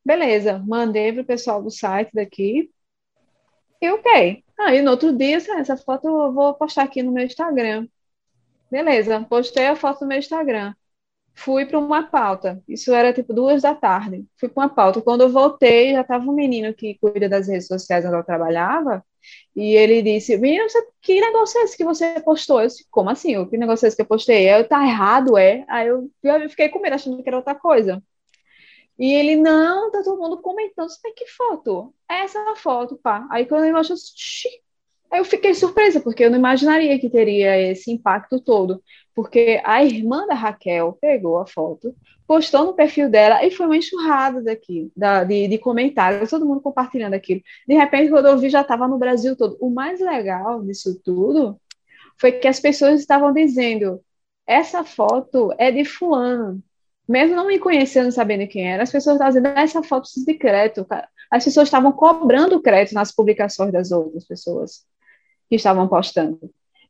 Beleza, 0.05 0.59
mandei 0.59 1.11
para 1.11 1.21
o 1.23 1.25
pessoal 1.25 1.61
do 1.63 1.69
site 1.71 2.11
daqui. 2.13 2.69
E 3.81 3.89
ok. 3.91 4.43
Aí 4.59 4.81
no 4.81 4.91
outro 4.91 5.15
dia, 5.15 5.37
essa 5.37 5.77
foto 5.77 6.07
eu 6.07 6.33
vou 6.33 6.53
postar 6.55 6.83
aqui 6.83 7.03
no 7.03 7.11
meu 7.11 7.25
Instagram. 7.25 7.87
Beleza, 8.71 9.25
postei 9.29 9.67
a 9.67 9.75
foto 9.75 10.01
no 10.01 10.07
meu 10.07 10.19
Instagram. 10.19 10.73
Fui 11.35 11.65
para 11.65 11.79
uma 11.79 12.03
pauta. 12.09 12.63
Isso 12.67 12.93
era 12.93 13.13
tipo 13.13 13.33
duas 13.33 13.61
da 13.63 13.75
tarde. 13.75 14.25
Fui 14.37 14.49
para 14.49 14.63
uma 14.65 14.69
pauta. 14.69 15.01
Quando 15.01 15.21
eu 15.23 15.29
voltei, 15.29 15.93
já 15.93 16.01
estava 16.01 16.25
um 16.29 16.33
menino 16.35 16.73
que 16.75 16.97
cuida 16.99 17.29
das 17.29 17.47
redes 17.47 17.67
sociais 17.67 18.05
onde 18.05 18.15
eu 18.17 18.23
trabalhava. 18.25 19.05
E 19.55 19.75
ele 19.75 20.01
disse: 20.03 20.37
Menino, 20.37 20.65
que 21.01 21.21
negócio 21.21 21.59
é 21.61 21.63
esse 21.65 21.77
que 21.77 21.85
você 21.85 22.19
postou? 22.21 22.61
Eu 22.61 22.67
disse: 22.67 22.87
Como 22.91 23.09
assim? 23.09 23.45
Que 23.49 23.57
negócio 23.57 23.85
é 23.85 23.89
esse 23.89 23.97
que 23.97 24.03
eu 24.03 24.07
postei? 24.07 24.49
Eu, 24.53 24.67
tá 24.67 24.83
errado, 24.87 25.37
é? 25.37 25.65
Aí 25.69 25.87
eu, 25.89 26.11
eu 26.23 26.49
fiquei 26.49 26.69
com 26.69 26.79
medo, 26.81 26.95
achando 26.95 27.21
que 27.23 27.29
era 27.29 27.37
outra 27.37 27.55
coisa. 27.55 28.03
E 28.97 29.13
ele, 29.13 29.35
não, 29.35 29.91
tá 29.91 30.01
todo 30.03 30.19
mundo 30.21 30.41
comentando, 30.41 30.89
tem 31.01 31.13
que 31.13 31.27
foto? 31.27 31.93
Essa 32.09 32.39
é 32.39 32.51
a 32.51 32.55
foto, 32.55 32.97
pá. 32.97 33.27
Aí 33.29 33.45
quando 33.45 33.65
eu 33.65 33.69
imagino, 33.69 33.97
aí 35.11 35.19
eu 35.19 35.25
fiquei 35.25 35.53
surpresa, 35.53 35.99
porque 35.99 36.23
eu 36.23 36.31
não 36.31 36.37
imaginaria 36.37 36.97
que 36.99 37.09
teria 37.09 37.59
esse 37.59 37.91
impacto 37.91 38.39
todo. 38.39 38.81
Porque 39.13 39.61
a 39.65 39.83
irmã 39.83 40.25
da 40.27 40.33
Raquel 40.33 40.97
pegou 41.01 41.37
a 41.39 41.45
foto, 41.45 41.95
postou 42.27 42.65
no 42.65 42.73
perfil 42.73 43.09
dela 43.09 43.45
e 43.45 43.51
foi 43.51 43.65
uma 43.65 43.77
enxurrada 43.77 44.41
daqui, 44.41 44.91
da, 44.95 45.23
de, 45.23 45.47
de 45.47 45.57
comentários, 45.57 46.29
todo 46.29 46.45
mundo 46.45 46.61
compartilhando 46.61 47.13
aquilo. 47.13 47.41
De 47.67 47.75
repente, 47.75 48.09
quando 48.09 48.27
eu 48.27 48.37
vi, 48.37 48.49
já 48.49 48.61
estava 48.61 48.87
no 48.87 48.97
Brasil 48.97 49.35
todo. 49.35 49.57
O 49.59 49.69
mais 49.69 49.99
legal 49.99 50.61
disso 50.63 50.99
tudo 51.03 51.59
foi 52.17 52.31
que 52.33 52.47
as 52.47 52.59
pessoas 52.59 52.99
estavam 52.99 53.33
dizendo: 53.33 54.01
essa 54.47 54.83
foto 54.83 55.53
é 55.57 55.71
de 55.71 55.85
fulano 55.85 56.63
mesmo 57.07 57.35
não 57.35 57.47
me 57.47 57.59
conhecendo, 57.59 58.11
sabendo 58.11 58.47
quem 58.47 58.67
era, 58.71 58.83
as 58.83 58.91
pessoas 58.91 59.15
estavam 59.15 59.33
dizendo 59.33 59.59
essa 59.59 59.83
foto 59.83 60.09
de 60.25 60.33
crédito. 60.35 60.85
As 61.31 61.43
pessoas 61.43 61.67
estavam 61.67 61.91
cobrando 61.91 62.61
crédito 62.61 62.93
nas 62.93 63.11
publicações 63.11 63.71
das 63.71 63.91
outras 63.91 64.25
pessoas 64.25 64.85
que 65.49 65.55
estavam 65.55 65.87
postando. 65.87 66.39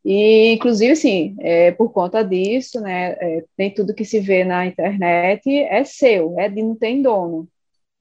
E, 0.03 0.53
inclusive, 0.53 0.91
assim, 0.93 1.35
é, 1.39 1.71
por 1.71 1.91
conta 1.91 2.23
disso, 2.23 2.79
né, 2.79 3.13
é, 3.19 3.43
nem 3.57 3.73
tudo 3.73 3.93
que 3.93 4.05
se 4.05 4.19
vê 4.19 4.43
na 4.43 4.65
internet 4.65 5.49
é 5.49 5.83
seu, 5.83 6.39
é 6.39 6.47
de 6.47 6.61
não 6.61 6.75
tem 6.75 7.01
dono. 7.01 7.47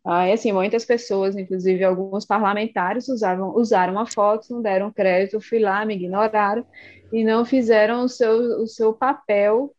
Aí, 0.04 0.32
assim, 0.32 0.52
muitas 0.52 0.84
pessoas, 0.84 1.34
inclusive 1.34 1.82
alguns 1.82 2.26
parlamentares, 2.26 3.08
usavam, 3.08 3.56
usaram 3.56 3.98
a 3.98 4.06
foto, 4.06 4.52
não 4.52 4.60
deram 4.60 4.92
crédito, 4.92 5.40
fui 5.40 5.58
lá, 5.58 5.84
me 5.86 5.94
ignoraram 5.94 6.66
e 7.10 7.24
não 7.24 7.44
fizeram 7.44 8.04
o 8.04 8.08
seu, 8.08 8.62
o 8.62 8.66
seu 8.66 8.92
papel, 8.92 9.74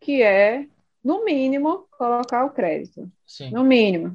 que 0.00 0.22
é 0.22 0.66
no 1.04 1.24
mínimo, 1.24 1.86
colocar 1.98 2.44
o 2.44 2.50
crédito. 2.50 3.10
Sim. 3.26 3.50
No 3.50 3.64
mínimo. 3.64 4.14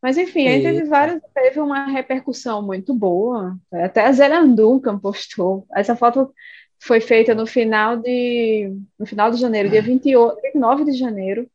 Mas, 0.00 0.18
enfim, 0.18 0.46
aí 0.46 0.62
teve 0.62 0.84
várias, 0.84 1.20
teve 1.34 1.58
uma 1.58 1.86
repercussão 1.86 2.62
muito 2.62 2.94
boa. 2.94 3.58
Até 3.72 4.02
a 4.02 4.12
Zélia 4.12 4.44
Duncan 4.44 4.98
postou. 4.98 5.66
Essa 5.74 5.96
foto 5.96 6.32
foi 6.78 7.00
feita 7.00 7.34
no 7.34 7.46
final 7.46 7.96
de, 7.96 8.72
no 8.98 9.06
final 9.06 9.30
de 9.30 9.38
janeiro, 9.38 9.70
dia 9.70 9.82
28, 9.82 10.40
29 10.42 10.84
de 10.84 10.92
janeiro. 10.92 11.50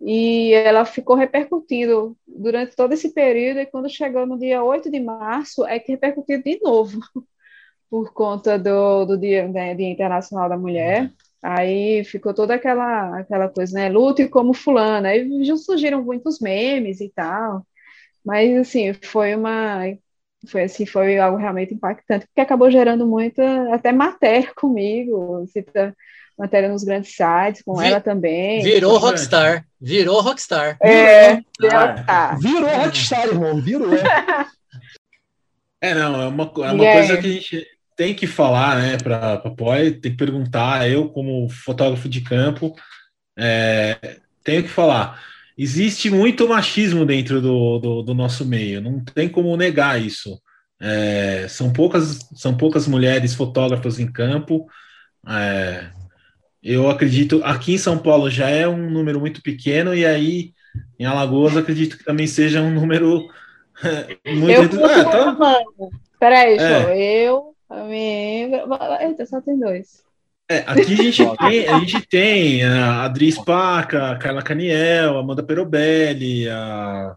E 0.00 0.52
ela 0.52 0.84
ficou 0.84 1.16
repercutindo 1.16 2.16
durante 2.26 2.76
todo 2.76 2.92
esse 2.92 3.12
período, 3.12 3.60
e 3.60 3.66
quando 3.66 3.88
chegou 3.88 4.26
no 4.26 4.38
dia 4.38 4.62
8 4.62 4.90
de 4.90 5.00
março, 5.00 5.64
é 5.66 5.78
que 5.78 5.92
repercutiu 5.92 6.42
de 6.42 6.60
novo, 6.60 7.00
por 7.90 8.12
conta 8.12 8.58
do, 8.58 9.06
do 9.06 9.18
dia, 9.18 9.48
né, 9.48 9.74
dia 9.74 9.90
Internacional 9.90 10.48
da 10.48 10.56
Mulher. 10.56 11.10
Aí 11.42 12.04
ficou 12.04 12.34
toda 12.34 12.54
aquela, 12.54 13.20
aquela 13.20 13.48
coisa, 13.48 13.74
né? 13.74 13.88
Lute 13.88 14.28
como 14.28 14.52
fulana. 14.52 15.08
Aí 15.08 15.28
surgiram 15.56 16.02
muitos 16.02 16.40
memes 16.40 17.00
e 17.00 17.08
tal. 17.14 17.66
Mas, 18.24 18.56
assim, 18.58 18.92
foi 18.92 19.34
uma... 19.34 19.80
Foi, 20.48 20.62
assim, 20.62 20.86
foi 20.86 21.18
algo 21.18 21.36
realmente 21.36 21.74
impactante, 21.74 22.26
porque 22.26 22.40
acabou 22.40 22.70
gerando 22.70 23.04
muita, 23.04 23.74
até 23.74 23.90
matéria 23.90 24.50
comigo, 24.54 25.44
cita 25.48 25.94
matéria 26.38 26.68
nos 26.68 26.84
grandes 26.84 27.10
sites, 27.16 27.62
com 27.62 27.74
Vi, 27.74 27.86
ela 27.86 28.00
também. 28.00 28.62
Virou 28.62 28.96
rockstar, 28.96 29.66
virou 29.80 30.20
rockstar. 30.20 30.78
É, 30.80 31.34
virou, 31.60 31.80
virou 32.40 32.70
rockstar, 32.70 33.26
irmão, 33.26 33.60
virou. 33.60 33.90
É, 35.80 35.94
não, 35.94 36.20
é 36.20 36.26
uma, 36.26 36.42
é 36.42 36.72
uma 36.72 36.92
coisa 36.92 37.18
que 37.18 37.26
a 37.28 37.30
gente 37.30 37.77
tem 37.98 38.14
que 38.14 38.28
falar, 38.28 38.76
né, 38.76 38.96
para 38.96 39.34
a 39.34 39.50
POI, 39.50 39.90
tem 39.90 40.12
que 40.12 40.16
perguntar, 40.16 40.88
eu 40.88 41.08
como 41.08 41.48
fotógrafo 41.50 42.08
de 42.08 42.20
campo, 42.20 42.72
é, 43.36 44.20
tenho 44.44 44.62
que 44.62 44.68
falar, 44.68 45.20
existe 45.58 46.08
muito 46.08 46.48
machismo 46.48 47.04
dentro 47.04 47.42
do, 47.42 47.80
do, 47.80 48.02
do 48.04 48.14
nosso 48.14 48.46
meio, 48.46 48.80
não 48.80 49.04
tem 49.04 49.28
como 49.28 49.56
negar 49.56 50.00
isso. 50.00 50.40
É, 50.80 51.46
são, 51.48 51.72
poucas, 51.72 52.20
são 52.36 52.56
poucas 52.56 52.86
mulheres 52.86 53.34
fotógrafas 53.34 53.98
em 53.98 54.06
campo, 54.06 54.68
é, 55.28 55.90
eu 56.62 56.88
acredito, 56.88 57.40
aqui 57.42 57.74
em 57.74 57.78
São 57.78 57.98
Paulo 57.98 58.30
já 58.30 58.48
é 58.48 58.68
um 58.68 58.88
número 58.88 59.18
muito 59.18 59.42
pequeno, 59.42 59.92
e 59.92 60.06
aí 60.06 60.52
em 61.00 61.04
Alagoas 61.04 61.56
acredito 61.56 61.98
que 61.98 62.04
também 62.04 62.28
seja 62.28 62.62
um 62.62 62.70
número 62.70 63.26
muito. 64.24 64.76
Eu 64.76 64.86
ah, 64.86 65.04
tá... 65.04 65.36
Peraí, 66.20 66.56
é. 66.58 67.26
eu, 67.26 67.56
Eita, 69.00 69.26
só 69.26 69.40
tem 69.40 69.58
dois. 69.58 70.02
É, 70.50 70.64
aqui 70.66 70.80
a 70.80 70.96
gente 70.96 71.36
tem, 71.36 71.68
a 71.68 71.78
gente 71.80 72.06
tem 72.06 72.64
a 72.64 73.02
Adri 73.04 73.30
Spaca, 73.30 74.12
a 74.12 74.16
Carla 74.16 74.42
Caniel, 74.42 75.18
a 75.18 75.20
Amanda 75.20 75.42
Perobelli, 75.42 76.48
a, 76.48 77.14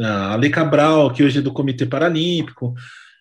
a 0.00 0.32
Ale 0.32 0.50
Cabral, 0.50 1.12
que 1.12 1.22
hoje 1.22 1.38
é 1.38 1.42
do 1.42 1.52
Comitê 1.52 1.86
Paralímpico. 1.86 2.74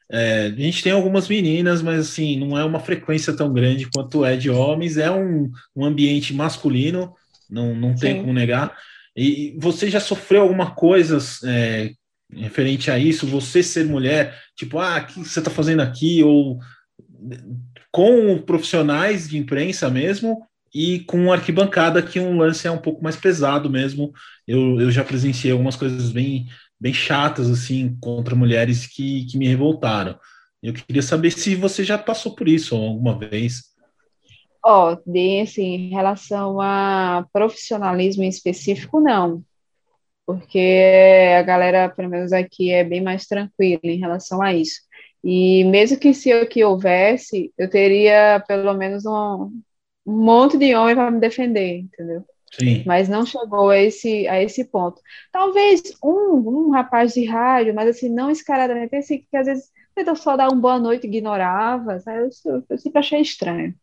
É, 0.09 0.45
a 0.45 0.49
gente 0.49 0.81
tem 0.81 0.91
algumas 0.91 1.27
meninas, 1.27 1.83
mas 1.83 1.99
assim, 1.99 2.39
não 2.39 2.57
é 2.57 2.63
uma 2.63 2.79
frequência 2.79 3.31
tão 3.31 3.53
grande 3.53 3.87
quanto 3.93 4.25
é 4.25 4.35
de 4.35 4.49
homens, 4.49 4.97
é 4.97 5.11
um, 5.11 5.51
um 5.75 5.85
ambiente 5.85 6.33
masculino, 6.33 7.13
não, 7.47 7.75
não 7.75 7.93
tem 7.93 8.15
Sim. 8.15 8.21
como 8.21 8.33
negar. 8.33 8.75
E 9.15 9.55
você 9.59 9.89
já 9.89 9.99
sofreu 9.99 10.41
alguma 10.41 10.71
coisa 10.71 11.19
é, 11.45 11.91
referente 12.31 12.91
a 12.91 12.99
isso, 12.99 13.25
você 13.25 13.63
ser 13.63 13.85
mulher, 13.85 14.37
tipo, 14.55 14.79
ah, 14.79 14.97
o 14.97 15.05
que 15.05 15.19
você 15.19 15.39
está 15.39 15.49
fazendo 15.49 15.81
aqui? 15.81 16.23
Ou 16.23 16.59
com 17.91 18.37
profissionais 18.39 19.29
de 19.29 19.37
imprensa 19.37 19.89
mesmo 19.89 20.45
e 20.73 20.99
com 21.01 21.31
arquibancada, 21.31 22.01
que 22.01 22.19
um 22.19 22.37
lance 22.37 22.67
é 22.67 22.71
um 22.71 22.77
pouco 22.77 23.03
mais 23.03 23.15
pesado 23.15 23.69
mesmo. 23.69 24.11
Eu, 24.47 24.79
eu 24.79 24.91
já 24.91 25.03
presenciei 25.03 25.51
algumas 25.51 25.75
coisas 25.75 26.11
bem, 26.11 26.47
bem 26.79 26.93
chatas, 26.93 27.49
assim, 27.49 27.97
contra 27.99 28.35
mulheres 28.35 28.85
que, 28.85 29.25
que 29.25 29.37
me 29.37 29.47
revoltaram. 29.47 30.19
Eu 30.61 30.73
queria 30.73 31.01
saber 31.01 31.31
se 31.31 31.55
você 31.55 31.83
já 31.83 31.97
passou 31.97 32.35
por 32.35 32.47
isso 32.47 32.75
alguma 32.75 33.17
vez. 33.17 33.63
Ó, 34.63 34.93
oh, 34.93 35.41
assim, 35.41 35.63
em 35.63 35.89
relação 35.89 36.59
a 36.59 37.25
profissionalismo 37.31 38.23
em 38.23 38.27
específico, 38.27 38.99
não 38.99 39.43
porque 40.27 40.59
a 41.39 41.41
galera, 41.43 41.89
pelo 41.89 42.09
menos 42.09 42.33
aqui, 42.33 42.69
é 42.71 42.83
bem 42.83 43.01
mais 43.01 43.25
tranquila 43.25 43.79
em 43.85 43.97
relação 43.97 44.41
a 44.41 44.53
isso. 44.53 44.81
E 45.23 45.63
mesmo 45.65 45.97
que 45.99 46.13
se 46.13 46.29
eu 46.29 46.47
que 46.47 46.63
houvesse, 46.65 47.53
eu 47.57 47.69
teria 47.69 48.43
pelo 48.45 48.73
menos 48.73 49.05
um, 49.05 49.61
um 50.05 50.23
monte 50.23 50.57
de 50.57 50.75
homem 50.75 50.95
para 50.95 51.09
me 51.09 51.21
defender, 51.21 51.79
entendeu? 51.79 52.25
Sim. 52.59 52.83
Mas 52.85 53.07
não 53.09 53.25
chegou 53.25 53.69
a 53.69 53.77
esse, 53.77 54.27
a 54.27 54.41
esse 54.43 54.65
ponto. 54.65 55.01
Talvez 55.31 55.81
um, 56.03 56.67
um 56.67 56.71
rapaz 56.71 57.13
de 57.13 57.25
rádio, 57.25 57.73
mas 57.73 57.89
assim, 57.89 58.09
não 58.09 58.29
escaradamente, 58.29 58.95
assim, 58.97 59.25
que 59.31 59.37
às 59.37 59.47
vezes 59.47 59.71
tentou 59.95 60.15
só 60.15 60.35
dar 60.35 60.51
um 60.51 60.59
boa 60.59 60.79
noite 60.79 61.05
e 61.05 61.09
ignorava, 61.09 61.99
sabe? 61.99 62.29
Eu, 62.45 62.63
eu 62.69 62.77
sempre 62.77 62.99
achei 62.99 63.21
estranho. 63.21 63.73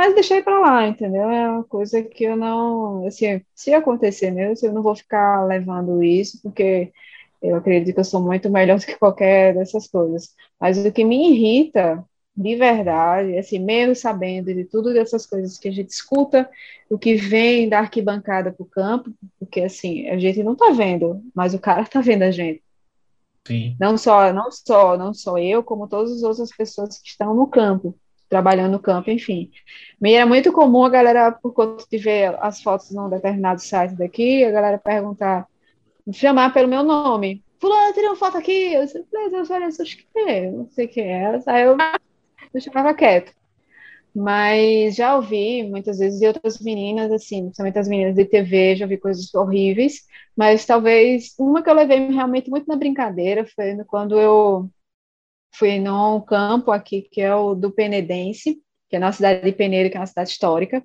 Mas 0.00 0.14
deixei 0.14 0.42
para 0.42 0.58
lá, 0.58 0.88
entendeu? 0.88 1.30
É 1.30 1.50
uma 1.50 1.62
coisa 1.62 2.02
que 2.02 2.24
eu 2.24 2.34
não. 2.34 3.06
Assim, 3.06 3.42
se 3.54 3.74
acontecer 3.74 4.30
mesmo, 4.30 4.66
eu 4.66 4.72
não 4.72 4.82
vou 4.82 4.96
ficar 4.96 5.44
levando 5.44 6.02
isso, 6.02 6.40
porque 6.42 6.90
eu 7.42 7.56
acredito 7.56 7.92
que 7.92 8.00
eu 8.00 8.04
sou 8.04 8.22
muito 8.22 8.48
melhor 8.48 8.78
do 8.78 8.86
que 8.86 8.96
qualquer 8.96 9.52
dessas 9.52 9.86
coisas. 9.86 10.34
Mas 10.58 10.78
o 10.78 10.90
que 10.90 11.04
me 11.04 11.30
irrita, 11.30 12.02
de 12.34 12.56
verdade, 12.56 13.36
assim, 13.36 13.58
mesmo 13.58 13.94
sabendo 13.94 14.54
de 14.54 14.64
tudo 14.64 14.94
dessas 14.94 15.26
coisas 15.26 15.58
que 15.58 15.68
a 15.68 15.72
gente 15.72 15.90
escuta, 15.90 16.48
o 16.88 16.98
que 16.98 17.14
vem 17.14 17.68
da 17.68 17.80
arquibancada 17.80 18.50
para 18.50 18.62
o 18.62 18.70
campo, 18.70 19.12
porque 19.38 19.60
assim, 19.60 20.08
a 20.08 20.18
gente 20.18 20.42
não 20.42 20.54
está 20.54 20.70
vendo, 20.70 21.22
mas 21.34 21.52
o 21.52 21.58
cara 21.58 21.82
está 21.82 22.00
vendo 22.00 22.22
a 22.22 22.30
gente. 22.30 22.62
Sim. 23.46 23.76
Não 23.78 23.98
só, 23.98 24.32
não 24.32 24.50
só, 24.50 24.96
não 24.96 25.12
só 25.12 25.36
eu, 25.36 25.62
como 25.62 25.86
todas 25.86 26.10
as 26.12 26.22
outras 26.22 26.56
pessoas 26.56 26.98
que 26.98 27.10
estão 27.10 27.34
no 27.34 27.46
campo 27.46 27.94
trabalhando 28.30 28.72
no 28.72 28.78
campo, 28.78 29.10
enfim. 29.10 29.50
E 30.02 30.14
era 30.14 30.24
muito 30.24 30.52
comum 30.52 30.84
a 30.84 30.88
galera, 30.88 31.32
por 31.32 31.52
conta 31.52 31.84
de 31.90 31.98
ver 31.98 32.36
as 32.40 32.62
fotos 32.62 32.90
num 32.92 33.10
determinado 33.10 33.60
site 33.60 33.96
daqui, 33.96 34.44
a 34.44 34.52
galera 34.52 34.78
perguntar, 34.78 35.46
chamar 36.12 36.54
pelo 36.54 36.68
meu 36.68 36.84
nome. 36.84 37.42
Fulano, 37.58 37.92
tirei 37.92 38.08
uma 38.08 38.16
foto 38.16 38.38
aqui. 38.38 38.72
Eu 38.72 38.84
disse, 38.84 39.04
eu 39.12 39.44
falei, 39.44 39.68
acho 39.68 39.96
que 39.96 40.06
é, 40.16 40.50
não 40.50 40.68
sei 40.70 40.86
quem 40.86 41.04
é. 41.12 41.40
Aí 41.46 41.64
eu, 41.64 41.76
eu 42.54 42.62
ficava 42.62 42.94
quieto. 42.94 43.32
Mas 44.14 44.96
já 44.96 45.14
ouvi 45.16 45.62
muitas 45.64 45.98
vezes 45.98 46.18
de 46.18 46.26
outras 46.26 46.58
meninas, 46.60 47.12
assim, 47.12 47.42
principalmente 47.44 47.78
as 47.78 47.88
meninas 47.88 48.14
de 48.14 48.24
TV, 48.24 48.76
já 48.76 48.84
ouvi 48.84 48.96
coisas 48.96 49.32
horríveis, 49.34 50.04
mas 50.36 50.64
talvez 50.66 51.34
uma 51.38 51.62
que 51.62 51.70
eu 51.70 51.74
levei 51.74 52.10
realmente 52.10 52.50
muito 52.50 52.66
na 52.66 52.76
brincadeira 52.76 53.46
foi 53.46 53.76
quando 53.84 54.18
eu 54.18 54.68
fui 55.52 55.78
num 55.78 56.20
campo 56.20 56.70
aqui 56.70 57.02
que 57.02 57.20
é 57.20 57.34
o 57.34 57.54
do 57.54 57.70
Penedense, 57.70 58.60
que 58.88 58.96
é 58.96 58.98
na 58.98 59.12
cidade 59.12 59.42
de 59.42 59.52
Peneira, 59.52 59.88
que 59.90 59.96
é 59.96 60.00
uma 60.00 60.06
cidade 60.06 60.30
histórica, 60.30 60.84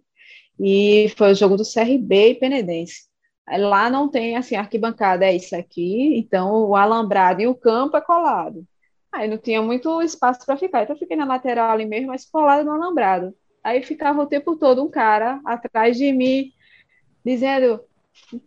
e 0.59 1.11
foi 1.17 1.31
o 1.31 1.35
jogo 1.35 1.57
do 1.57 1.63
CRB 1.63 2.29
e 2.29 2.35
Penedense. 2.35 3.03
Lá 3.47 3.89
não 3.89 4.09
tem 4.09 4.35
assim, 4.35 4.55
arquibancada 4.55 5.25
é 5.25 5.35
isso 5.35 5.55
aqui, 5.55 6.17
então 6.17 6.67
o 6.67 6.75
alambrado 6.75 7.41
e 7.41 7.47
o 7.47 7.55
campo 7.55 7.95
é 7.97 8.01
colado. 8.01 8.65
Aí 9.11 9.27
não 9.27 9.37
tinha 9.37 9.61
muito 9.61 10.01
espaço 10.01 10.45
para 10.45 10.57
ficar, 10.57 10.83
então 10.83 10.95
eu 10.95 10.99
fiquei 10.99 11.15
na 11.15 11.25
lateral 11.25 11.71
ali 11.71 11.85
mesmo, 11.85 12.07
mas 12.07 12.25
colado 12.25 12.65
no 12.65 12.71
alambrado. 12.71 13.33
Aí 13.63 13.81
ficava 13.81 14.21
o 14.21 14.27
tempo 14.27 14.57
todo 14.57 14.83
um 14.83 14.89
cara 14.89 15.39
atrás 15.45 15.97
de 15.97 16.11
mim, 16.11 16.51
dizendo: 17.23 17.79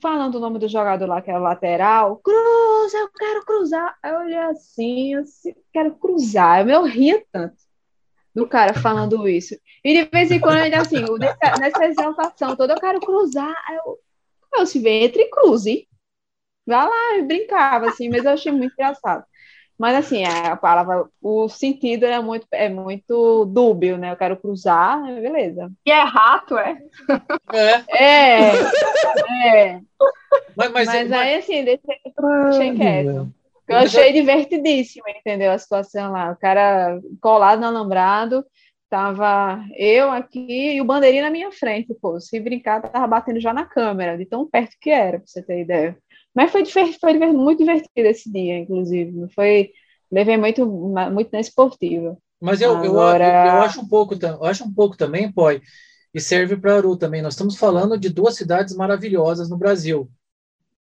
falando 0.00 0.36
o 0.36 0.40
nome 0.40 0.58
do 0.58 0.68
jogador 0.68 1.06
lá, 1.06 1.22
que 1.22 1.30
era 1.30 1.38
lateral, 1.38 2.16
cruza, 2.16 2.98
eu 2.98 3.10
quero 3.10 3.44
cruzar. 3.44 3.96
Aí 4.02 4.12
eu 4.12 4.18
olhei 4.20 4.38
assim, 4.38 5.14
eu 5.14 5.24
quero 5.72 5.94
cruzar. 5.96 6.60
Eu 6.60 6.82
me 6.82 6.90
ria 6.90 7.24
tanto 7.32 7.56
do 8.34 8.46
cara 8.46 8.74
falando 8.74 9.26
isso. 9.28 9.54
E 9.84 9.94
de 9.94 10.10
vez 10.10 10.30
em 10.30 10.40
quando, 10.40 10.58
ainda 10.58 10.80
assim, 10.80 11.04
nessa, 11.18 11.60
nessa 11.60 11.86
exaltação 11.86 12.56
toda, 12.56 12.74
eu 12.74 12.80
quero 12.80 13.00
cruzar. 13.00 13.54
Aí 13.66 13.76
eu, 13.76 13.98
eu 14.56 14.66
se 14.66 14.78
vê 14.78 15.04
entre 15.04 15.22
e 15.22 15.30
cruze. 15.30 15.88
Vai 16.66 16.86
lá, 16.86 17.16
eu 17.16 17.26
brincava, 17.26 17.88
assim, 17.88 18.10
mas 18.10 18.24
eu 18.24 18.32
achei 18.32 18.52
muito 18.52 18.72
engraçado. 18.72 19.24
Mas 19.78 19.96
assim, 19.96 20.24
a 20.24 20.56
palavra, 20.56 21.06
o 21.22 21.48
sentido 21.48 22.04
é 22.04 22.20
muito, 22.20 22.46
é 22.50 22.68
muito 22.68 23.44
dúbio, 23.44 23.96
né? 23.96 24.10
Eu 24.10 24.16
quero 24.16 24.36
cruzar, 24.36 25.00
beleza. 25.04 25.70
E 25.86 25.90
é 25.92 26.02
rato, 26.02 26.58
é? 26.58 26.76
É. 27.52 27.84
É. 27.88 28.40
é. 29.46 29.80
Mas, 30.56 30.72
mas, 30.72 30.86
mas 30.86 31.12
aí, 31.12 31.36
assim, 31.36 31.64
deixei, 31.64 32.00
deixei 32.44 32.74
quieto. 32.76 33.32
Eu 33.68 33.76
achei 33.76 34.12
divertidíssimo, 34.12 35.04
entendeu? 35.08 35.52
A 35.52 35.58
situação 35.58 36.10
lá. 36.10 36.32
O 36.32 36.36
cara 36.36 36.98
colado 37.20 37.60
no 37.60 37.66
alambrado, 37.66 38.44
tava 38.88 39.62
eu 39.76 40.10
aqui 40.10 40.74
e 40.74 40.80
o 40.80 40.84
bandeirinho 40.84 41.22
na 41.22 41.30
minha 41.30 41.52
frente, 41.52 41.94
pô. 42.00 42.18
Se 42.18 42.40
brincar, 42.40 42.80
tava 42.80 43.06
batendo 43.06 43.40
já 43.40 43.52
na 43.52 43.64
câmera, 43.64 44.16
de 44.16 44.24
tão 44.24 44.48
perto 44.48 44.74
que 44.80 44.90
era, 44.90 45.18
pra 45.18 45.26
você 45.26 45.42
ter 45.42 45.60
ideia. 45.60 45.96
Mas 46.34 46.50
foi, 46.50 46.64
foi 46.66 47.18
muito 47.32 47.58
divertido 47.58 48.08
esse 48.08 48.30
dia, 48.30 48.58
inclusive. 48.58 49.28
Foi, 49.34 49.70
levei 50.10 50.36
muito, 50.36 50.66
muito 50.66 51.30
na 51.32 51.40
esportiva. 51.40 52.16
Mas 52.40 52.60
eu, 52.60 52.76
Agora... 52.76 53.24
eu, 53.24 53.54
eu, 53.54 53.62
acho 53.62 53.80
um 53.80 53.88
pouco, 53.88 54.14
eu 54.14 54.44
acho 54.44 54.64
um 54.64 54.72
pouco 54.72 54.96
também, 54.96 55.30
Poi, 55.30 55.60
e 56.14 56.20
serve 56.20 56.56
para 56.56 56.76
Aru 56.76 56.96
também. 56.96 57.22
Nós 57.22 57.34
estamos 57.34 57.56
falando 57.56 57.98
de 57.98 58.08
duas 58.08 58.36
cidades 58.36 58.74
maravilhosas 58.76 59.50
no 59.50 59.58
Brasil, 59.58 60.08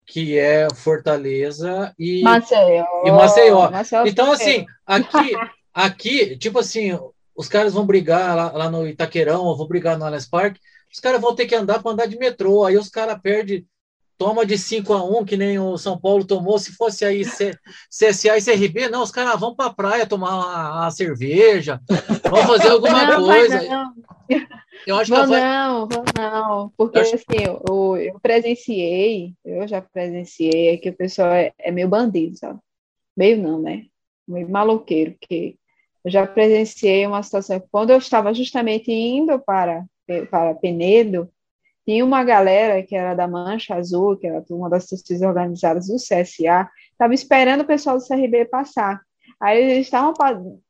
que 0.06 0.38
é 0.38 0.68
Fortaleza 0.74 1.94
e 2.00 2.22
Maceió. 2.22 2.86
E 3.06 3.12
Maceió. 3.12 3.72
Maceió 3.72 4.06
Então, 4.06 4.32
assim, 4.32 4.66
aqui, 4.86 5.36
aqui, 5.74 6.38
tipo 6.38 6.60
assim, 6.60 6.98
os 7.36 7.48
caras 7.48 7.74
vão 7.74 7.86
brigar 7.86 8.36
lá, 8.36 8.52
lá 8.52 8.70
no 8.70 8.88
Itaquerão, 8.88 9.44
ou 9.44 9.58
vão 9.58 9.68
brigar 9.68 9.98
no 9.98 10.06
Allianz 10.06 10.28
Parque, 10.28 10.60
os 10.92 11.00
caras 11.00 11.22
vão 11.22 11.36
ter 11.36 11.46
que 11.46 11.56
andar 11.56 11.82
para 11.82 11.92
andar 11.92 12.06
de 12.06 12.18
metrô, 12.18 12.66
aí 12.66 12.78
os 12.78 12.90
caras 12.90 13.20
perdem, 13.22 13.66
toma 14.22 14.46
de 14.46 14.56
5 14.56 14.94
a 14.94 15.04
1 15.04 15.26
que 15.26 15.36
nem 15.36 15.58
o 15.58 15.78
São 15.80 16.00
Paulo 16.00 16.24
tomou, 16.26 16.60
se 16.60 16.74
fosse 16.74 17.04
aí 17.04 17.26
C, 17.26 17.58
CSA 17.90 18.38
e 18.38 18.42
CRB, 18.42 18.88
não, 18.90 19.02
os 19.02 19.10
caras 19.12 19.40
vão 19.40 19.56
para 19.56 19.68
a 19.72 19.74
praia 19.74 20.06
tomar 20.06 20.36
uma, 20.36 20.82
uma 20.84 20.92
cerveja, 20.92 21.82
vão 22.30 22.46
fazer 22.46 22.68
alguma 22.70 23.08
Não, 23.08 23.26
coisa. 23.26 23.60
não. 23.68 23.94
Eu 24.86 24.96
acho 24.98 25.12
que 25.12 25.18
Vou 25.18 25.28
vai, 25.28 25.42
não, 25.42 25.88
vou 25.88 26.04
não, 26.18 26.70
porque 26.78 26.98
Eu 26.98 27.02
acho- 27.02 27.16
assim, 27.16 27.26
eu, 27.44 27.98
eu 27.98 28.20
presenciei, 28.20 29.34
eu 29.44 29.68
já 29.68 29.82
presenciei 29.82 30.78
que 30.78 30.90
o 30.90 30.96
pessoal 30.96 31.32
é, 31.34 31.52
é 31.60 31.72
meio 31.72 31.88
bandido, 31.90 32.38
sabe? 32.38 32.60
Meio 33.18 33.42
não, 33.42 33.62
né? 33.62 33.86
Meio 34.28 34.50
maloqueiro, 34.50 35.14
porque 35.20 35.58
eu 36.06 36.12
já 36.12 36.28
presenciei 36.28 37.06
uma 37.08 37.24
situação 37.24 37.60
que 37.60 37.68
quando 37.72 37.92
eu 37.92 37.98
estava 38.00 38.34
justamente 38.34 38.92
indo 38.92 39.40
para, 39.40 39.86
para 40.32 40.56
Penedo, 40.56 41.30
tinha 41.86 42.06
uma 42.06 42.24
galera 42.24 42.84
que 42.84 42.96
era 42.96 43.14
da 43.14 43.28
Mancha 43.28 43.76
Azul, 43.76 44.18
que 44.18 44.28
era 44.28 44.44
uma 44.50 44.70
das 44.70 44.86
torcidas 44.88 45.22
organizadas 45.22 45.88
do 45.88 45.96
CSA, 45.96 46.70
estava 46.92 47.14
esperando 47.14 47.62
o 47.62 47.66
pessoal 47.66 47.98
do 47.98 48.06
CRB 48.08 48.46
passar. 48.46 49.02
Aí 49.40 49.60
eles 49.60 49.88
estavam 49.88 50.14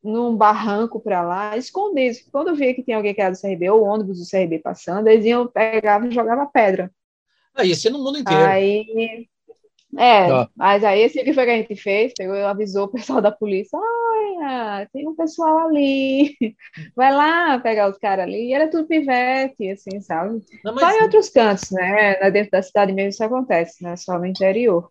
num 0.01 0.36
barranco 0.36 0.99
para 1.01 1.22
lá, 1.22 1.57
escondidos. 1.57 2.22
Quando 2.32 2.55
via 2.55 2.74
que 2.74 2.84
tinha 2.84 2.95
alguém 2.95 3.14
que 3.14 3.22
era 3.22 3.32
do 3.32 3.39
CRB, 3.39 3.70
ou 3.70 3.84
ônibus 3.84 4.20
do 4.20 4.30
CRB 4.30 4.59
passando, 4.59 5.07
eles 5.07 5.26
iam, 5.26 5.45
pegavam 5.47 6.07
e 6.07 6.12
jogavam 6.14 6.49
pedra. 6.49 6.89
ah, 7.53 7.66
isso 7.66 7.88
é 7.88 7.91
no 7.91 7.99
mundo 7.99 8.18
inteiro. 8.20 8.45
Aí, 8.45 9.28
é, 9.97 10.28
Tá. 10.28 10.49
mas 10.55 10.84
aí 10.86 11.03
assim, 11.03 11.22
que 11.22 11.34
foi 11.34 11.43
que 11.43 11.51
a 11.51 11.57
gente 11.57 11.76
fez? 11.76 12.14
Pegou 12.18 12.34
e 12.34 12.43
avisou 12.43 12.86
o 12.86 12.88
pessoal 12.88 13.22
da 13.22 13.30
polícia, 13.32 13.78
olha, 14.22 14.88
tem 14.93 15.07
um 15.07 15.15
pessoal 15.15 15.67
ali, 15.67 16.36
vai 16.95 17.11
lá 17.13 17.59
pegar 17.59 17.89
os 17.89 17.97
caras 17.97 18.26
ali, 18.26 18.49
e 18.49 18.53
era 18.53 18.69
tudo 18.69 18.88
pivete, 18.88 19.69
assim, 19.72 20.01
sabe? 20.01 20.41
Não, 20.63 20.74
Só 20.78 20.86
mas- 20.86 20.95
em 20.95 21.01
outros 21.03 21.30
cantos, 21.30 21.72
né? 21.72 22.19
Na- 22.19 22.30
Dentro 22.30 22.51
da 22.51 22.61
cidade 22.61 22.93
mesmo 22.93 23.09
isso 23.09 23.24
acontece, 23.24 23.84
não 23.84 23.91
é 23.91 23.95
só 23.97 24.17
no 24.17 24.26
interior. 24.26 24.89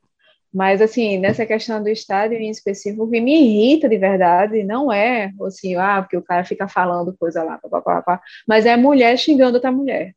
Mas, 0.52 0.82
assim, 0.82 1.18
nessa 1.18 1.46
questão 1.46 1.82
do 1.82 1.88
estádio 1.88 2.36
em 2.38 2.50
específico, 2.50 3.04
o 3.04 3.10
que 3.10 3.20
me 3.20 3.32
irrita 3.40 3.88
de 3.88 3.96
verdade 3.98 4.64
não 4.64 4.92
é, 4.92 5.32
assim, 5.46 5.76
ah, 5.76 6.02
porque 6.02 6.16
o 6.16 6.22
cara 6.22 6.44
fica 6.44 6.66
falando 6.68 7.16
coisa 7.18 7.42
lá, 7.44 7.58
pá, 7.58 7.68
pá, 7.68 7.80
pá, 7.82 8.02
pá, 8.02 8.22
mas 8.48 8.66
é 8.66 8.76
mulher 8.76 9.16
xingando 9.18 9.54
outra 9.56 9.70
mulher. 9.72 10.14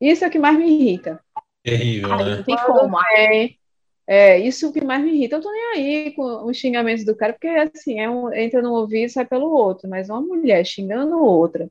Isso 0.00 0.24
é 0.24 0.28
o 0.28 0.30
que 0.30 0.38
mais 0.38 0.58
me 0.58 0.66
irrita. 0.70 1.20
Terrível, 1.62 2.08
né? 2.16 2.36
não 2.36 2.44
tem 2.44 2.56
como. 2.56 2.98
É, 3.16 3.50
é 4.06 4.38
isso 4.38 4.72
que 4.72 4.84
mais 4.84 5.02
me 5.02 5.12
irrita. 5.12 5.36
Eu 5.36 5.40
tô 5.40 5.50
nem 5.50 5.72
aí 5.74 6.10
com 6.12 6.46
os 6.46 6.56
xingamentos 6.56 7.04
do 7.04 7.16
cara, 7.16 7.32
porque, 7.32 7.48
assim, 7.48 8.00
é 8.00 8.08
um, 8.08 8.32
entra 8.32 8.60
no 8.60 8.72
ouvido 8.72 9.06
e 9.06 9.08
sai 9.08 9.24
pelo 9.24 9.50
outro, 9.50 9.88
mas 9.88 10.10
uma 10.10 10.20
mulher 10.20 10.64
xingando 10.64 11.22
outra, 11.22 11.68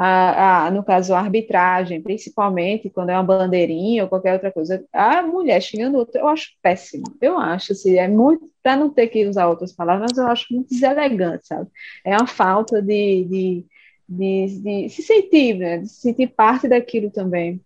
a, 0.00 0.66
a, 0.66 0.70
no 0.70 0.84
caso, 0.84 1.12
a 1.12 1.18
arbitragem, 1.18 2.00
principalmente 2.00 2.88
quando 2.88 3.10
é 3.10 3.14
uma 3.14 3.24
bandeirinha 3.24 4.04
ou 4.04 4.08
qualquer 4.08 4.34
outra 4.34 4.52
coisa, 4.52 4.84
a 4.92 5.22
mulher 5.22 5.60
xingando 5.60 5.98
outra, 5.98 6.20
eu 6.20 6.28
acho 6.28 6.52
péssimo. 6.62 7.04
Eu 7.20 7.36
acho, 7.36 7.72
assim, 7.72 7.96
é 7.98 8.06
muito, 8.06 8.48
para 8.62 8.76
não 8.76 8.90
ter 8.90 9.08
que 9.08 9.26
usar 9.26 9.48
outras 9.48 9.72
palavras, 9.72 10.16
eu 10.16 10.26
acho 10.28 10.46
muito 10.54 10.70
deselegante, 10.70 11.48
sabe? 11.48 11.68
É 12.04 12.16
uma 12.16 12.28
falta 12.28 12.80
de, 12.80 13.24
de, 13.24 13.66
de, 14.08 14.60
de 14.60 14.88
se 14.88 15.02
sentir, 15.02 15.54
né? 15.54 15.78
De 15.78 15.88
se 15.88 16.00
sentir 16.02 16.28
parte 16.28 16.68
daquilo 16.68 17.10
também. 17.10 17.60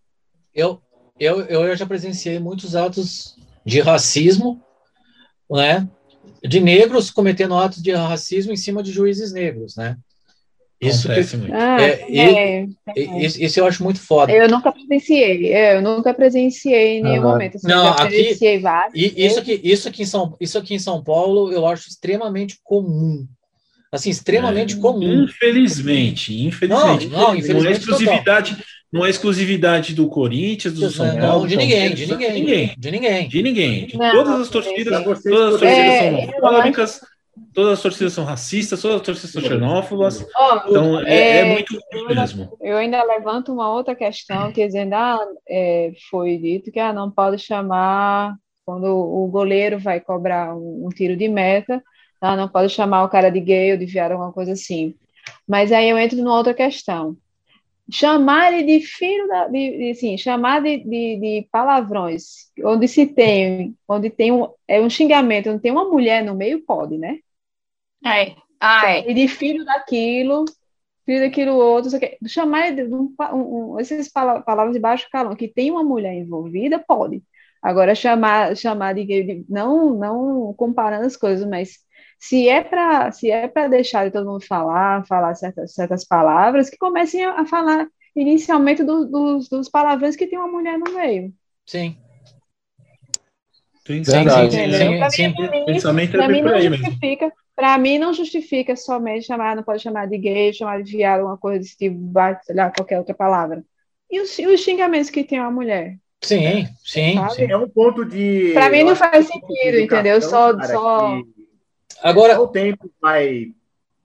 eu, 1.21 1.41
eu, 1.43 1.67
eu 1.67 1.77
já 1.77 1.85
presenciei 1.85 2.39
muitos 2.39 2.75
atos 2.75 3.37
de 3.65 3.81
racismo, 3.81 4.61
né? 5.51 5.89
De 6.45 6.61
negros 6.61 7.11
cometendo 7.11 7.55
atos 7.57 7.83
de 7.83 7.93
racismo 7.93 8.53
em 8.53 8.57
cima 8.57 8.83
de 8.83 8.91
juízes 8.93 9.33
negros, 9.33 9.77
né? 9.77 9.97
Isso, 10.81 11.07
que, 11.09 11.37
muito. 11.37 11.55
Ah, 11.55 11.81
É, 11.81 12.03
é, 12.19 12.67
isso, 13.25 13.41
isso 13.41 13.61
eu 13.61 13.67
acho 13.67 13.85
muito 13.85 14.01
foda. 14.01 14.33
Eu 14.33 14.49
nunca 14.49 14.73
presenciei, 14.73 15.53
é, 15.53 15.77
eu 15.77 15.83
nunca 15.83 16.13
presenciei 16.13 16.99
em 16.99 17.03
nenhum 17.05 17.23
Ah, 17.29 17.33
momento. 17.33 17.57
Assim, 17.57 17.69
não, 17.69 17.87
aqui- 17.87 18.09
presenciei 18.09 18.59
vários. 18.59 18.95
E 19.01 19.25
isso 19.25 19.39
aqui, 19.39 19.61
isso 19.63 19.89
aqui 19.89 20.03
em 20.03 20.07
São, 20.07 20.37
isso 20.41 20.59
aqui 20.59 20.75
em 20.75 20.81
São 20.81 21.01
Paulo 21.05 21.53
eu 21.53 21.65
acho 21.69 21.89
extremamente 21.89 22.59
comum. 22.65 23.25
Assim, 23.93 24.11
extremamente 24.11 24.75
É, 24.75 24.81
comum. 24.81 25.23
Infelizmente, 25.23 26.35
infelizmente. 26.47 27.07
Não, 27.07 27.29
não, 27.29 27.35
infelizmente 27.37 27.63
Não 27.63 27.71
é 27.71 27.73
exclusividade, 27.73 28.57
não 28.93 29.07
é 29.07 29.11
exclusividade 29.11 29.95
do 29.95 30.07
Corinthians, 30.09 30.75
do 30.75 30.91
São 30.91 31.07
Não, 31.07 31.19
Paulo. 31.19 31.49
de 31.49 31.57
ninguém, 31.57 31.95
de 31.95 32.05
de 32.05 32.13
ninguém, 32.15 32.75
de 32.77 32.91
ninguém. 32.91 33.29
De 33.29 33.43
ninguém. 33.43 33.89
Todas 33.89 34.41
as 34.41 34.49
é, 34.49 34.53
torcidas, 34.53 35.03
todas 35.03 35.55
as 35.55 35.61
torcidas 35.61 35.63
É, 35.63 35.99
são 35.99 36.19
eu 36.19 36.45
homofóbicas, 36.45 37.01
todas 37.55 37.73
as 37.73 37.83
torcidas 37.83 38.13
são 38.13 38.25
racistas, 38.25 38.83
todas 38.83 38.97
as 38.97 39.03
torcidas 39.03 39.31
são 39.33 39.43
xenófobas. 39.43 40.27
Então 40.69 41.01
é, 41.01 41.15
É, 41.15 41.39
é 41.39 41.45
muito 41.47 41.75
mesmo. 42.07 42.57
Eu 42.61 42.77
ainda 42.77 43.03
levanto 43.03 43.51
uma 43.51 43.73
outra 43.73 43.95
questão, 43.95 44.53
que 44.53 44.67
dizendo, 44.67 44.93
ah, 44.95 45.19
é, 45.49 45.93
foi 46.11 46.37
dito 46.37 46.71
que 46.71 46.79
ah, 46.79 46.93
não 46.93 47.11
pode 47.11 47.39
chamar, 47.39 48.37
quando 48.65 48.85
o 48.87 49.27
goleiro 49.27 49.79
vai 49.79 50.01
cobrar 50.01 50.55
um, 50.55 50.87
um 50.87 50.89
tiro 50.91 51.17
de 51.17 51.29
meta, 51.29 51.83
ah, 52.21 52.37
não 52.37 52.47
pode 52.47 52.69
chamar 52.69 53.05
o 53.05 53.09
cara 53.09 53.31
de 53.31 53.41
gay 53.41 53.73
ou 53.73 53.79
de 53.79 53.87
viado, 53.87 54.13
alguma 54.13 54.33
coisa 54.33 54.53
assim. 54.53 54.95
Mas 55.49 55.73
aí 55.73 55.89
eu 55.89 55.99
entro 55.99 56.19
numa 56.19 56.37
outra 56.37 56.53
questão. 56.53 57.17
Chamar 57.91 58.53
ele 58.53 58.79
de 58.79 58.87
filho 58.87 59.27
da, 59.29 59.49
de, 59.49 59.77
de, 59.79 59.91
assim, 59.91 60.17
chamar 60.17 60.63
de, 60.63 60.79
de, 60.79 61.17
de 61.19 61.49
palavrões, 61.51 62.51
onde 62.65 62.89
se 62.89 63.07
tem, 63.07 63.77
onde 63.87 64.09
tem 64.09 64.33
um, 64.33 64.49
é 64.67 64.81
um 64.81 64.89
xingamento, 64.89 65.51
onde 65.51 65.61
tem 65.63 65.73
uma 65.73 65.85
mulher 65.85 66.25
no 66.25 66.35
meio, 66.35 66.65
pode, 66.65 66.97
né? 66.97 67.19
É. 68.05 68.35
Ah, 68.61 68.91
é. 68.91 69.11
E 69.11 69.15
de 69.15 69.29
filho 69.29 69.65
daquilo, 69.65 70.45
filho 71.05 71.21
daquilo 71.21 71.55
outro, 71.57 71.91
chamar 72.27 72.75
de 72.75 72.85
um, 72.85 73.15
um, 73.35 73.79
essas 73.79 74.09
pala- 74.09 74.41
palavras 74.41 74.75
de 74.75 74.81
baixo 74.81 75.09
calão, 75.11 75.37
que 75.37 75.49
tem 75.49 75.71
uma 75.71 75.85
mulher 75.85 76.15
envolvida, 76.15 76.79
pode. 76.79 77.23
Agora, 77.61 77.95
chamar, 77.95 78.57
chamar 78.57 78.95
de, 78.95 79.05
de 79.05 79.45
não, 79.49 79.95
não 79.95 80.55
comparando 80.55 81.07
as 81.07 81.17
coisas, 81.17 81.49
mas 81.49 81.79
se 82.23 82.49
é 82.49 82.63
para 82.63 83.11
se 83.11 83.33
é 83.33 83.49
para 83.49 83.67
deixar 83.67 84.09
todo 84.13 84.25
mundo 84.31 84.47
falar, 84.47 85.05
falar 85.07 85.35
certas, 85.35 85.75
certas 85.75 86.05
palavras, 86.05 86.71
que 86.71 86.77
comecem 86.79 87.25
a, 87.25 87.45
falar 87.45 87.89
inicialmente 88.15 88.85
do, 88.85 89.05
dos, 89.05 89.49
dos 89.49 89.69
palavrões 89.69 90.15
que 90.15 90.29
tem 90.29 90.39
uma 90.39 90.47
mulher 90.47 90.79
no 90.79 90.93
meio. 90.95 91.35
Sim. 91.67 91.97
Sim, 93.85 94.05
Verdade. 94.05 94.53
sim, 94.53 94.57
sim, 94.57 94.69
Entendeu? 94.69 94.93
sim. 94.93 94.99
Pra 94.99 95.11
sim. 95.11 95.29
mim, 95.29 95.35
pra 95.35 95.91
mim, 95.91 96.11
Para 96.13 96.25
é 96.25 96.29
mim 96.29 96.43
não 96.43 96.61
justifica, 96.61 97.33
para 97.57 97.79
mim 97.79 97.99
não 97.99 98.15
justifica 98.15 98.77
somente 98.77 99.27
chamar, 99.27 99.57
não 99.57 99.65
pode 99.65 99.83
chamar 99.83 100.07
de 100.07 100.17
gay, 100.17 100.53
chamar 100.53 100.81
de 100.81 100.93
viado, 100.93 101.21
alguma 101.21 101.37
coisa 101.37 101.59
desse 101.59 101.77
tipo, 101.77 101.99
sei 102.45 102.55
lá, 102.55 102.71
qualquer 102.71 102.99
outra 103.01 103.15
palavra. 103.15 103.65
E 104.09 104.21
os, 104.21 104.39
e 104.39 104.47
os 104.47 104.61
xingamentos 104.61 105.11
que 105.11 105.25
tem 105.25 105.41
uma 105.41 105.51
mulher? 105.51 105.99
Sim, 106.23 106.69
sim, 106.85 107.17
sim. 107.31 107.51
É 107.51 107.57
um 107.57 107.69
ponto 107.69 108.05
de. 108.05 108.53
Pra 108.53 108.71
mim 108.71 108.85
não 108.85 108.95
faz 108.95 109.13
é 109.15 109.21
de 109.23 109.27
sentido, 109.27 109.81
entendeu? 109.81 110.23
Só- 110.23 110.57
cara, 110.57 110.69
só- 110.69 111.17
que 111.21 111.32
Agora, 112.03 112.41
o 112.41 112.49
tempo 112.49 112.91
vai, 113.01 113.53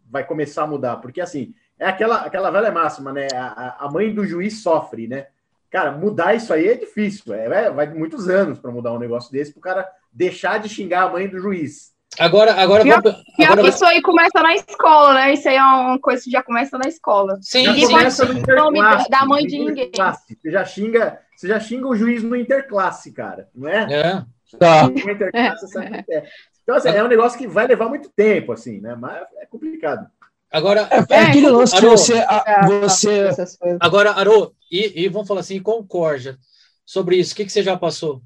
vai 0.09 0.23
começar 0.25 0.63
a 0.63 0.67
mudar, 0.67 0.97
porque 0.97 1.19
assim, 1.21 1.53
é 1.79 1.85
aquela, 1.87 2.17
aquela 2.17 2.49
velha 2.51 2.71
máxima, 2.71 3.11
né? 3.11 3.27
A, 3.33 3.85
a 3.85 3.91
mãe 3.91 4.13
do 4.13 4.25
juiz 4.25 4.61
sofre, 4.61 5.07
né? 5.07 5.27
Cara, 5.69 5.91
mudar 5.91 6.33
isso 6.33 6.53
aí 6.53 6.67
é 6.67 6.75
difícil, 6.75 7.33
é, 7.33 7.65
é- 7.65 7.69
vai 7.71 7.87
muitos 7.87 8.29
anos 8.29 8.57
para 8.57 8.71
mudar 8.71 8.93
um 8.93 8.99
negócio 8.99 9.31
desse, 9.31 9.51
para 9.51 9.59
o 9.59 9.61
cara 9.61 9.89
deixar 10.13 10.59
de 10.59 10.69
xingar 10.69 11.03
a 11.03 11.09
mãe 11.09 11.27
do 11.27 11.39
juiz. 11.39 11.91
agora, 12.17 12.53
agora, 12.53 12.83
Pior- 12.83 13.01
vamos- 13.03 13.21
Pior 13.35 13.51
agora 13.51 13.61
que 13.63 13.75
isso 13.75 13.85
aí 13.85 14.01
começa 14.01 14.41
na 14.41 14.55
escola, 14.55 15.13
né? 15.13 15.33
Isso 15.33 15.49
aí 15.49 15.55
é 15.57 15.61
uma 15.63 15.99
coisa 15.99 16.23
que 16.23 16.31
já 16.31 16.41
começa 16.41 16.77
na 16.77 16.87
escola. 16.87 17.37
sim, 17.41 17.65
Já 17.65 17.73
sim, 17.73 17.81
começa 17.81 18.25
no 18.25 18.31
o 18.31 18.33
nome 18.55 18.79
interclasse, 18.79 19.09
da 19.09 19.25
mãe 19.25 19.45
de 19.45 19.59
ninguém. 19.59 19.91
Você 19.91 20.49
já 20.51 20.63
xinga, 20.65 21.19
você 21.35 21.47
já 21.49 21.59
xinga 21.59 21.85
o 21.87 21.95
juiz 21.95 22.23
no 22.23 22.35
interclasse, 22.35 23.11
cara, 23.11 23.49
não 23.53 23.67
é? 23.67 23.93
É. 23.93 24.25
Tá. 24.57 24.89
É. 25.33 25.51
Então, 26.67 26.75
assim, 26.75 26.89
é 26.89 27.01
um 27.01 27.07
negócio 27.07 27.37
que 27.39 27.47
vai 27.47 27.65
levar 27.65 27.87
muito 27.87 28.09
tempo, 28.09 28.51
assim, 28.51 28.81
né? 28.81 28.93
Mas 28.93 29.25
é 29.37 29.45
complicado. 29.45 30.05
Agora, 30.51 30.81
É, 30.91 31.15
é 31.15 31.19
aquele 31.21 31.47
lance 31.49 31.73
Alô? 31.77 31.95
você. 31.95 32.15
a- 32.19 32.43
Ah, 32.45 32.67
você 32.67 33.23
essas 33.29 33.55
coisas. 33.55 33.79
agora, 33.79 34.11
Aro, 34.11 34.53
e, 34.69 35.03
e 35.05 35.07
vamos 35.07 35.29
falar 35.29 35.39
assim, 35.39 35.61
concorda 35.61 36.37
sobre 36.85 37.15
isso. 37.15 37.31
O 37.31 37.37
que, 37.37 37.45
que 37.45 37.51
você 37.53 37.63
já 37.63 37.77
passou? 37.77 38.21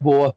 boa. 0.00 0.32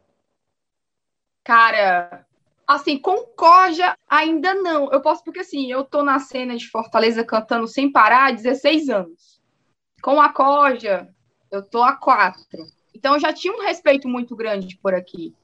Cara, 1.43 2.25
assim, 2.67 2.97
Concórdia 2.97 3.95
ainda 4.09 4.55
não. 4.55 4.91
Eu 4.91 5.01
posso, 5.01 5.23
porque 5.23 5.41
assim, 5.41 5.71
eu 5.71 5.83
tô 5.83 6.01
na 6.03 6.17
cena 6.17 6.57
de 6.57 6.67
Fortaleza 6.67 7.23
cantando 7.23 7.67
sem 7.67 7.91
parar 7.91 8.29
há 8.29 8.31
16 8.31 8.89
anos. 8.89 9.39
Com 10.01 10.19
a 10.21 10.29
Corja, 10.33 11.07
eu 11.51 11.63
tô 11.63 11.83
há 11.83 11.95
quatro. 11.95 12.43
Então 12.95 13.13
eu 13.15 13.19
já 13.19 13.33
tinha 13.33 13.53
um 13.53 13.61
respeito 13.61 14.07
muito 14.07 14.35
grande 14.35 14.77
por 14.81 14.93
aqui, 14.95 15.35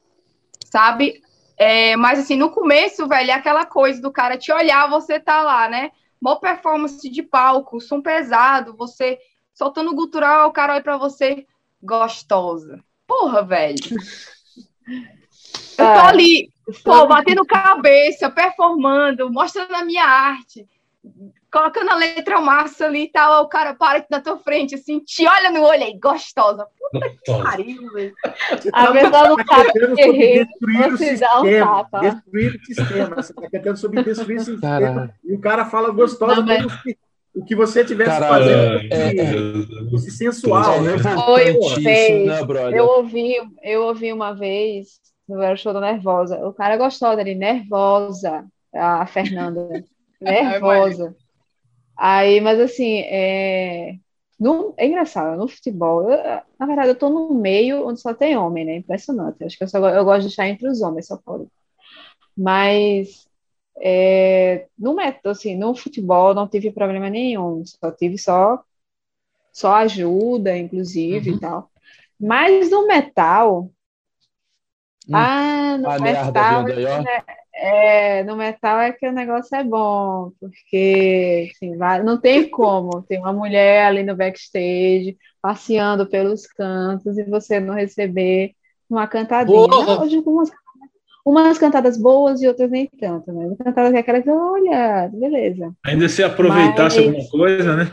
sabe? 0.71 1.21
É, 1.57 1.95
mas 1.95 2.19
assim, 2.19 2.35
no 2.37 2.49
começo, 2.51 3.07
velho, 3.07 3.31
é 3.31 3.33
aquela 3.33 3.65
coisa 3.65 4.01
do 4.01 4.11
cara 4.11 4.37
te 4.37 4.51
olhar, 4.51 4.89
você 4.89 5.19
tá 5.19 5.43
lá, 5.43 5.69
né? 5.69 5.91
mó 6.21 6.35
performance 6.35 7.09
de 7.09 7.23
palco, 7.23 7.81
som 7.81 8.01
pesado, 8.01 8.75
você 8.77 9.17
soltando 9.53 9.93
gutural, 9.95 10.49
o 10.49 10.53
cara 10.53 10.73
olha 10.73 10.83
pra 10.83 10.97
você, 10.97 11.45
gostosa. 11.81 12.83
Porra, 13.07 13.43
velho. 13.43 13.79
Eu 15.77 15.91
tô 15.91 15.99
Ah, 15.99 16.07
ali, 16.07 16.49
pô, 16.83 17.07
batendo 17.07 17.45
cabeça, 17.45 18.29
performando, 18.29 19.31
mostrando 19.31 19.73
a 19.75 19.83
minha 19.83 20.05
arte, 20.05 20.67
colocando 21.51 21.89
a 21.89 21.95
letra 21.95 22.39
massa 22.39 22.85
ali 22.85 23.03
e 23.03 23.11
tal, 23.11 23.43
o 23.43 23.49
cara 23.49 23.73
para 23.73 23.97
aqui 23.99 24.07
na 24.09 24.21
tua 24.21 24.37
frente, 24.39 24.75
assim, 24.75 24.99
te 24.99 25.27
olha 25.27 25.51
no 25.51 25.61
olho 25.63 25.83
aí, 25.83 25.99
gostosa. 25.99 26.65
Gostosa. 26.93 27.43
Pariu, 27.43 27.91
velho. 27.91 28.13
A 28.73 28.91
pessoa 28.91 29.29
não 29.29 29.35
sabe 29.35 29.45
cantando 29.45 29.87
sobre 29.89 29.95
guerreiro, 29.95 30.45
destruir 30.45 30.87
o 30.87 30.97
você 30.97 31.17
dá 31.17 31.39
um 31.39 31.43
sistema. 31.43 31.65
tapa. 31.83 31.99
Destruir 31.99 32.55
o 32.55 32.65
sistema. 32.65 33.15
Você 33.15 33.33
está 33.33 33.49
cantando 33.49 33.77
sobre 33.77 34.03
destruir 34.03 34.37
o 34.37 34.43
sistema. 34.43 34.79
Caralho. 34.79 35.13
E 35.23 35.33
o 35.33 35.39
cara 35.41 35.65
fala 35.65 35.89
gostosa 35.91 36.35
Não, 36.37 36.45
mas- 36.45 36.63
como 36.63 36.69
se 36.81 36.97
o 37.33 37.45
que 37.45 37.55
você 37.55 37.85
tivesse 37.85 38.09
Caralho, 38.19 38.43
fazendo 38.43 39.87
é, 39.87 39.89
fosse 39.89 40.11
sensual, 40.11 40.73
é 40.73 40.81
né? 40.81 40.91
revoltante 40.97 41.73
Foi, 41.73 41.83
fez. 41.83 42.27
né? 42.27 42.39
Eu 42.73 42.85
ouvi, 42.85 43.35
eu 43.63 43.83
ouvi 43.83 44.11
uma 44.11 44.33
vez 44.33 44.99
no 45.29 45.41
Era 45.41 45.55
Show 45.55 45.71
da 45.73 45.79
Nervosa. 45.79 46.45
O 46.45 46.53
cara 46.53 46.75
gostou 46.75 47.15
dele, 47.15 47.33
nervosa, 47.35 48.45
a 48.75 49.05
Fernanda. 49.05 49.81
nervosa. 50.19 51.15
Aí, 52.03 52.41
mas 52.41 52.59
assim, 52.59 52.99
é, 53.01 53.95
no, 54.39 54.73
é 54.77 54.87
engraçado, 54.87 55.37
no 55.37 55.47
futebol, 55.47 56.09
eu- 56.11 56.41
na 56.59 56.65
verdade, 56.65 56.89
eu 56.89 56.95
tô 56.99 57.09
num 57.09 57.33
meio 57.35 57.87
onde 57.87 58.01
só 58.01 58.13
tem 58.13 58.35
homem, 58.37 58.65
né? 58.65 58.75
Impressionante. 58.77 59.43
Acho 59.43 59.57
que 59.57 59.63
eu, 59.63 59.67
só, 59.67 59.77
eu 59.89 60.05
gosto 60.05 60.21
de 60.23 60.27
estar 60.29 60.47
entre 60.49 60.67
os 60.69 60.81
homens, 60.81 61.07
só 61.07 61.17
pode. 61.17 61.47
Mas 62.37 63.27
é, 63.81 64.67
no, 64.79 64.95
assim, 65.25 65.57
no 65.57 65.75
futebol 65.75 66.33
não 66.35 66.47
tive 66.49 66.71
problema 66.71 67.09
nenhum, 67.09 67.63
só 67.65 67.91
tive 67.91 68.17
só, 68.19 68.63
só 69.53 69.75
ajuda, 69.75 70.57
inclusive, 70.57 71.31
Uhum. 71.31 71.37
e 71.37 71.39
tal. 71.39 71.71
Mas 72.19 72.69
no 72.71 72.87
metal, 72.87 73.71
Hum, 75.07 75.27
ah, 75.33 75.77
no 75.77 75.93
metal. 75.99 76.65
É, 77.61 78.23
no 78.23 78.35
metal 78.35 78.79
é 78.79 78.91
que 78.91 79.07
o 79.07 79.11
negócio 79.11 79.55
é 79.55 79.63
bom, 79.63 80.31
porque 80.39 81.51
assim, 81.51 81.75
não 82.03 82.19
tem 82.19 82.49
como. 82.49 83.03
Tem 83.03 83.19
uma 83.19 83.31
mulher 83.31 83.85
ali 83.85 84.03
no 84.03 84.15
backstage, 84.15 85.15
passeando 85.39 86.07
pelos 86.07 86.47
cantos, 86.47 87.19
e 87.19 87.23
você 87.23 87.59
não 87.59 87.75
receber 87.75 88.55
uma 88.89 89.05
cantadinha. 89.05 89.67
Porra! 89.67 89.85
Não, 89.85 90.03
eu 90.03 90.09
digo 90.09 90.43
umas, 91.25 91.57
cantadas 91.57 91.97
boas 91.97 92.41
e 92.41 92.47
outras 92.47 92.69
nem 92.71 92.87
tanto, 92.99 93.31
né? 93.31 93.45
Uma 93.45 93.55
cantada 93.57 93.89
que 93.91 93.97
é 93.97 93.99
aquela 93.99 94.21
que, 94.21 94.29
olha, 94.29 95.09
beleza. 95.13 95.71
Ainda 95.85 96.09
se 96.09 96.23
aproveitasse 96.23 96.97
Mas- 96.99 97.07
alguma 97.07 97.29
coisa, 97.29 97.75
né? 97.75 97.91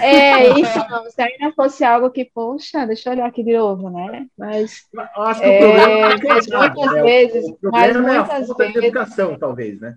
É, 0.00 0.48
isso 0.60 0.78
não, 0.90 1.10
se 1.10 1.20
ainda 1.22 1.52
fosse 1.54 1.82
algo 1.84 2.10
que, 2.10 2.24
poxa, 2.24 2.86
deixa 2.86 3.08
eu 3.08 3.12
olhar 3.14 3.26
aqui 3.26 3.42
de 3.42 3.56
novo, 3.56 3.88
né? 3.90 4.26
Mas, 4.36 4.82
acho 5.16 5.40
que 5.40 5.46
o 5.46 5.50
é, 5.50 5.58
problema 5.58 5.92
é 5.92 6.08
mas 6.28 6.46
educado, 6.46 6.74
muitas 6.74 6.94
né? 6.94 7.02
vezes, 7.02 7.44
O 7.46 7.58
mas 7.70 7.92
problema 7.92 8.14
é 8.14 8.18
a 8.18 8.20
muitas 8.24 8.46
falta 8.48 8.66
de 8.66 8.72
vezes, 8.72 8.88
educação, 8.88 9.38
talvez, 9.38 9.80
né? 9.80 9.94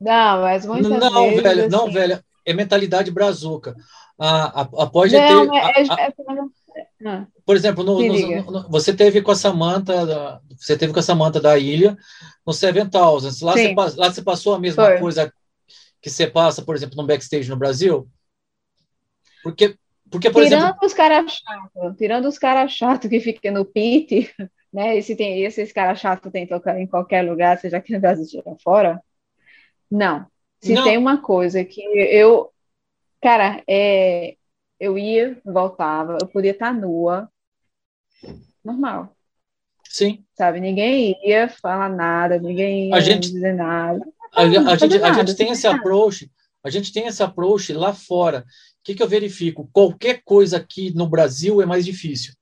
não, 0.00 0.40
mas 0.42 0.66
muitas 0.66 0.90
Não, 0.90 1.24
vezes, 1.28 1.42
velho, 1.42 1.70
não, 1.70 1.84
assim, 1.84 1.92
velho. 1.92 2.18
É 2.46 2.52
mentalidade 2.52 3.10
brazuca. 3.10 3.74
A, 4.18 4.60
a, 4.60 4.82
a 4.82 4.86
pode 4.86 5.16
Não, 5.16 5.48
ter. 5.50 5.56
é, 5.56 5.60
a- 5.60 5.70
é, 5.70 5.72
a- 5.88 6.06
é- 6.06 6.12
ah, 7.04 7.26
por 7.44 7.56
exemplo, 7.56 7.82
no- 7.84 7.98
no- 8.00 8.50
no- 8.50 8.68
você 8.70 8.94
teve 8.94 9.20
com 9.22 9.30
a 9.30 9.34
Samanta, 9.36 10.40
você 10.56 10.76
teve 10.76 10.92
com 10.92 10.98
a 11.00 11.02
Samanta 11.02 11.40
da 11.40 11.58
ilha 11.58 11.96
no 12.46 12.52
Seven 12.52 12.88
Thousands. 12.88 13.40
Lá, 13.40 13.54
Sim. 13.54 13.74
você, 13.74 13.98
lá 13.98 14.10
você 14.12 14.22
passou 14.22 14.54
a 14.54 14.58
mesma 14.58 14.84
Foi. 14.84 14.98
coisa 14.98 15.32
que 16.00 16.10
você 16.10 16.26
passa, 16.26 16.62
por 16.62 16.74
exemplo, 16.76 16.96
no 16.96 17.06
backstage 17.06 17.48
no 17.48 17.56
Brasil? 17.56 18.08
Porque, 19.42 19.76
porque 20.10 20.30
por 20.30 20.42
tirando 20.42 20.62
exemplo, 20.64 20.86
os 20.86 20.94
caras 20.94 21.32
chatos, 21.32 21.96
tirando 21.98 22.28
os 22.28 22.38
caras 22.38 22.72
chatos 22.72 23.10
que 23.10 23.20
ficam 23.20 23.52
no 23.52 23.64
pit, 23.64 24.30
né? 24.72 24.96
Esse 24.96 25.14
tem, 25.16 25.42
esses 25.44 25.72
caras 25.72 25.98
chatos 26.00 26.30
tem 26.32 26.46
que 26.46 26.54
tocar 26.54 26.78
em 26.80 26.86
qualquer 26.86 27.22
lugar, 27.22 27.58
seja 27.58 27.76
aqui 27.78 27.92
no 27.92 28.00
Brasil, 28.00 28.24
seja 28.24 28.42
fora. 28.62 29.00
Não. 29.90 30.26
Se 30.62 30.72
Não. 30.72 30.84
tem 30.84 30.96
uma 30.96 31.20
coisa 31.20 31.62
que 31.64 31.80
eu, 31.82 32.50
cara, 33.20 33.62
é, 33.68 34.36
eu 34.84 34.98
ia, 34.98 35.40
voltava, 35.44 36.18
eu 36.20 36.26
podia 36.28 36.50
estar 36.52 36.72
nua, 36.74 37.28
normal, 38.64 39.14
sim, 39.88 40.24
sabe? 40.36 40.60
Ninguém 40.60 41.16
ia 41.26 41.48
falar 41.48 41.88
nada, 41.88 42.38
ninguém 42.38 42.88
ia 42.88 42.94
A 42.96 43.00
gente- 43.00 43.30
dizer 43.32 43.54
nada. 43.54 44.04
a, 44.32 44.42
a 44.42 44.46
não 44.46 44.52
gente, 44.52 44.80
fazer 44.80 44.96
a 44.96 45.08
nada, 45.08 45.14
gente 45.26 45.36
tem 45.36 45.50
esse 45.50 45.66
nada. 45.66 45.78
approach, 45.78 46.30
a 46.62 46.70
gente 46.70 46.92
tem 46.92 47.06
esse 47.06 47.22
approach 47.22 47.72
lá 47.72 47.92
fora. 47.92 48.40
O 48.40 48.44
que, 48.84 48.94
que 48.94 49.02
eu 49.02 49.08
verifico? 49.08 49.68
Qualquer 49.72 50.22
coisa 50.24 50.56
aqui 50.58 50.94
no 50.94 51.06
Brasil 51.08 51.60
é 51.62 51.66
mais 51.66 51.84
difícil. 51.84 52.34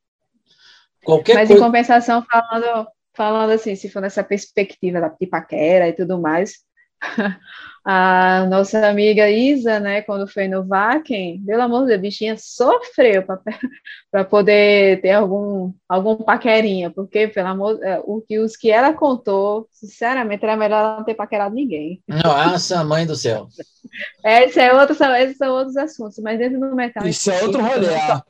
Qualquer 1.04 1.34
Mas 1.34 1.50
em 1.50 1.58
compensação, 1.58 2.24
falando, 2.24 2.86
falando 3.14 3.50
assim, 3.50 3.74
se 3.76 3.88
for 3.88 4.00
nessa 4.00 4.22
perspectiva 4.24 5.00
da 5.00 5.10
pipaquera 5.10 5.88
e 5.88 5.92
tudo 5.92 6.20
mais, 6.20 6.64
a 7.84 8.46
nossa 8.48 8.86
amiga 8.86 9.28
Isa, 9.28 9.80
né, 9.80 10.02
quando 10.02 10.28
foi 10.28 10.46
no 10.46 10.64
Vaken, 10.64 11.42
pelo 11.44 11.62
amor 11.62 11.80
de 11.80 11.86
Deus, 11.88 11.98
a 11.98 12.02
bichinha 12.02 12.36
sofreu 12.38 13.24
para 13.24 14.24
poder 14.30 15.00
ter 15.00 15.10
algum, 15.10 15.72
algum 15.88 16.16
paquerinha, 16.16 16.90
porque, 16.90 17.26
pelo 17.26 17.48
amor, 17.48 17.82
é, 17.82 18.00
o 18.04 18.20
que, 18.20 18.38
os 18.38 18.56
que 18.56 18.70
ela 18.70 18.92
contou, 18.92 19.66
sinceramente, 19.72 20.44
era 20.44 20.56
melhor 20.56 20.78
ela 20.78 20.96
não 20.98 21.04
ter 21.04 21.14
paquerado 21.14 21.54
ninguém. 21.54 22.00
Nossa, 22.06 22.84
mãe 22.84 23.04
do 23.04 23.16
céu. 23.16 23.48
Esse 24.24 24.60
é 24.60 24.72
outro, 24.72 24.96
esses 25.16 25.36
são 25.36 25.52
outros 25.52 25.76
assuntos, 25.76 26.18
mas 26.18 26.38
dentro 26.38 26.58
do 26.58 26.74
metal. 26.74 27.06
Isso 27.06 27.30
é 27.30 27.42
outro 27.42 27.60
rolê. 27.60 27.94
ah. 27.94 28.24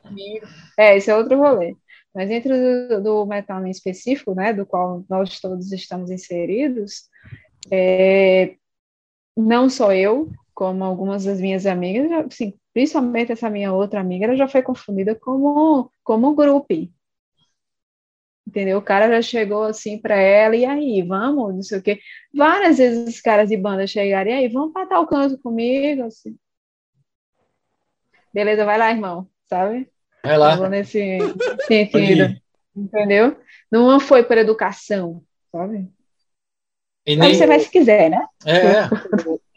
É, 0.77 0.97
esse 0.97 1.09
é 1.09 1.15
outro 1.15 1.37
rolê. 1.37 1.75
Mas 2.13 2.27
dentro 2.27 2.53
do, 2.89 3.01
do 3.01 3.25
metal 3.25 3.65
em 3.65 3.71
específico, 3.71 4.35
né, 4.35 4.51
do 4.51 4.65
qual 4.65 5.05
nós 5.09 5.39
todos 5.39 5.71
estamos 5.71 6.11
inseridos, 6.11 7.03
é, 7.71 8.55
não 9.35 9.69
só 9.69 9.93
eu, 9.93 10.31
como 10.53 10.83
algumas 10.83 11.25
das 11.25 11.41
minhas 11.41 11.65
amigas, 11.65 12.11
assim, 12.27 12.53
principalmente 12.73 13.31
essa 13.31 13.49
minha 13.49 13.73
outra 13.73 13.99
amiga, 13.99 14.25
ela 14.25 14.35
já 14.35 14.47
foi 14.47 14.61
confundida 14.61 15.15
como, 15.15 15.91
como 16.03 16.35
grupo. 16.35 16.73
Entendeu? 18.47 18.77
O 18.77 18.81
cara 18.81 19.09
já 19.09 19.21
chegou 19.21 19.63
assim 19.63 19.97
para 19.97 20.15
ela, 20.15 20.55
e 20.55 20.65
aí, 20.65 21.01
vamos, 21.01 21.55
não 21.55 21.63
sei 21.63 21.79
o 21.79 21.81
quê. 21.81 21.99
Várias 22.33 22.77
vezes 22.77 23.15
os 23.15 23.21
caras 23.21 23.49
de 23.49 23.57
banda 23.57 23.87
chegaram, 23.87 24.29
e 24.29 24.33
aí, 24.33 24.47
vamos 24.49 24.73
para 24.73 24.85
tal 24.85 25.07
canto 25.07 25.37
comigo, 25.39 26.03
assim. 26.03 26.37
Beleza, 28.33 28.65
vai 28.65 28.77
lá, 28.77 28.91
irmão, 28.91 29.27
sabe? 29.49 29.89
Vai 30.23 30.37
lá. 30.37 30.53
Eu 30.53 30.57
vou 30.57 30.69
nesse 30.69 31.19
sentido, 31.67 32.35
entendeu? 32.75 33.37
Não 33.71 33.99
foi 33.99 34.23
por 34.23 34.37
educação, 34.37 35.23
sabe? 35.51 35.89
E 37.05 37.15
nem, 37.15 37.33
você 37.35 37.45
vai 37.45 37.59
se 37.59 37.69
quiser, 37.69 38.09
né? 38.09 38.25
é, 38.45 38.57
é. 38.67 38.89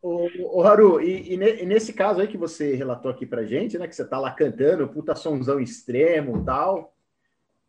Ô, 0.00 0.28
ô, 0.52 0.62
Haru, 0.62 1.00
e, 1.00 1.34
e 1.34 1.36
ne- 1.36 1.62
e 1.62 1.66
nesse 1.66 1.92
caso 1.92 2.20
aí 2.20 2.28
que 2.28 2.36
você 2.38 2.76
relatou 2.76 3.10
aqui 3.10 3.26
pra 3.26 3.44
gente, 3.44 3.76
né? 3.76 3.88
Que 3.88 3.96
você 3.96 4.04
tá 4.04 4.16
lá 4.18 4.30
cantando, 4.30 4.86
puta 4.86 5.16
sonzão 5.16 5.58
extremo 5.58 6.38
e 6.40 6.44
tal, 6.44 6.94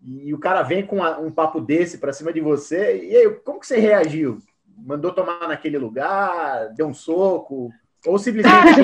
e 0.02 0.34
o 0.34 0.38
cara 0.38 0.62
vem 0.62 0.86
com 0.86 0.98
uma- 0.98 1.18
um 1.18 1.32
papo 1.32 1.60
desse 1.60 1.98
pra 1.98 2.14
cima 2.14 2.32
de 2.32 2.40
você, 2.40 3.04
e 3.04 3.18
aí, 3.18 3.30
como 3.44 3.60
que 3.60 3.66
você 3.66 3.80
reagiu? 3.80 4.38
Mandou 4.78 5.12
tomar 5.12 5.48
naquele 5.48 5.80
lugar, 5.80 6.70
deu 6.76 6.88
um 6.88 6.94
soco, 6.94 7.72
ou 8.06 8.20
simplesmente... 8.20 8.82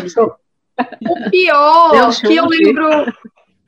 O 1.08 1.30
pior 1.30 2.20
que 2.20 2.36
eu 2.36 2.48
lembro. 2.48 3.14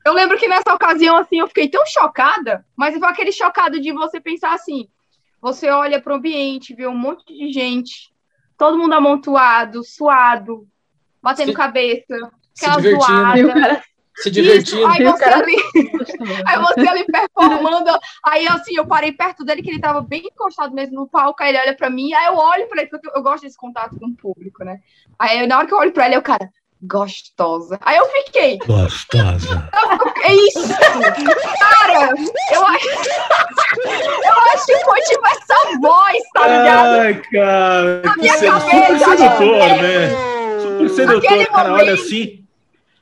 Eu 0.04 0.12
lembro 0.12 0.36
que 0.36 0.48
nessa 0.48 0.74
ocasião, 0.74 1.16
assim, 1.16 1.38
eu 1.38 1.46
fiquei 1.48 1.68
tão 1.68 1.86
chocada, 1.86 2.64
mas 2.76 2.98
foi 2.98 3.08
aquele 3.08 3.32
chocado 3.32 3.80
de 3.80 3.92
você 3.92 4.20
pensar 4.20 4.52
assim: 4.52 4.88
você 5.40 5.70
olha 5.70 6.00
para 6.00 6.12
o 6.12 6.16
ambiente, 6.16 6.74
vê 6.74 6.86
um 6.86 6.96
monte 6.96 7.24
de 7.34 7.52
gente, 7.52 8.12
todo 8.56 8.78
mundo 8.78 8.94
amontoado, 8.94 9.84
suado, 9.84 10.66
batendo 11.22 11.50
Se- 11.50 11.56
cabeça, 11.56 12.30
Se 12.54 12.66
aquela 12.66 12.82
E 12.88 12.94
o 12.94 13.00
zoada. 13.00 13.82
se 14.16 14.30
Isso, 14.30 14.30
divertindo. 14.32 14.86
aí 14.88 15.04
você 15.04 15.24
cara- 15.24 15.36
ali, 15.38 15.54
aí 16.44 16.58
você 16.58 16.88
ali 16.88 17.04
performando, 17.04 17.90
aí 18.26 18.48
assim, 18.48 18.74
eu 18.76 18.84
parei 18.84 19.12
perto 19.12 19.44
dele, 19.44 19.62
que 19.62 19.70
ele 19.70 19.78
tava 19.80 20.00
bem 20.00 20.22
encostado 20.26 20.74
mesmo 20.74 20.96
no 20.96 21.06
palco, 21.08 21.40
aí 21.42 21.50
ele 21.50 21.58
olha 21.60 21.76
pra 21.76 21.88
mim, 21.88 22.12
aí 22.12 22.26
eu 22.26 22.34
olho 22.34 22.66
pra 22.68 22.80
ele, 22.82 22.90
porque 22.90 23.08
eu 23.14 23.22
gosto 23.22 23.44
desse 23.44 23.56
contato 23.56 23.96
com 23.96 24.06
o 24.08 24.16
público, 24.16 24.64
né? 24.64 24.80
Aí 25.18 25.46
na 25.46 25.58
hora 25.58 25.66
que 25.68 25.72
eu 25.74 25.78
olho 25.78 25.92
pra 25.92 26.06
ele, 26.06 26.16
eu, 26.16 26.22
cara, 26.22 26.50
gostosa. 26.82 27.78
Aí 27.82 27.96
eu 27.96 28.06
fiquei, 28.06 28.58
Gostosa. 28.58 29.68
é 30.24 30.32
isso! 30.34 30.60
Cara, 31.58 32.10
eu 32.54 32.66
acho. 32.66 32.88
eu 34.24 34.38
acho 34.54 34.66
que 34.66 34.84
foi 34.84 35.00
tipo 35.02 35.26
essa 35.26 35.78
voz, 35.80 36.18
tá 36.34 36.46
ligado? 36.46 37.00
Ai, 37.00 37.22
cara. 37.32 38.02
Na 38.02 38.16
minha 38.16 38.34
se- 38.38 38.46
cabeça, 38.46 38.70
super 38.70 38.98
sedutor, 38.98 39.60
gente. 39.68 39.82
né? 39.82 40.08
Super 40.60 40.88
sedutor. 40.90 41.22
Naquele 41.22 41.44
O 41.44 41.46
cara 41.52 41.72
olha 41.72 41.84
momento- 41.84 42.02
assim. 42.02 42.44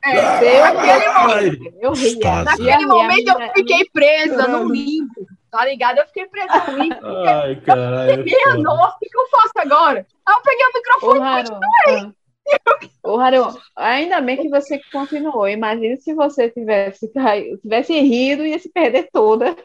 É, 0.05 0.61
naquele 0.61 1.09
momento, 1.09 1.73
eu 1.81 1.91
ria. 1.93 2.11
E 2.11 2.43
naquele 2.43 2.85
momento 2.85 3.27
eu 3.29 3.51
fiquei 3.53 3.89
presa 3.91 4.47
no 4.47 4.71
limbo, 4.71 5.27
tá 5.51 5.65
ligado? 5.65 5.97
Eu 5.97 6.05
fiquei 6.07 6.27
presa 6.27 6.63
no 6.71 6.77
limbo. 6.77 6.95
ai 7.27 7.55
caralho. 7.57 8.11
é 8.11 8.17
Minha 8.17 8.39
foda. 8.51 8.57
nossa, 8.59 8.95
o 8.95 8.99
que, 8.99 9.17
eu 9.17 9.27
faço 9.29 9.51
agora? 9.57 10.05
Aí 10.25 10.35
eu 10.35 10.41
peguei 10.43 10.65
o 10.65 10.73
microfone 10.73 11.19
Haru, 11.27 11.55
ah, 11.87 12.11
Ô, 13.03 13.19
Haru, 13.19 13.57
ainda 13.75 14.19
bem 14.21 14.37
que 14.37 14.49
você 14.49 14.81
continuou. 14.91 15.47
Imagina 15.47 15.95
se 15.97 16.13
você 16.13 16.49
tivesse, 16.49 17.11
tivesse 17.61 17.99
rido 17.99 18.45
e 18.45 18.49
ia 18.49 18.59
se 18.59 18.69
perder 18.69 19.09
toda. 19.11 19.55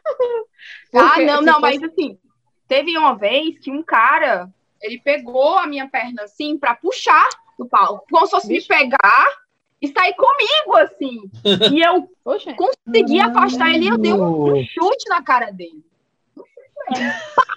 ah, 0.95 1.19
não, 1.21 1.43
não, 1.43 1.61
fosse... 1.61 1.61
mas 1.61 1.83
assim, 1.83 2.19
teve 2.69 2.97
uma 2.97 3.15
vez 3.15 3.59
que 3.59 3.71
um 3.71 3.83
cara, 3.83 4.49
ele 4.81 5.01
pegou 5.01 5.59
a 5.59 5.67
minha 5.67 5.89
perna 5.89 6.23
assim 6.23 6.59
para 6.59 6.75
puxar 6.75 7.29
do 7.59 7.67
palco, 7.67 8.07
como 8.11 8.27
se 8.27 8.31
fosse 8.31 8.49
me 8.49 8.63
pegar 8.63 9.29
e 9.81 9.89
sair 9.89 10.15
comigo, 10.15 10.77
assim. 10.77 11.31
E 11.73 11.83
eu 11.83 12.09
Poxa. 12.23 12.55
consegui 12.55 13.21
afastar 13.21 13.75
ele 13.75 13.87
e 13.87 13.89
eu 13.89 13.99
dei 13.99 14.13
um 14.13 14.65
chute 14.65 15.09
na 15.09 15.23
cara 15.23 15.51
dele. 15.51 15.85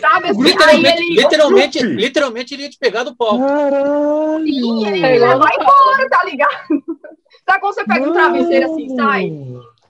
Sabe, 0.00 0.30
assim, 0.30 0.42
literalmente, 0.42 1.02
ele... 1.02 1.14
literalmente, 1.14 1.78
literalmente 1.82 2.54
ele 2.54 2.62
ia 2.62 2.70
te 2.70 2.78
pegar 2.78 3.02
do 3.02 3.14
palco. 3.14 3.46
Caralho. 3.46 4.42
Sim, 4.42 4.86
ele 4.86 5.18
vai 5.18 5.54
embora, 5.54 6.08
tá 6.08 6.24
ligado? 6.24 6.68
Sabe 7.44 7.60
quando 7.60 7.74
você 7.74 7.84
pega 7.84 8.00
Mano. 8.00 8.10
um 8.10 8.14
travesseiro 8.14 8.72
assim, 8.72 8.96
sai? 8.96 9.32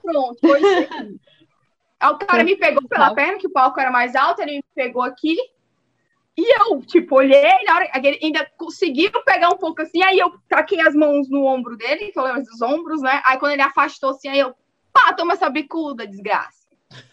Pronto, 0.03 0.37
foi 0.41 0.59
isso 0.59 0.79
aqui. 0.79 1.19
Aí 1.99 2.09
o 2.11 2.17
cara 2.17 2.43
me 2.45 2.55
pegou 2.55 2.87
pela 2.87 3.13
perna, 3.13 3.37
que 3.37 3.47
o 3.47 3.51
palco 3.51 3.79
era 3.79 3.91
mais 3.91 4.15
alto, 4.15 4.41
ele 4.41 4.57
me 4.57 4.63
pegou 4.73 5.01
aqui. 5.01 5.35
E 6.37 6.61
eu, 6.61 6.81
tipo, 6.81 7.17
olhei, 7.17 7.51
na 7.65 7.75
hora, 7.75 7.91
ele 7.95 8.17
ainda 8.23 8.49
conseguiu 8.57 9.11
pegar 9.25 9.49
um 9.49 9.57
pouco 9.57 9.81
assim, 9.81 10.01
aí 10.01 10.17
eu 10.17 10.31
taquei 10.47 10.79
as 10.79 10.95
mãos 10.95 11.29
no 11.29 11.43
ombro 11.43 11.75
dele, 11.75 12.13
que 12.13 12.17
eu 12.17 12.23
lembro 12.23 12.43
dos 12.43 12.61
ombros, 12.61 13.01
né? 13.01 13.21
Aí 13.25 13.37
quando 13.37 13.51
ele 13.51 13.61
afastou 13.61 14.11
assim, 14.11 14.29
aí 14.29 14.39
eu, 14.39 14.55
pá, 14.93 15.11
toma 15.11 15.33
essa 15.33 15.49
bicuda, 15.49 16.07
desgraça. 16.07 16.69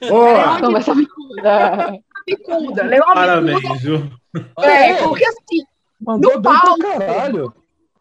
Boa! 0.08 0.60
Toma 0.60 0.78
essa 0.78 0.94
bicuda 0.94 2.00
bicuda. 2.26 2.82
Leu 2.82 3.02
uma 3.04 3.14
Parabéns, 3.14 3.60
bicuda. 3.60 3.78
viu? 3.80 4.10
É, 4.62 4.94
porque 5.02 5.24
assim, 5.24 5.64
Mandou 6.00 6.34
no 6.36 6.42
palco, 6.42 6.78
caralho. 6.78 7.54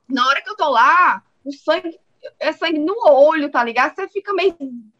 na 0.09 0.28
hora 0.28 0.41
que 0.41 0.49
eu 0.49 0.55
tô 0.57 0.69
lá, 0.69 1.23
o 1.45 1.51
sangue 1.53 1.97
é 2.39 2.51
sangue 2.51 2.80
no 2.80 2.95
olho, 3.07 3.49
tá 3.49 3.63
ligado? 3.63 3.95
Você 3.95 4.07
fica 4.09 4.34
meio 4.34 4.55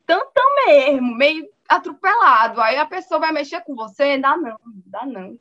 tantão 0.06 0.56
mesmo, 0.68 1.16
meio 1.16 1.50
atropelado. 1.68 2.62
Aí 2.62 2.78
a 2.78 2.86
pessoa 2.86 3.20
vai 3.20 3.32
mexer 3.32 3.62
com 3.62 3.76
você, 3.76 4.18
dá 4.18 4.38
não, 4.38 4.58
dá 4.86 5.06
não. 5.06 5.38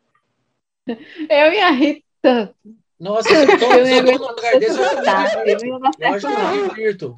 Eu 0.87 1.53
ia 1.53 1.71
rir 1.71 2.03
tanto. 2.21 2.55
Nossa, 2.99 3.29
eu 3.31 3.59
tô, 3.59 3.73
eu 3.73 4.05
tô 4.05 4.19
no 4.19 4.29
lugar 4.29 4.59
desse, 4.59 4.79
eu 4.79 4.85
acho 6.15 6.27
que 6.27 6.33
eu 6.33 6.69
divirto. 6.69 7.17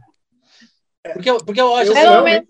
Porque, 1.13 1.33
porque 1.45 1.61
eu 1.61 1.75
acho 1.77 1.93
pelo 1.93 2.15
assim, 2.15 2.25
menos, 2.25 2.47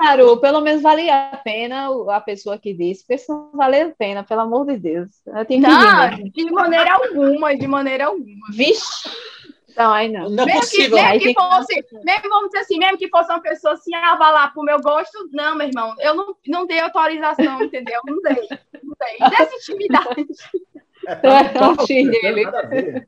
Haru, 0.00 0.36
pelo 0.38 0.60
menos 0.60 0.82
valia 0.82 1.30
a 1.30 1.36
pena 1.36 1.88
a 2.08 2.20
pessoa 2.20 2.58
que 2.58 2.72
disse, 2.72 3.02
porque 3.02 3.18
se 3.18 3.28
não 3.28 3.50
valer 3.52 3.86
a 3.86 3.90
pena, 3.90 4.24
pelo 4.24 4.42
amor 4.42 4.66
de 4.66 4.76
Deus. 4.76 5.08
Eu 5.26 5.44
tenho 5.44 5.62
não, 5.62 6.30
que 6.30 6.44
de 6.44 6.50
maneira 6.50 6.94
alguma, 6.94 7.56
de 7.56 7.66
maneira 7.66 8.06
alguma. 8.06 8.46
Vixe! 8.50 9.08
Então, 9.72 9.90
aí 9.90 10.08
não. 10.08 10.28
Não 10.28 10.44
é 10.44 10.46
mesmo 10.46 10.60
possível. 10.60 10.98
Que, 10.98 11.02
mesmo 11.02 11.20
que 11.20 11.34
fosse, 11.34 11.86
mesmo, 12.04 12.28
vamos 12.28 12.50
dizer 12.50 12.58
assim, 12.58 12.78
mesmo 12.78 12.98
que 12.98 13.08
fosse 13.08 13.30
uma 13.30 13.40
pessoa 13.40 13.74
assim, 13.74 13.94
ah, 13.94 14.16
vai 14.16 14.32
lá 14.32 14.48
pro 14.48 14.62
meu 14.62 14.80
gosto, 14.80 15.28
não, 15.32 15.56
meu 15.56 15.66
irmão, 15.66 15.94
eu 15.98 16.14
não, 16.14 16.36
não 16.46 16.66
dei 16.66 16.78
autorização, 16.80 17.62
entendeu? 17.62 18.00
Não 18.06 18.20
dei, 18.22 18.48
não 18.82 18.94
dei. 18.98 19.30
Dessa 19.30 19.54
intimidade. 19.56 20.26
É, 21.06 21.14
tá, 21.16 21.44
tá, 21.44 21.76
tá, 21.76 21.84
dele. 21.86 23.06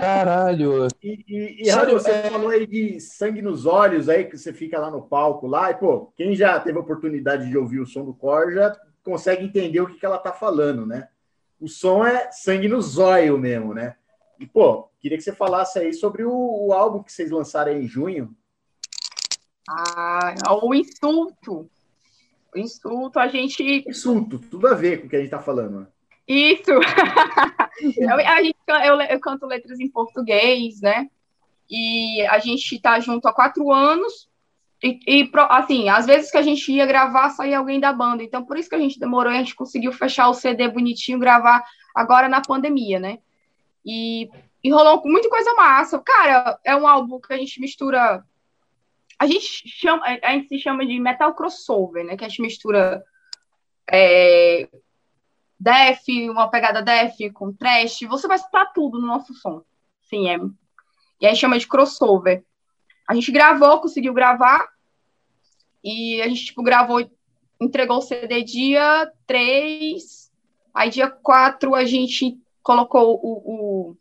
Caralho. 0.00 0.88
E, 1.02 1.24
e, 1.28 1.62
e 1.64 1.70
Rádio, 1.70 1.94
você 1.94 2.10
é... 2.10 2.30
falou 2.30 2.48
aí 2.48 2.66
de 2.66 2.98
sangue 3.00 3.42
nos 3.42 3.66
olhos, 3.66 4.08
aí 4.08 4.24
que 4.24 4.38
você 4.38 4.52
fica 4.52 4.78
lá 4.78 4.90
no 4.90 5.02
palco 5.02 5.46
lá, 5.46 5.70
e 5.70 5.74
pô, 5.74 6.12
quem 6.16 6.34
já 6.34 6.58
teve 6.58 6.78
a 6.78 6.80
oportunidade 6.80 7.48
de 7.48 7.58
ouvir 7.58 7.80
o 7.80 7.86
som 7.86 8.04
do 8.04 8.14
Cor 8.14 8.52
já 8.52 8.74
consegue 9.04 9.44
entender 9.44 9.80
o 9.80 9.86
que, 9.86 9.98
que 9.98 10.06
ela 10.06 10.18
tá 10.18 10.32
falando, 10.32 10.86
né? 10.86 11.08
O 11.60 11.68
som 11.68 12.04
é 12.04 12.30
sangue 12.32 12.68
no 12.68 12.80
zóio 12.80 13.38
mesmo, 13.38 13.74
né? 13.74 13.96
E, 14.40 14.46
pô, 14.46 14.88
queria 14.98 15.18
que 15.18 15.24
você 15.24 15.32
falasse 15.32 15.78
aí 15.78 15.92
sobre 15.92 16.24
o, 16.24 16.32
o 16.32 16.72
álbum 16.72 17.02
que 17.02 17.12
vocês 17.12 17.30
lançaram 17.30 17.72
aí 17.72 17.84
em 17.84 17.86
junho. 17.86 18.34
Ah, 19.68 20.34
o 20.62 20.74
insulto. 20.74 21.70
O 22.54 22.58
insulto, 22.58 23.18
a 23.18 23.28
gente. 23.28 23.84
Insulto, 23.88 24.38
tudo 24.38 24.66
a 24.66 24.74
ver 24.74 25.00
com 25.00 25.06
o 25.06 25.10
que 25.10 25.16
a 25.16 25.20
gente 25.20 25.30
tá 25.30 25.38
falando, 25.38 25.80
né? 25.80 25.86
Isso! 26.26 26.70
eu, 27.98 28.14
a 28.14 28.42
gente, 28.42 28.56
eu, 28.84 29.00
eu 29.00 29.20
canto 29.20 29.46
letras 29.46 29.80
em 29.80 29.90
português, 29.90 30.80
né? 30.80 31.08
E 31.70 32.24
a 32.26 32.38
gente 32.38 32.78
tá 32.80 33.00
junto 33.00 33.26
há 33.26 33.32
quatro 33.32 33.72
anos. 33.72 34.28
E, 34.82 34.98
e, 35.06 35.30
assim, 35.48 35.88
às 35.88 36.06
vezes 36.06 36.30
que 36.30 36.36
a 36.36 36.42
gente 36.42 36.70
ia 36.72 36.84
gravar, 36.84 37.30
saía 37.30 37.58
alguém 37.58 37.78
da 37.78 37.92
banda. 37.92 38.22
Então, 38.22 38.44
por 38.44 38.58
isso 38.58 38.68
que 38.68 38.74
a 38.74 38.80
gente 38.80 38.98
demorou 38.98 39.32
e 39.32 39.36
a 39.36 39.38
gente 39.38 39.54
conseguiu 39.54 39.92
fechar 39.92 40.28
o 40.28 40.34
CD 40.34 40.68
bonitinho, 40.68 41.18
gravar 41.18 41.64
agora 41.94 42.28
na 42.28 42.40
pandemia, 42.40 42.98
né? 42.98 43.18
E, 43.84 44.28
e 44.62 44.70
rolou 44.70 45.02
muita 45.04 45.28
coisa 45.28 45.54
massa. 45.54 45.98
Cara, 46.00 46.58
é 46.64 46.74
um 46.76 46.86
álbum 46.86 47.20
que 47.20 47.32
a 47.32 47.36
gente 47.36 47.60
mistura. 47.60 48.24
A 49.18 49.26
gente 49.26 49.68
chama, 49.68 50.02
a 50.04 50.32
gente 50.32 50.48
se 50.48 50.58
chama 50.58 50.84
de 50.84 50.98
metal 50.98 51.34
crossover, 51.34 52.04
né? 52.04 52.16
Que 52.16 52.24
a 52.24 52.28
gente 52.28 52.42
mistura 52.42 53.04
é, 53.90 54.68
def, 55.62 56.08
uma 56.28 56.48
pegada 56.48 56.82
def 56.82 57.16
com 57.32 57.52
trash, 57.52 58.00
você 58.08 58.26
vai 58.26 58.36
escutar 58.36 58.66
tudo 58.72 59.00
no 59.00 59.06
nosso 59.06 59.32
som. 59.34 59.62
Sim, 60.02 60.28
é. 60.28 60.38
E 61.20 61.26
aí 61.26 61.36
chama 61.36 61.58
de 61.58 61.68
crossover. 61.68 62.44
A 63.08 63.14
gente 63.14 63.30
gravou, 63.30 63.80
conseguiu 63.80 64.12
gravar, 64.12 64.68
e 65.84 66.20
a 66.20 66.28
gente, 66.28 66.46
tipo, 66.46 66.62
gravou, 66.62 67.08
entregou 67.60 67.98
o 67.98 68.02
CD 68.02 68.42
dia 68.42 69.10
3, 69.26 70.30
aí 70.74 70.90
dia 70.90 71.10
4 71.10 71.74
a 71.74 71.84
gente 71.84 72.38
colocou 72.62 73.20
o, 73.22 73.90
o 73.92 73.96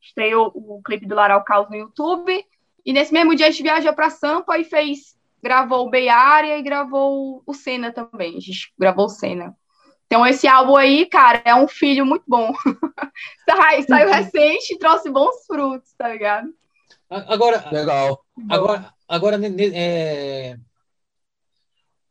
estreou 0.00 0.52
o 0.54 0.80
clipe 0.82 1.06
do 1.06 1.14
Laral 1.14 1.42
Caos 1.44 1.68
no 1.68 1.76
YouTube, 1.76 2.44
e 2.84 2.92
nesse 2.92 3.12
mesmo 3.12 3.34
dia 3.34 3.46
a 3.46 3.50
gente 3.50 3.62
viajou 3.62 3.92
para 3.92 4.10
Sampa 4.10 4.58
e 4.58 4.64
fez, 4.64 5.16
gravou 5.42 5.86
o 5.86 5.90
Bay 5.90 6.08
Area 6.08 6.58
e 6.58 6.62
gravou 6.62 7.42
o 7.44 7.54
Senna 7.54 7.92
também, 7.92 8.36
a 8.36 8.40
gente 8.40 8.72
gravou 8.78 9.06
o 9.06 9.08
Senna. 9.08 9.56
Então, 10.06 10.24
esse 10.24 10.46
álbum 10.46 10.76
aí, 10.76 11.06
cara, 11.06 11.42
é 11.44 11.54
um 11.54 11.66
filho 11.66 12.06
muito 12.06 12.24
bom. 12.26 12.52
Saiu 13.88 14.06
uhum. 14.08 14.14
recente 14.14 14.74
e 14.74 14.78
trouxe 14.78 15.10
bons 15.10 15.44
frutos, 15.46 15.92
tá 15.98 16.08
ligado? 16.08 16.48
Agora, 17.10 17.68
legal. 17.70 18.24
Agora, 18.48 18.92
agora 19.08 19.40
é... 19.74 20.56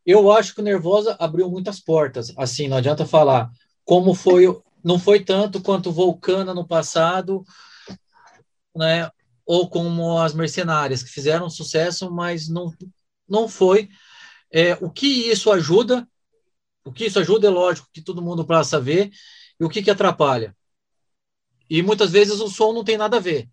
eu 0.04 0.30
acho 0.30 0.54
que 0.54 0.60
o 0.60 0.64
Nervosa 0.64 1.16
abriu 1.18 1.50
muitas 1.50 1.80
portas. 1.80 2.32
Assim, 2.36 2.68
não 2.68 2.76
adianta 2.76 3.06
falar. 3.06 3.50
Como 3.84 4.14
foi, 4.14 4.44
não 4.84 4.98
foi 4.98 5.24
tanto 5.24 5.62
quanto 5.62 5.92
Vulcana 5.92 6.52
no 6.52 6.66
passado, 6.66 7.44
né? 8.76 9.10
Ou 9.44 9.70
como 9.70 10.18
as 10.18 10.34
Mercenárias, 10.34 11.02
que 11.02 11.10
fizeram 11.10 11.48
sucesso, 11.48 12.10
mas 12.10 12.48
não, 12.48 12.72
não 13.28 13.48
foi. 13.48 13.88
É, 14.50 14.74
o 14.82 14.90
que 14.90 15.30
isso 15.30 15.50
ajuda 15.50 16.06
o 16.86 16.92
que 16.92 17.06
isso 17.06 17.18
ajuda 17.18 17.48
é 17.48 17.50
lógico 17.50 17.88
que 17.92 18.00
todo 18.00 18.22
mundo 18.22 18.46
passa 18.46 18.76
a 18.76 18.80
ver, 18.80 19.10
e 19.58 19.64
o 19.64 19.68
que, 19.68 19.82
que 19.82 19.90
atrapalha. 19.90 20.56
E 21.68 21.82
muitas 21.82 22.12
vezes 22.12 22.40
o 22.40 22.48
som 22.48 22.72
não 22.72 22.84
tem 22.84 22.96
nada 22.96 23.16
a 23.16 23.20
ver. 23.20 23.48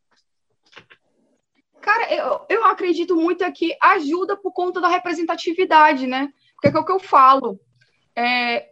Cara, 1.82 2.14
eu, 2.14 2.46
eu 2.48 2.66
acredito 2.66 3.16
muito 3.16 3.44
que 3.52 3.76
ajuda 3.82 4.38
por 4.38 4.54
conta 4.54 4.80
da 4.80 4.88
representatividade, 4.88 6.06
né? 6.06 6.32
Porque 6.54 6.78
é 6.78 6.80
o 6.80 6.86
que 6.86 6.92
eu 6.92 7.00
falo. 7.00 7.60
É, 8.16 8.70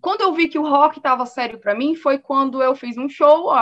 quando 0.00 0.22
eu 0.22 0.34
vi 0.34 0.48
que 0.48 0.58
o 0.58 0.68
rock 0.68 0.98
estava 0.98 1.24
sério 1.24 1.60
para 1.60 1.74
mim, 1.74 1.94
foi 1.94 2.18
quando 2.18 2.60
eu 2.60 2.74
fiz 2.74 2.98
um 2.98 3.08
show, 3.08 3.52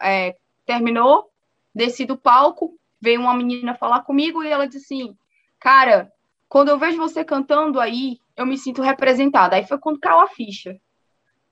é, 0.00 0.34
terminou, 0.64 1.30
desci 1.74 2.06
do 2.06 2.16
palco, 2.16 2.78
veio 2.98 3.20
uma 3.20 3.34
menina 3.34 3.74
falar 3.74 4.00
comigo 4.00 4.42
e 4.42 4.48
ela 4.48 4.66
disse 4.66 4.94
assim: 4.94 5.16
Cara, 5.60 6.10
quando 6.48 6.70
eu 6.70 6.78
vejo 6.78 6.96
você 6.96 7.22
cantando 7.22 7.78
aí, 7.78 8.18
eu 8.38 8.46
me 8.46 8.56
sinto 8.56 8.80
representada. 8.80 9.56
Aí 9.56 9.66
foi 9.66 9.78
quando 9.78 9.98
caiu 9.98 10.20
a 10.20 10.28
ficha. 10.28 10.78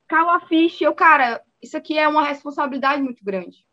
Caiu 0.08 0.30
a 0.30 0.40
ficha 0.40 0.84
eu, 0.84 0.94
cara, 0.94 1.42
isso 1.60 1.76
aqui 1.76 1.98
é 1.98 2.06
uma 2.06 2.22
responsabilidade 2.24 3.02
muito 3.02 3.24
grande. 3.24 3.66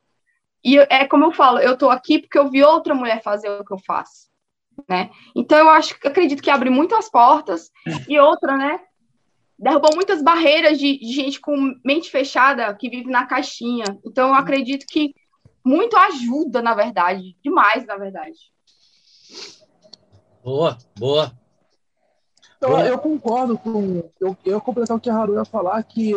E 0.64 0.78
é 0.78 1.06
como 1.06 1.26
eu 1.26 1.32
falo, 1.32 1.60
eu 1.60 1.78
tô 1.78 1.90
aqui 1.90 2.20
porque 2.20 2.38
eu 2.38 2.50
vi 2.50 2.64
outra 2.64 2.96
mulher 2.96 3.22
fazer 3.22 3.50
o 3.50 3.66
que 3.66 3.74
eu 3.74 3.78
faço, 3.78 4.30
né? 4.90 5.12
Então 5.36 5.58
eu 5.58 5.70
acho, 5.70 5.96
acredito 6.06 6.42
que 6.42 6.50
abre 6.50 6.70
muitas 6.70 7.10
portas 7.10 7.70
e 8.08 8.18
outra, 8.18 8.58
né? 8.58 8.80
Derrubou 9.60 9.94
muitas 9.94 10.24
barreiras 10.24 10.80
de, 10.80 10.98
de 10.98 11.12
gente 11.12 11.40
com 11.40 11.76
mente 11.86 12.10
fechada 12.10 12.74
que 12.74 12.90
vive 12.90 13.10
na 13.10 13.26
caixinha. 13.26 14.00
Então 14.06 14.30
eu 14.30 14.34
acredito 14.34 14.86
que 14.88 15.14
muito 15.64 15.96
ajuda, 15.98 16.62
na 16.62 16.74
verdade, 16.74 17.38
demais, 17.44 17.86
na 17.86 17.98
verdade. 17.98 18.38
Boa, 20.44 20.78
boa. 20.98 21.43
Então, 22.64 22.80
eu 22.86 22.98
concordo 22.98 23.58
com. 23.58 24.04
Eu, 24.22 24.38
eu 24.46 24.62
completar 24.62 24.96
o 24.96 25.00
que 25.00 25.10
a 25.10 25.16
Haru 25.16 25.34
ia 25.34 25.44
falar, 25.44 25.84
que 25.84 26.16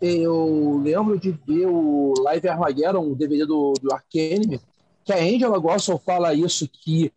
eu 0.00 0.80
lembro 0.80 1.18
de 1.18 1.32
ver 1.32 1.66
o 1.66 2.14
Live 2.20 2.48
Armageddon, 2.48 3.10
o 3.10 3.16
DVD 3.16 3.44
do, 3.44 3.72
do 3.82 3.92
Arcanime, 3.92 4.60
que 5.04 5.12
a 5.12 5.16
Angela 5.16 5.58
Gossel 5.58 5.98
fala 5.98 6.32
isso, 6.32 6.68
que 6.68 7.12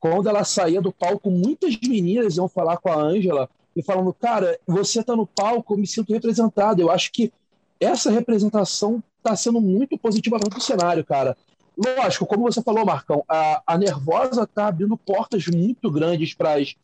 quando 0.00 0.28
ela 0.28 0.42
saía 0.42 0.80
do 0.80 0.90
palco, 0.90 1.30
muitas 1.30 1.78
meninas 1.80 2.36
iam 2.36 2.48
falar 2.48 2.78
com 2.78 2.90
a 2.90 2.96
Angela 2.96 3.48
e 3.76 3.82
falando, 3.82 4.12
cara, 4.12 4.58
você 4.66 5.04
tá 5.04 5.14
no 5.14 5.26
palco, 5.26 5.74
eu 5.74 5.78
me 5.78 5.86
sinto 5.86 6.12
representado. 6.12 6.82
Eu 6.82 6.90
acho 6.90 7.12
que 7.12 7.32
essa 7.78 8.10
representação 8.10 9.00
tá 9.22 9.36
sendo 9.36 9.60
muito 9.60 9.96
positiva 9.96 10.36
para 10.40 10.58
o 10.58 10.60
cenário, 10.60 11.04
cara. 11.04 11.36
Lógico, 11.76 12.26
como 12.26 12.42
você 12.42 12.60
falou, 12.60 12.84
Marcão, 12.84 13.22
a, 13.28 13.62
a 13.64 13.78
Nervosa 13.78 14.46
tá 14.46 14.66
abrindo 14.66 14.96
portas 14.96 15.46
muito 15.46 15.88
grandes 15.90 16.34
para 16.34 16.54
as 16.54 16.74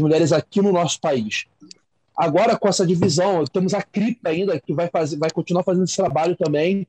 mulheres 0.00 0.32
aqui 0.32 0.60
no 0.60 0.72
nosso 0.72 1.00
país. 1.00 1.46
Agora, 2.16 2.56
com 2.56 2.66
essa 2.66 2.84
divisão, 2.84 3.44
temos 3.44 3.72
a 3.74 3.80
Cripta 3.80 4.30
ainda, 4.30 4.58
que 4.58 4.74
vai, 4.74 4.88
fazer, 4.88 5.16
vai 5.16 5.30
continuar 5.30 5.62
fazendo 5.62 5.84
esse 5.84 5.96
trabalho 5.96 6.36
também. 6.36 6.84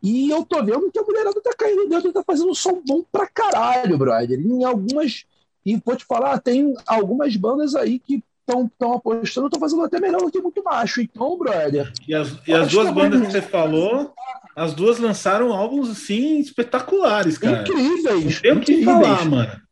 E 0.00 0.30
eu 0.30 0.44
tô 0.44 0.62
vendo 0.62 0.90
que 0.92 0.98
a 0.98 1.02
mulherada 1.02 1.40
tá 1.40 1.50
caindo 1.58 1.88
dentro 1.88 2.12
tá 2.12 2.22
fazendo 2.24 2.50
um 2.50 2.54
som 2.54 2.80
bom 2.86 3.02
pra 3.10 3.26
caralho, 3.26 3.98
brother. 3.98 4.38
Em 4.38 4.62
algumas. 4.62 5.24
E 5.66 5.80
vou 5.84 5.96
te 5.96 6.04
falar, 6.04 6.38
tem 6.38 6.72
algumas 6.86 7.34
bandas 7.36 7.74
aí 7.74 7.98
que 7.98 8.22
estão 8.46 8.92
apostando, 8.92 9.46
estão 9.46 9.58
fazendo 9.58 9.82
até 9.82 9.98
melhor 9.98 10.20
do 10.20 10.30
que 10.30 10.40
muito 10.40 10.62
macho. 10.62 11.00
Então, 11.00 11.36
brother. 11.36 11.90
E 12.06 12.14
as, 12.14 12.36
e 12.46 12.52
as 12.52 12.70
duas 12.70 12.90
bandas 12.92 13.20
que 13.22 13.32
você 13.32 13.42
falou, 13.42 14.12
as 14.54 14.72
duas 14.72 14.98
lançaram 14.98 15.52
álbuns 15.52 15.90
assim 15.90 16.38
espetaculares, 16.38 17.38
cara. 17.38 17.62
Incríveis. 17.62 18.40
Tem 18.40 18.52
o 18.52 18.60
que 18.60 18.84
falar, 18.84 19.24
mano. 19.24 19.63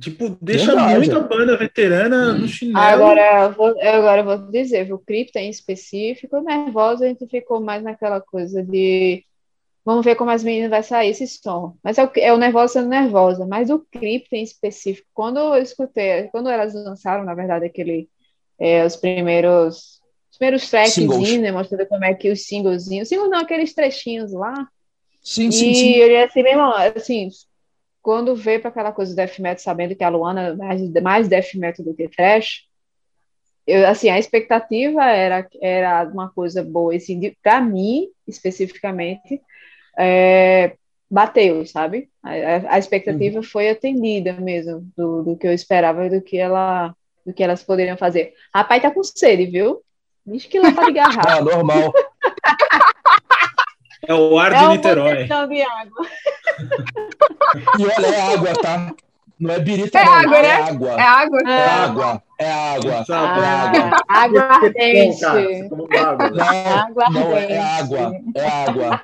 Tipo, 0.00 0.36
deixa 0.40 0.66
Verdade. 0.66 0.98
muita 0.98 1.20
banda 1.20 1.56
veterana 1.56 2.32
hum. 2.32 2.38
no 2.38 2.48
chinelo. 2.48 2.78
Agora, 2.78 3.48
vou, 3.48 3.68
agora 3.80 4.20
eu 4.20 4.24
vou 4.24 4.50
dizer, 4.50 4.92
o 4.92 4.98
Cripta 4.98 5.40
em 5.40 5.50
específico, 5.50 6.40
nervosa, 6.40 7.04
a 7.04 7.08
gente 7.08 7.26
ficou 7.26 7.60
mais 7.60 7.82
naquela 7.82 8.20
coisa 8.20 8.62
de 8.62 9.24
vamos 9.84 10.04
ver 10.04 10.16
como 10.16 10.32
as 10.32 10.42
meninas 10.42 10.70
vai 10.70 10.82
sair 10.82 11.10
esse 11.10 11.28
som. 11.28 11.76
Mas 11.82 11.96
é 11.96 12.04
o, 12.04 12.10
é 12.16 12.32
o 12.32 12.36
nervosa 12.36 12.74
sendo 12.74 12.88
nervosa. 12.88 13.46
Mas 13.46 13.70
o 13.70 13.78
Cripta 13.78 14.36
em 14.36 14.42
específico, 14.42 15.06
quando 15.14 15.38
eu 15.38 15.62
escutei, 15.62 16.24
quando 16.32 16.50
elas 16.50 16.74
lançaram, 16.74 17.24
na 17.24 17.34
verdade, 17.34 17.66
aquele 17.66 18.08
é, 18.58 18.84
os 18.84 18.96
primeiros 18.96 20.00
os 20.30 20.38
primeiros 20.38 20.68
trackzinhos, 20.68 21.40
né, 21.40 21.50
mostrando 21.50 21.86
como 21.86 22.04
é 22.04 22.12
que 22.12 22.30
os 22.30 22.46
singlezinhos, 22.46 23.08
singles 23.08 23.30
não, 23.30 23.38
aqueles 23.38 23.72
trechinhos 23.72 24.32
lá. 24.32 24.68
Sim, 25.22 25.50
sim, 25.50 25.72
sim. 25.72 25.92
E 25.92 25.94
ele 25.94 26.16
assim, 26.18 26.42
mesmo, 26.42 26.62
assim, 26.62 27.28
quando 28.06 28.36
veio 28.36 28.60
para 28.60 28.70
aquela 28.70 28.92
coisa 28.92 29.12
do 29.12 29.16
death 29.16 29.40
metal, 29.40 29.58
sabendo 29.58 29.96
que 29.96 30.04
a 30.04 30.08
Luana 30.08 30.50
é 30.50 30.54
mais, 30.54 30.92
mais 31.02 31.28
death 31.28 31.54
metal 31.56 31.84
do 31.84 31.92
que 31.92 32.06
trash, 32.06 32.62
eu, 33.66 33.84
assim, 33.84 34.08
a 34.08 34.16
expectativa 34.16 35.04
era, 35.06 35.44
era 35.60 36.04
uma 36.04 36.30
coisa 36.30 36.62
boa, 36.62 36.94
assim, 36.94 37.34
para 37.42 37.60
mim, 37.60 38.06
especificamente, 38.24 39.42
é, 39.98 40.76
bateu, 41.10 41.66
sabe? 41.66 42.08
A, 42.22 42.76
a 42.76 42.78
expectativa 42.78 43.38
uhum. 43.38 43.42
foi 43.42 43.70
atendida 43.70 44.34
mesmo, 44.34 44.88
do, 44.96 45.24
do 45.24 45.36
que 45.36 45.48
eu 45.48 45.52
esperava 45.52 46.06
e 46.06 46.10
do 46.10 46.22
que 46.22 46.38
ela 46.38 46.94
do 47.26 47.32
que 47.32 47.42
elas 47.42 47.64
poderiam 47.64 47.96
fazer. 47.96 48.34
Rapaz, 48.54 48.80
tá 48.82 48.88
com 48.88 49.02
sede, 49.02 49.46
viu? 49.46 49.82
Diz 50.24 50.46
que 50.46 50.60
lá 50.60 50.72
tá 50.72 50.84
de 50.84 50.92
garrafa. 50.92 51.38
Ah, 51.38 51.42
normal. 51.42 51.92
É 54.06 54.14
o 54.14 54.38
ar 54.38 54.52
é 54.52 54.58
de 54.58 54.68
Niterói. 54.68 55.24
De 55.24 55.32
água. 55.32 56.06
E 57.78 57.84
olha, 57.84 58.06
é 58.06 58.34
água, 58.34 58.52
tá? 58.60 58.94
Não 59.38 59.54
é 59.54 59.58
birita, 59.58 59.98
é 59.98 60.04
não. 60.04 60.12
Água, 60.12 60.36
é 60.36 60.42
né? 60.42 60.48
água. 60.54 60.90
É 60.90 61.02
água. 61.02 61.40
É 61.46 61.62
água. 61.68 62.22
É 62.38 62.52
água. 62.52 63.04
Ah, 63.08 63.38
é 63.38 63.46
água. 63.46 63.96
Água 64.08 64.42
ardente. 64.42 65.20
Não, 65.22 65.82
não, 67.10 67.36
é 67.36 67.58
água. 67.58 68.12
É 68.34 68.46
água. 68.46 69.02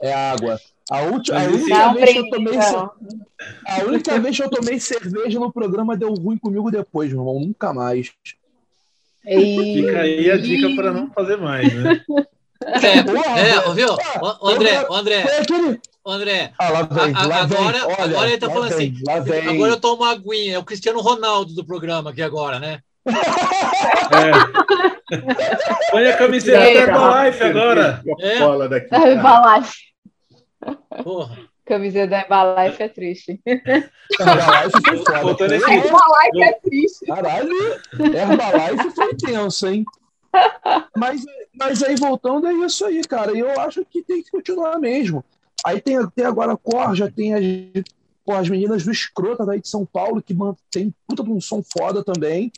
É 0.00 0.12
água. 0.12 0.60
A, 0.90 1.00
última, 1.02 1.40
a 1.40 1.42
única 1.44 1.92
vez 1.94 2.12
que 2.12 2.18
eu 2.18 2.30
tomei 2.30 2.58
a 2.58 3.84
única 3.84 4.20
vez 4.20 4.36
que 4.36 4.42
eu 4.44 4.50
tomei 4.50 4.78
cerveja 4.78 5.40
no 5.40 5.52
programa 5.52 5.96
deu 5.96 6.14
ruim 6.14 6.38
comigo 6.38 6.70
depois, 6.70 7.12
meu 7.12 7.22
irmão. 7.22 7.40
Nunca 7.40 7.72
mais. 7.72 8.12
Fica 9.24 10.00
aí 10.00 10.30
a 10.30 10.36
dica 10.36 10.76
para 10.76 10.92
não 10.92 11.10
fazer 11.10 11.36
mais, 11.38 11.74
né? 11.74 12.00
É, 12.66 13.68
é 13.68 13.74
viu? 13.74 13.96
O 14.40 14.48
André, 14.48 14.86
o 14.88 14.94
André. 14.94 15.24
O 16.04 16.10
André, 16.10 16.52
ah, 16.56 16.68
lá 16.70 16.82
vem, 16.82 17.14
a, 17.16 17.26
lá 17.26 17.42
agora, 17.42 17.72
vem, 17.72 17.82
olha, 17.82 18.04
agora 18.04 18.28
ele 18.28 18.38
tá 18.38 18.48
falando 18.48 18.76
vem, 18.76 18.94
assim. 19.08 19.48
Agora 19.48 19.72
eu 19.72 19.80
tomo 19.80 20.02
uma 20.02 20.12
aguinha. 20.12 20.54
É 20.54 20.58
o 20.58 20.64
Cristiano 20.64 21.00
Ronaldo 21.00 21.52
do 21.52 21.64
programa 21.64 22.10
aqui 22.10 22.22
agora, 22.22 22.60
né? 22.60 22.78
É. 23.06 24.30
Põe 25.90 26.06
a 26.06 26.16
camiseta 26.16 26.58
da 26.58 26.70
Herbalife 26.70 27.42
agora. 27.42 28.02
É. 28.20 28.38
Herbalife. 28.96 29.78
Porra. 31.02 31.38
Camiseta 31.64 32.06
da 32.06 32.20
Herbalife 32.20 32.82
é 32.82 32.88
triste. 32.88 33.40
Herbalife 33.44 34.80
foi 34.86 34.98
foda. 34.98 35.44
Herbalife 35.44 36.42
é 36.42 36.52
triste. 36.52 37.06
Caralho, 37.06 37.80
Herbalife 37.92 38.90
foi 38.94 39.14
tenso, 39.16 39.66
hein? 39.66 39.84
Mas, 40.96 41.24
mas 41.54 41.82
aí, 41.82 41.96
voltando, 41.96 42.46
é 42.46 42.54
isso 42.54 42.84
aí, 42.84 43.02
cara. 43.02 43.32
E 43.36 43.40
eu 43.40 43.60
acho 43.60 43.84
que 43.84 44.02
tem 44.02 44.22
que 44.22 44.30
continuar 44.30 44.78
mesmo. 44.78 45.24
Aí 45.64 45.80
tem, 45.80 45.96
tem 46.10 46.24
agora 46.24 46.52
a 46.52 46.56
Corja, 46.56 47.12
tem 47.14 47.34
as, 47.34 47.84
pô, 48.24 48.32
as 48.32 48.48
meninas 48.48 48.84
do 48.84 48.90
Escrota 48.90 49.44
daí 49.44 49.60
de 49.60 49.68
São 49.68 49.86
Paulo, 49.86 50.22
que 50.22 50.36
tem 50.70 50.94
puta 51.06 51.22
de 51.22 51.30
um 51.30 51.40
som 51.40 51.62
foda 51.62 52.04
também. 52.04 52.52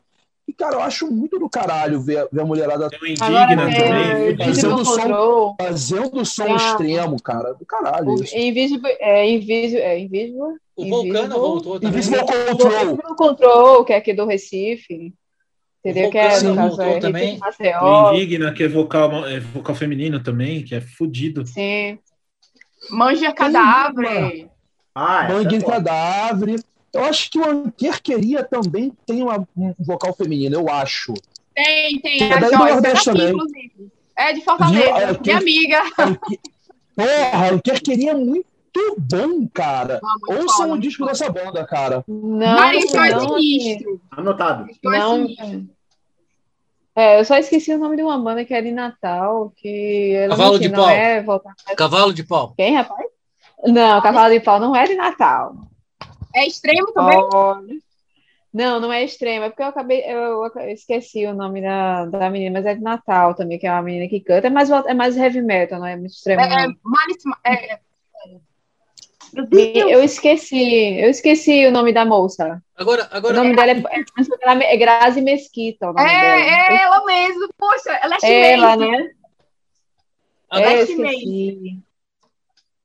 E, 0.49 0.53
cara, 0.55 0.77
eu 0.77 0.81
acho 0.81 1.11
muito 1.11 1.39
do 1.39 1.47
caralho 1.49 2.01
ver, 2.01 2.27
ver 2.33 2.41
a 2.41 2.45
mulherada. 2.45 2.89
Tem 2.89 3.12
indigna 3.12 3.71
também. 3.71 4.37
Fazendo 4.39 4.85
som, 4.85 5.57
fazendo 5.61 6.25
som 6.25 6.57
extremo, 6.57 7.23
cara. 7.23 7.53
Do 7.53 7.66
caralho. 7.66 8.09
O, 8.09 8.14
Invisible, 8.14 8.97
é, 8.99 9.31
Invisible, 9.31 9.83
é, 9.83 9.99
Invisible. 9.99 10.57
O 10.75 10.89
Vulcano 10.89 11.39
voltou 11.39 11.79
também. 11.79 11.91
Invisible 11.91 12.21
Control. 12.21 12.83
Invisible 12.83 13.16
Control, 13.16 13.85
que 13.85 13.93
é 13.93 13.97
aqui 13.97 14.14
do 14.14 14.25
Recife. 14.25 15.12
Entendeu? 15.85 16.11
Que 16.11 16.18
é, 16.18 16.41
no 16.43 16.55
caso, 16.55 16.83
é, 16.83 16.99
também. 16.99 17.39
O 17.81 18.12
Indigna, 18.12 18.53
que 18.53 18.64
é 18.64 18.68
vocal, 18.68 19.26
é 19.26 19.39
vocal 19.41 19.74
feminino 19.74 20.22
também, 20.22 20.64
que 20.64 20.74
é 20.74 20.81
fudido. 20.81 21.47
Sim. 21.47 21.99
Manja 22.91 23.33
Cadáver. 23.33 24.49
Ah, 24.95 25.29
Manja 25.29 25.61
Cadáver. 25.64 26.61
Eu 26.93 27.05
acho 27.05 27.31
que 27.31 27.39
o 27.39 27.49
Anker 27.49 28.03
queria 28.03 28.43
também 28.43 28.93
tem 29.07 29.22
uma, 29.22 29.47
um 29.57 29.74
vocal 29.79 30.14
feminino, 30.14 30.57
eu 30.57 30.68
acho. 30.68 31.14
Tem, 31.55 32.01
tem. 32.01 32.22
É 32.22 32.39
daí 32.39 32.51
do 32.51 32.59
Nordeste 32.59 33.05
também. 33.05 33.29
Inclusive. 33.29 33.93
É 34.16 34.33
de 34.33 34.41
Fortaleza, 34.43 35.11
Anker, 35.11 35.20
minha 35.22 35.39
amiga. 35.39 35.83
Porra, 36.97 37.51
Anker 37.53 37.83
queria 37.83 38.16
muito 38.16 38.47
bom, 38.99 39.49
cara. 39.53 40.01
Ah, 40.03 40.35
Ouçam 40.35 40.72
o 40.72 40.79
disco 40.79 41.07
dessa 41.07 41.31
banda, 41.31 41.64
cara. 41.66 42.05
Não, 42.07 42.39
não, 42.39 42.64
é 42.64 42.81
sinistro. 42.81 44.01
Anotado. 44.11 44.66
Não. 44.83 45.26
É, 46.95 47.20
eu 47.20 47.24
só 47.24 47.37
esqueci 47.37 47.72
o 47.72 47.79
nome 47.79 47.97
de 47.97 48.03
uma 48.03 48.18
banda 48.18 48.45
que 48.45 48.53
é 48.53 48.61
de 48.61 48.72
Natal, 48.72 49.53
que 49.57 50.26
Cavalo 50.29 50.59
de 50.59 50.68
não 50.68 50.79
pau. 50.81 50.91
é 50.91 51.22
voltar... 51.22 51.55
Cavalo 51.76 52.12
de 52.12 52.24
pau. 52.24 52.55
Quem, 52.57 52.74
rapaz? 52.74 53.07
Não, 53.64 54.01
Cavalo 54.01 54.35
de 54.35 54.41
pau 54.41 54.59
não 54.59 54.74
é 54.74 54.85
de 54.85 54.97
Natal. 54.97 55.55
É 56.35 56.45
extremo 56.47 56.93
também? 56.93 57.81
Não, 58.53 58.81
não 58.81 58.93
é 58.93 59.05
extremo, 59.05 59.45
é 59.45 59.51
porque 59.51 59.62
eu 59.62 59.66
acabei, 59.66 60.01
eu, 60.01 60.45
eu 60.45 60.70
esqueci 60.70 61.24
o 61.26 61.35
nome 61.35 61.61
da, 61.61 62.07
da 62.07 62.31
menina, 62.31 62.59
mas 62.59 62.66
é 62.66 62.74
de 62.74 62.81
Natal 62.81 63.35
também, 63.35 63.59
que 63.59 63.66
é 63.66 63.70
uma 63.70 63.83
menina 63.83 64.09
que 64.09 64.20
canta, 64.20 64.47
é 64.47 64.51
mais, 64.51 64.70
é 64.70 64.95
mais 64.95 65.16
heavy 65.16 65.43
metal, 65.43 65.79
não 65.79 65.87
é 65.87 65.97
muito 65.97 66.12
extremo. 66.12 66.41
É, 66.41 66.64
é, 67.45 67.74
é, 67.74 67.81
eu 69.35 70.03
esqueci, 70.03 70.99
eu 70.99 71.11
esqueci 71.11 71.66
o 71.66 71.72
nome 71.72 71.93
da 71.93 72.05
moça. 72.05 72.62
Agora, 72.76 73.09
agora. 73.11 73.35
O 73.35 73.37
nome 73.37 73.57
dela 73.57 73.72
é, 73.72 74.64
é, 74.64 74.74
é 74.74 74.76
Grazi 74.76 75.20
Mesquita. 75.20 75.91
O 75.91 75.93
nome 75.93 76.11
é, 76.11 76.20
dela. 76.20 76.41
é 76.41 76.83
ela 76.83 77.05
mesmo, 77.05 77.49
poxa, 77.59 77.93
ela 78.03 78.16
é 78.22 78.53
Ela, 78.53 78.76
né? 78.76 79.11
Agora, 80.51 80.72
é, 80.72 80.83
esqueci. 80.83 81.79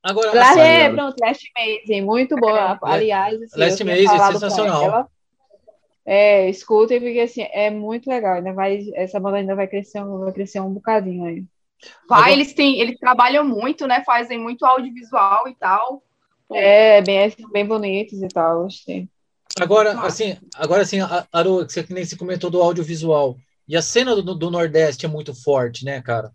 Agora, 0.04 0.36
Lá, 0.36 0.60
é, 0.60 0.90
pronto, 0.90 1.16
Last 1.22 1.50
Maze, 1.58 2.02
muito 2.02 2.36
boa. 2.36 2.78
Aliás, 2.84 3.42
assim, 3.42 3.60
Last 3.60 3.84
Maze 3.86 4.06
é 4.06 4.32
sensacional. 4.34 5.10
É, 6.06 6.50
escutem, 6.50 7.00
porque 7.00 7.22
assim, 7.22 7.48
é 7.52 7.70
muito 7.70 8.10
legal. 8.10 8.36
Ainda 8.36 8.52
vai, 8.52 8.82
essa 8.96 9.20
banda 9.20 9.38
ainda 9.38 9.56
vai 9.56 9.68
crescer, 9.68 10.04
vai 10.04 10.34
crescer 10.34 10.60
um 10.60 10.74
bocadinho 10.74 11.26
aí. 11.26 11.44
Vai, 12.10 12.20
Agora... 12.20 12.32
eles 12.34 12.54
têm, 12.54 12.80
eles 12.82 13.00
trabalham 13.00 13.46
muito, 13.46 13.88
né? 13.88 14.04
Fazem 14.06 14.38
muito 14.38 14.66
audiovisual 14.66 15.48
e 15.48 15.56
tal. 15.56 16.04
É, 16.56 17.02
bem, 17.02 17.36
bem 17.52 17.66
bonitos 17.66 18.22
e 18.22 18.28
tal, 18.28 18.64
gostei. 18.64 19.08
Agora, 19.60 20.00
assim, 20.02 20.38
agora 20.56 20.82
assim, 20.82 20.98
Aru, 21.32 21.64
você 21.64 21.84
que 21.84 21.94
nem 21.94 22.06
se 22.06 22.18
comentou 22.18 22.50
do 22.50 22.62
audiovisual. 22.62 23.38
E 23.68 23.78
a 23.78 23.82
cena 23.82 24.16
do, 24.16 24.36
do 24.36 24.52
Nordeste 24.52 25.06
é 25.06 25.10
muito 25.10 25.34
forte, 25.34 25.86
né, 25.86 26.02
cara? 26.02 26.32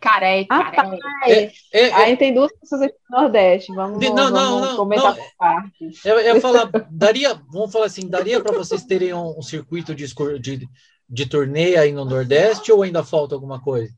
Cara, 0.00 0.26
é, 0.26 0.44
cara, 0.46 0.98
é, 1.26 1.42
é, 1.42 1.52
é, 1.72 1.92
Aí 1.92 2.16
tem 2.16 2.32
duas 2.32 2.50
pessoas 2.58 2.82
aqui 2.82 2.94
no 3.10 3.20
Nordeste. 3.20 3.74
Vamos, 3.74 3.98
não, 3.98 4.14
vamos 4.14 4.32
não, 4.32 4.60
não, 4.60 4.76
comentar 4.76 5.14
não. 5.14 5.22
por 5.22 5.36
partes. 5.36 6.04
Eu, 6.04 6.18
eu 6.18 6.34
ia 6.36 6.40
falar, 6.40 6.70
daria, 6.90 7.34
vamos 7.52 7.70
falar 7.70 7.84
assim, 7.84 8.08
daria 8.08 8.40
para 8.40 8.56
vocês 8.56 8.82
terem 8.84 9.12
um, 9.12 9.38
um 9.38 9.42
circuito 9.42 9.94
de, 9.94 10.06
de, 10.38 10.68
de 11.06 11.26
torneio 11.26 11.78
aí 11.78 11.92
no 11.92 12.06
Nordeste 12.06 12.72
ou 12.72 12.82
ainda 12.82 13.04
falta 13.04 13.34
alguma 13.34 13.60
coisa? 13.60 13.92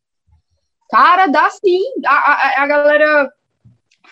Cara, 0.91 1.29
dá 1.29 1.49
sim. 1.51 1.81
A, 2.05 2.15
a, 2.15 2.63
a 2.65 2.67
galera 2.67 3.33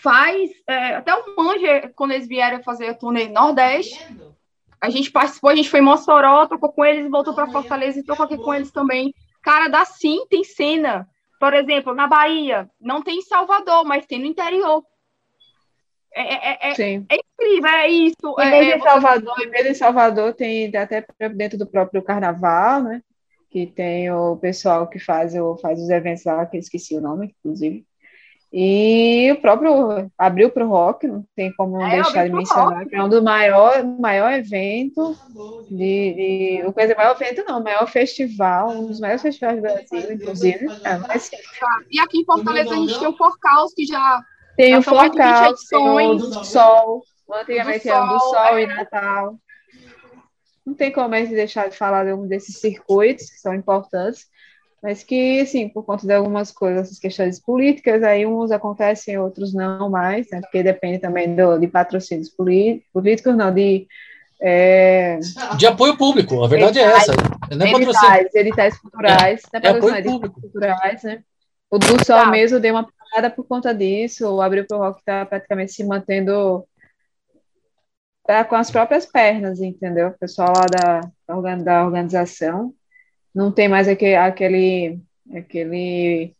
faz. 0.02 0.50
É, 0.66 0.96
até 0.96 1.14
o 1.14 1.36
Manja, 1.36 1.92
quando 1.94 2.12
eles 2.12 2.26
vieram 2.26 2.62
fazer 2.62 2.88
a 2.88 2.94
turnê 2.94 3.28
Nordeste, 3.28 4.04
a 4.80 4.88
gente 4.88 5.10
participou, 5.10 5.50
a 5.50 5.54
gente 5.54 5.70
foi 5.70 5.80
em 5.80 5.84
Mossoró, 5.84 6.46
tocou 6.46 6.72
com 6.72 6.84
eles, 6.84 7.10
voltou 7.10 7.34
para 7.34 7.50
Fortaleza 7.50 8.00
e 8.00 8.04
tocou 8.04 8.24
aqui 8.24 8.36
com 8.36 8.54
eles 8.54 8.70
também. 8.70 9.14
Cara, 9.42 9.68
dá 9.68 9.84
sim, 9.84 10.24
tem 10.28 10.42
cena. 10.44 11.08
Por 11.38 11.54
exemplo, 11.54 11.94
na 11.94 12.06
Bahia, 12.06 12.68
não 12.78 13.02
tem 13.02 13.18
em 13.18 13.22
Salvador, 13.22 13.84
mas 13.84 14.06
tem 14.06 14.18
no 14.18 14.26
interior. 14.26 14.84
É, 16.12 16.68
é, 16.68 16.70
é, 16.70 16.74
Sim. 16.74 17.06
é 17.08 17.16
incrível, 17.16 17.70
é 17.70 17.88
isso. 17.88 18.36
Em 18.38 18.42
É, 18.42 18.50
vez 18.50 18.68
é, 18.68 18.76
de 18.76 18.82
Salvador, 18.82 19.40
em 19.40 19.50
vez 19.50 19.64
de 19.68 19.74
Salvador, 19.74 20.34
tem 20.34 20.76
até 20.76 21.06
dentro 21.34 21.56
do 21.56 21.66
próprio 21.66 22.02
carnaval, 22.02 22.82
né? 22.82 23.02
Que 23.48 23.66
tem 23.66 24.10
o 24.10 24.36
pessoal 24.36 24.88
que 24.88 24.98
faz, 24.98 25.32
faz 25.62 25.80
os 25.80 25.88
eventos 25.88 26.24
lá, 26.24 26.44
que 26.46 26.56
eu 26.56 26.60
esqueci 26.60 26.96
o 26.96 27.00
nome, 27.00 27.34
inclusive. 27.38 27.86
E 28.52 29.30
o 29.30 29.40
próprio 29.40 30.10
abriu 30.18 30.50
para 30.50 30.66
o 30.66 30.68
rock, 30.68 31.06
não 31.06 31.24
tem 31.36 31.52
como 31.54 31.80
É, 31.80 32.02
deixar 32.02 32.26
de 32.26 32.34
mencionar, 32.34 32.78
rock. 32.78 32.90
que 32.90 32.96
é 32.96 33.02
um 33.02 33.08
dos 33.08 33.22
maior, 33.22 33.84
maior 33.84 34.32
evento 34.32 35.16
de, 35.70 36.14
de 36.14 36.62
o 36.66 36.72
coisa 36.72 36.94
maior 36.96 37.14
evento 37.20 37.44
não, 37.46 37.62
maior 37.62 37.86
festival, 37.86 38.70
um 38.70 38.86
dos 38.88 38.98
maiores 38.98 39.22
festivais 39.22 39.56
do 39.56 39.62
Brasil, 39.62 40.12
inclusive. 40.12 40.66
É, 40.84 40.96
mas 40.98 41.30
E 41.90 42.00
aqui 42.00 42.18
em 42.18 42.24
Fortaleza 42.24 42.72
a 42.72 42.76
gente 42.76 42.98
tem 42.98 43.06
o 43.08 43.16
Forcaus, 43.16 43.72
que 43.72 43.86
já. 43.86 44.20
tem 44.56 44.74
o 44.74 44.80
20 44.80 44.84
Focal, 44.84 45.54
tem 45.70 46.06
o 46.10 46.14
do 46.14 46.44
Sol, 46.44 47.02
antigamente 47.32 47.88
era 47.88 48.00
do 48.04 48.18
Sol, 48.18 48.34
Sol 48.34 48.58
é. 48.58 48.62
e 48.62 48.66
Natal. 48.66 49.34
Não 50.66 50.74
tem 50.74 50.90
como 50.92 51.14
a 51.14 51.18
gente 51.20 51.34
deixar 51.34 51.68
de 51.68 51.76
falar 51.76 52.04
de 52.04 52.12
um 52.12 52.26
desses 52.26 52.56
circuitos 52.58 53.30
que 53.30 53.38
são 53.38 53.54
importantes, 53.54 54.26
mas 54.82 55.02
que, 55.02 55.40
assim, 55.40 55.68
por 55.68 55.84
conta 55.84 56.06
de 56.06 56.12
algumas 56.12 56.50
coisas, 56.50 56.86
essas 56.86 56.98
questões 56.98 57.38
políticas, 57.38 58.02
aí 58.02 58.24
uns 58.26 58.50
acontecem, 58.50 59.18
outros 59.18 59.52
não 59.52 59.90
mais, 59.90 60.28
né? 60.30 60.40
Porque 60.40 60.62
depende 60.62 60.98
também 60.98 61.34
do, 61.34 61.58
de 61.58 61.66
patrocínios 61.68 62.30
polí- 62.30 62.82
políticos, 62.92 63.36
não, 63.36 63.52
de 63.52 63.86
é, 64.40 65.18
De 65.58 65.66
apoio 65.66 65.96
público, 65.98 66.42
a 66.42 66.48
verdade 66.48 66.78
é 66.78 66.82
essa. 66.82 67.12
Não 67.50 67.66
é 67.66 67.72
patrocínio. 67.72 67.90
editais, 67.90 68.34
editais 68.34 68.78
culturais, 68.78 69.42
não 69.52 69.60
é 69.60 69.66
é 69.66 69.68
apoio 69.70 69.94
editais 69.94 70.04
público. 70.14 70.40
culturais, 70.40 71.02
né? 71.02 71.22
O 71.70 71.78
do 71.78 72.04
Sol 72.04 72.16
Tá. 72.24 72.26
mesmo 72.30 72.58
deu 72.58 72.74
uma 72.74 72.88
parada 73.10 73.30
por 73.30 73.44
conta 73.46 73.74
disso, 73.74 74.26
o 74.28 74.40
Abril 74.40 74.66
pro 74.66 74.78
Rock 74.78 75.00
está 75.00 75.26
praticamente 75.26 75.72
se 75.72 75.84
mantendo 75.84 76.64
tá 78.26 78.44
com 78.44 78.54
as 78.54 78.70
próprias 78.70 79.04
pernas, 79.04 79.60
entendeu? 79.60 80.08
O 80.08 80.18
pessoal 80.18 80.52
lá 80.56 80.66
da, 80.66 81.56
da 81.56 81.84
organização 81.84 82.72
não 83.34 83.52
tem 83.52 83.68
mais 83.68 83.88
aquele, 83.88 85.00
aquele, 85.34 86.34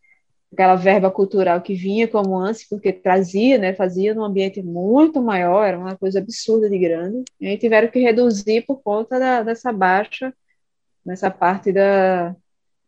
aquela 0.53 0.77
verba 0.77 1.11
cultural 1.11 1.61
que 1.63 1.75
vinha 1.75 2.09
como 2.09 2.37
antes, 2.37 2.69
porque 2.69 2.93
trazia, 2.93 3.59
né, 3.59 3.75
fazia 3.75 4.15
num 4.15 4.25
ambiente 4.25 4.63
muito 4.63 5.23
maior, 5.23 5.65
era 5.65 5.79
uma 5.79 5.97
coisa 5.97 6.19
absurda 6.19 6.69
de 6.69 6.79
grande, 6.79 7.25
e 7.41 7.47
aí 7.47 7.59
tiveram 7.59 7.89
que 7.89 8.01
reduzir 8.01 8.63
por 8.67 8.83
conta 8.83 9.19
da, 9.19 9.43
dessa 9.43 9.73
baixa, 9.73 10.35
nessa 11.05 11.31
parte 11.31 11.73
da, 11.73 12.35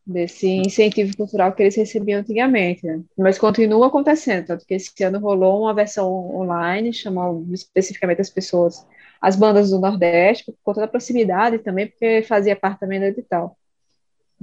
desse 0.07 0.49
incentivo 0.49 1.17
cultural 1.17 1.53
que 1.53 1.63
eles 1.63 1.77
recebiam 1.77 2.21
antigamente, 2.21 2.85
né? 2.87 3.03
Mas 3.17 3.39
continua 3.39 3.87
acontecendo, 3.87 4.47
tanto 4.47 4.67
que 4.67 4.75
esse 4.75 4.93
ano 5.05 5.19
rolou 5.21 5.63
uma 5.63 5.75
versão 5.75 6.11
online, 6.37 6.93
chamou 6.93 7.47
especificamente 7.53 8.21
as 8.21 8.31
pessoas, 8.31 8.85
as 9.21 9.37
bandas 9.37 9.71
do 9.71 9.79
Nordeste, 9.79 10.47
por 10.47 10.57
conta 10.65 10.81
da 10.81 10.89
proximidade 10.89 11.59
também, 11.61 11.87
porque 11.87 12.23
fazia 12.23 12.57
parte 12.57 12.81
também 12.81 12.99
do 12.99 13.07
edital. 13.07 13.57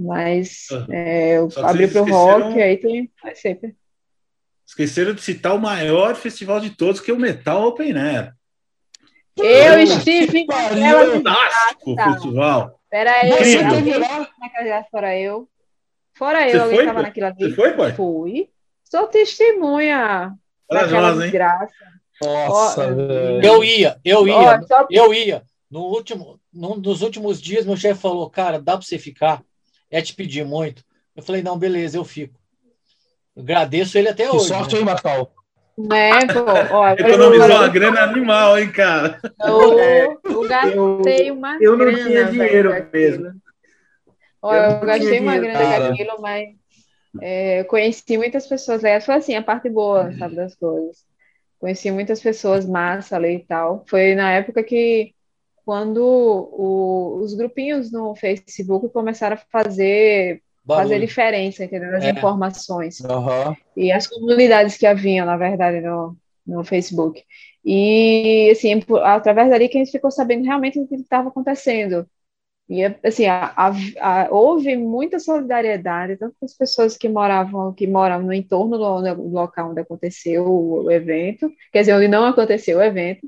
Mas 0.02 0.66
é, 0.90 1.36
eu 1.36 1.48
abri 1.58 1.86
para 1.88 2.02
o 2.02 2.04
esqueceram- 2.06 2.48
rock, 2.48 2.62
aí 2.62 2.76
tem 2.78 3.10
vai 3.22 3.34
sempre. 3.34 3.76
Esqueceram 4.66 5.12
de 5.14 5.20
citar 5.20 5.54
o 5.54 5.60
maior 5.60 6.14
festival 6.14 6.58
de 6.60 6.70
todos, 6.70 7.00
que 7.00 7.10
é 7.10 7.14
o 7.14 7.18
Metal 7.18 7.62
Open 7.66 7.92
Air. 7.98 8.32
Eu 9.36 9.44
Puta 9.72 9.82
estive 9.82 10.46
naquela 10.46 11.12
Fantástico 11.12 11.94
Tá. 11.96 12.12
festival. 12.12 12.80
Pera 12.88 13.12
aí, 13.12 13.30
Você 13.30 13.60
Incrível. 13.60 13.84
teve 13.84 13.98
lá? 13.98 14.28
naquela 14.40 14.84
fora 14.84 15.18
eu. 15.18 15.48
Fora 16.14 16.44
eu, 16.48 16.50
Você 16.50 16.58
alguém 16.58 16.78
estava 16.80 16.98
pô? 16.98 17.02
naquilo 17.02 17.26
ali. 17.26 17.36
Você 17.38 17.50
foi, 17.54 17.72
boy? 17.74 17.92
Fui. 17.92 18.48
Sou 18.84 19.06
testemunha 19.06 20.34
daquela 20.70 20.88
Corajosa, 20.90 21.14
hein? 21.26 21.30
desgraça. 21.30 21.74
Nossa, 22.22 22.86
Ó, 22.86 22.94
velho. 22.94 23.44
Eu 23.44 23.64
ia, 23.64 23.98
eu 24.04 24.28
ia, 24.28 24.34
Ó, 24.60 24.62
só 24.66 24.86
eu 24.90 25.14
ia. 25.14 25.42
No 25.70 25.80
último, 25.84 26.40
num 26.52 26.78
dos 26.78 27.00
últimos 27.00 27.40
dias, 27.40 27.64
meu 27.64 27.76
chefe 27.76 28.00
falou, 28.00 28.28
cara, 28.28 28.60
dá 28.60 28.72
para 28.76 28.82
você 28.86 28.98
ficar? 28.98 29.42
É 29.90 30.00
te 30.00 30.14
pedir 30.14 30.44
muito. 30.44 30.84
Eu 31.14 31.22
falei, 31.22 31.42
não, 31.42 31.58
beleza, 31.58 31.96
eu 31.98 32.04
fico. 32.04 32.38
Agradeço 33.36 33.98
ele 33.98 34.08
até 34.08 34.30
Que 34.30 34.36
hoje. 34.36 34.48
sorte, 34.48 34.74
né? 34.74 34.80
hein, 34.80 34.84
Marcal? 34.84 35.32
Né, 35.78 36.26
pô, 36.32 36.40
ó, 36.70 36.88
Economizou 36.98 37.48
eu- 37.48 37.56
uma 37.56 37.68
grana 37.68 38.02
animal, 38.02 38.58
hein, 38.58 38.70
cara? 38.70 39.20
eu, 39.42 40.22
eu 40.30 40.46
gastei 40.46 41.30
uma 41.30 41.58
Eu 41.60 41.76
não 41.76 41.86
grana, 41.86 42.02
tinha 42.02 42.24
velho, 42.24 42.32
dinheiro 42.32 42.72
aquilo. 42.72 42.92
mesmo. 42.92 43.40
Ó, 44.42 44.54
Eu 44.54 44.62
eu, 44.62 44.80
não 44.80 44.86
gastei 44.86 45.20
uma 45.20 45.32
dinheiro, 45.32 45.46
grana 45.46 45.58
cara. 45.58 45.94
aquilo, 45.94 46.20
mas 46.20 46.48
é, 47.20 47.60
eu 47.60 47.64
conheci 47.66 48.16
muitas 48.18 48.46
pessoas 48.46 48.82
legais. 48.82 49.04
Foi 49.06 49.14
assim, 49.16 49.34
a 49.36 49.42
parte 49.42 49.68
boa, 49.70 50.12
sabe, 50.18 50.36
das 50.36 50.54
coisas. 50.56 51.04
Conheci 51.60 51.90
muitas 51.92 52.20
pessoas 52.22 52.66
massa 52.66 53.16
ali 53.16 53.36
e 53.36 53.46
tal. 53.46 53.84
Foi 53.88 54.14
na 54.14 54.32
época 54.32 54.64
que, 54.64 55.14
quando 55.70 56.00
o- 56.02 57.20
os 57.22 57.32
grupinhos 57.32 57.92
no 57.92 58.12
Facebook 58.16 58.88
começaram 58.88 59.36
a 59.36 59.62
fazer, 59.62 60.42
fazer 60.66 60.98
diferença, 60.98 61.62
entendeu? 61.64 61.96
As 61.96 62.02
É. 62.02 62.10
informações. 62.10 63.00
Aham. 63.04 63.56
e 63.76 63.92
as 63.92 64.08
comunidades 64.08 64.76
que 64.76 64.84
haviam, 64.84 65.24
na 65.24 65.36
verdade, 65.36 65.80
no, 65.80 66.16
no 66.44 66.64
Facebook. 66.64 67.22
E, 67.64 68.50
assim, 68.50 68.82
através 69.04 69.48
dali 69.48 69.68
que 69.68 69.78
a 69.78 69.80
gente 69.84 69.92
ficou 69.92 70.10
sabendo 70.10 70.44
realmente 70.44 70.76
o 70.80 70.88
que 70.88 70.96
estava 70.96 71.28
acontecendo. 71.28 72.04
E, 72.68 72.84
assim, 73.04 73.26
a- 73.26 73.52
a- 73.56 73.72
a- 74.00 74.28
houve 74.32 74.76
muita 74.76 75.20
solidariedade, 75.20 76.16
tanto 76.16 76.34
com 76.38 76.46
as 76.46 76.54
pessoas 76.56 76.96
que 76.96 77.08
moravam, 77.08 77.72
que 77.72 77.86
moram 77.86 78.22
no 78.22 78.32
entorno 78.32 78.76
do, 78.76 79.14
do 79.14 79.28
local 79.28 79.70
onde 79.70 79.80
aconteceu 79.82 80.44
o, 80.46 80.84
o 80.86 80.90
evento, 80.90 81.48
quer 81.72 81.80
dizer, 81.80 81.94
onde 81.94 82.08
não 82.08 82.24
aconteceu 82.26 82.78
o 82.78 82.82
evento, 82.82 83.24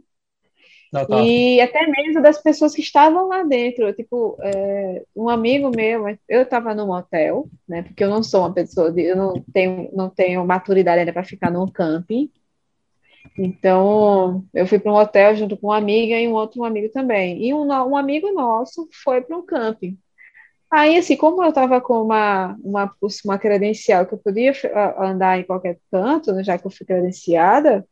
Ah, 0.95 1.07
tá. 1.07 1.23
e 1.23 1.59
até 1.61 1.87
mesmo 1.87 2.21
das 2.21 2.43
pessoas 2.43 2.75
que 2.75 2.83
estavam 2.83 3.29
lá 3.29 3.43
dentro. 3.43 3.93
Tipo, 3.95 4.37
é, 4.43 5.03
um 5.17 5.29
amigo 5.29 5.71
meu, 5.75 6.05
eu 6.29 6.43
estava 6.43 6.75
num 6.75 6.91
hotel, 6.91 7.49
né? 7.67 7.83
Porque 7.83 8.05
eu 8.05 8.11
não 8.11 8.23
sou 8.23 8.41
uma 8.41 8.53
pessoa, 8.53 8.93
de, 8.93 9.03
eu 9.03 9.17
não 9.17 9.43
tenho, 9.53 9.91
não 9.95 10.11
tenho 10.11 10.45
maturidade 10.47 11.01
ainda 11.01 11.13
para 11.13 11.25
ficar 11.25 11.51
num 11.51 11.67
camping. 11.67 12.31
Então, 13.39 14.45
eu 14.53 14.67
fui 14.67 14.79
para 14.79 14.93
um 14.93 14.97
hotel 14.97 15.35
junto 15.35 15.57
com 15.57 15.69
uma 15.69 15.79
amiga 15.79 16.19
e 16.21 16.29
um 16.29 16.33
outro 16.33 16.65
amigo 16.65 16.93
também. 16.93 17.43
E 17.43 17.55
um, 17.55 17.67
um 17.69 17.97
amigo 17.97 18.31
nosso 18.33 18.87
foi 19.03 19.23
para 19.23 19.37
um 19.37 19.47
camping. 19.47 19.99
Aí, 20.71 20.97
assim, 20.97 21.17
como 21.17 21.43
eu 21.43 21.51
estava 21.51 21.81
com 21.81 22.03
uma, 22.03 22.57
uma, 22.63 22.95
uma 23.25 23.39
credencial 23.39 24.07
que 24.07 24.15
eu 24.15 24.19
podia 24.19 24.53
andar 24.99 25.39
em 25.39 25.45
qualquer 25.45 25.79
canto, 25.91 26.33
né, 26.33 26.43
já 26.43 26.59
que 26.59 26.67
eu 26.67 26.71
fui 26.71 26.87
credenciada, 26.87 27.87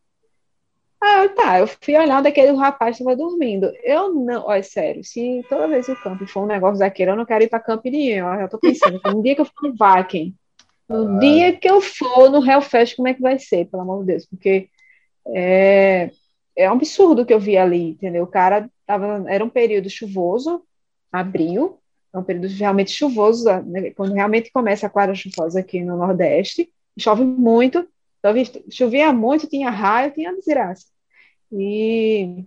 ah, 1.02 1.28
tá, 1.30 1.58
eu 1.60 1.66
fui 1.66 1.96
olhar 1.96 2.18
onde 2.18 2.28
aquele 2.28 2.52
rapaz 2.52 2.96
estava 2.98 3.16
dormindo. 3.16 3.72
Eu 3.82 4.14
não, 4.14 4.46
olha, 4.46 4.62
sério, 4.62 5.02
se 5.02 5.44
toda 5.48 5.68
vez 5.68 5.88
o 5.88 5.96
camping 5.96 6.26
for 6.26 6.42
um 6.42 6.46
negócio 6.46 6.78
daquele, 6.78 7.10
eu 7.10 7.16
não 7.16 7.24
quero 7.24 7.44
ir 7.44 7.48
para 7.48 7.60
camping 7.60 7.90
nenhum. 7.90 8.32
Eu 8.34 8.40
já 8.40 8.48
tô 8.48 8.58
pensando, 8.58 9.00
no 9.04 9.22
dia 9.22 9.34
que 9.34 9.40
eu 9.40 9.46
for 9.46 9.62
no 9.62 9.76
Vaken, 9.76 10.34
no 10.88 11.18
dia 11.18 11.56
que 11.56 11.70
eu 11.70 11.80
for 11.80 12.30
no 12.30 12.44
Hellfest, 12.44 12.96
como 12.96 13.08
é 13.08 13.14
que 13.14 13.22
vai 13.22 13.38
ser, 13.38 13.66
pelo 13.66 13.82
amor 13.82 14.00
de 14.00 14.08
Deus? 14.08 14.26
Porque 14.26 14.68
é, 15.28 16.10
é 16.56 16.68
um 16.68 16.74
absurdo 16.74 17.22
o 17.22 17.26
que 17.26 17.32
eu 17.32 17.40
vi 17.40 17.56
ali, 17.56 17.90
entendeu? 17.90 18.24
O 18.24 18.26
cara 18.26 18.68
tava, 18.86 19.24
era 19.28 19.44
um 19.44 19.48
período 19.48 19.88
chuvoso, 19.88 20.62
abril, 21.10 21.78
é 22.12 22.18
um 22.18 22.24
período 22.24 22.48
realmente 22.48 22.90
chuvoso, 22.90 23.44
né, 23.62 23.90
quando 23.92 24.12
realmente 24.12 24.50
começa 24.52 24.86
a 24.86 24.90
quadra 24.90 25.14
chuvosa 25.14 25.60
aqui 25.60 25.82
no 25.82 25.96
Nordeste, 25.96 26.68
chove 26.98 27.24
muito, 27.24 27.86
chove- 28.24 28.64
chovia 28.70 29.12
muito, 29.12 29.48
tinha 29.48 29.70
raio, 29.70 30.12
tinha 30.12 30.34
desgraça. 30.34 30.86
E 31.52 32.44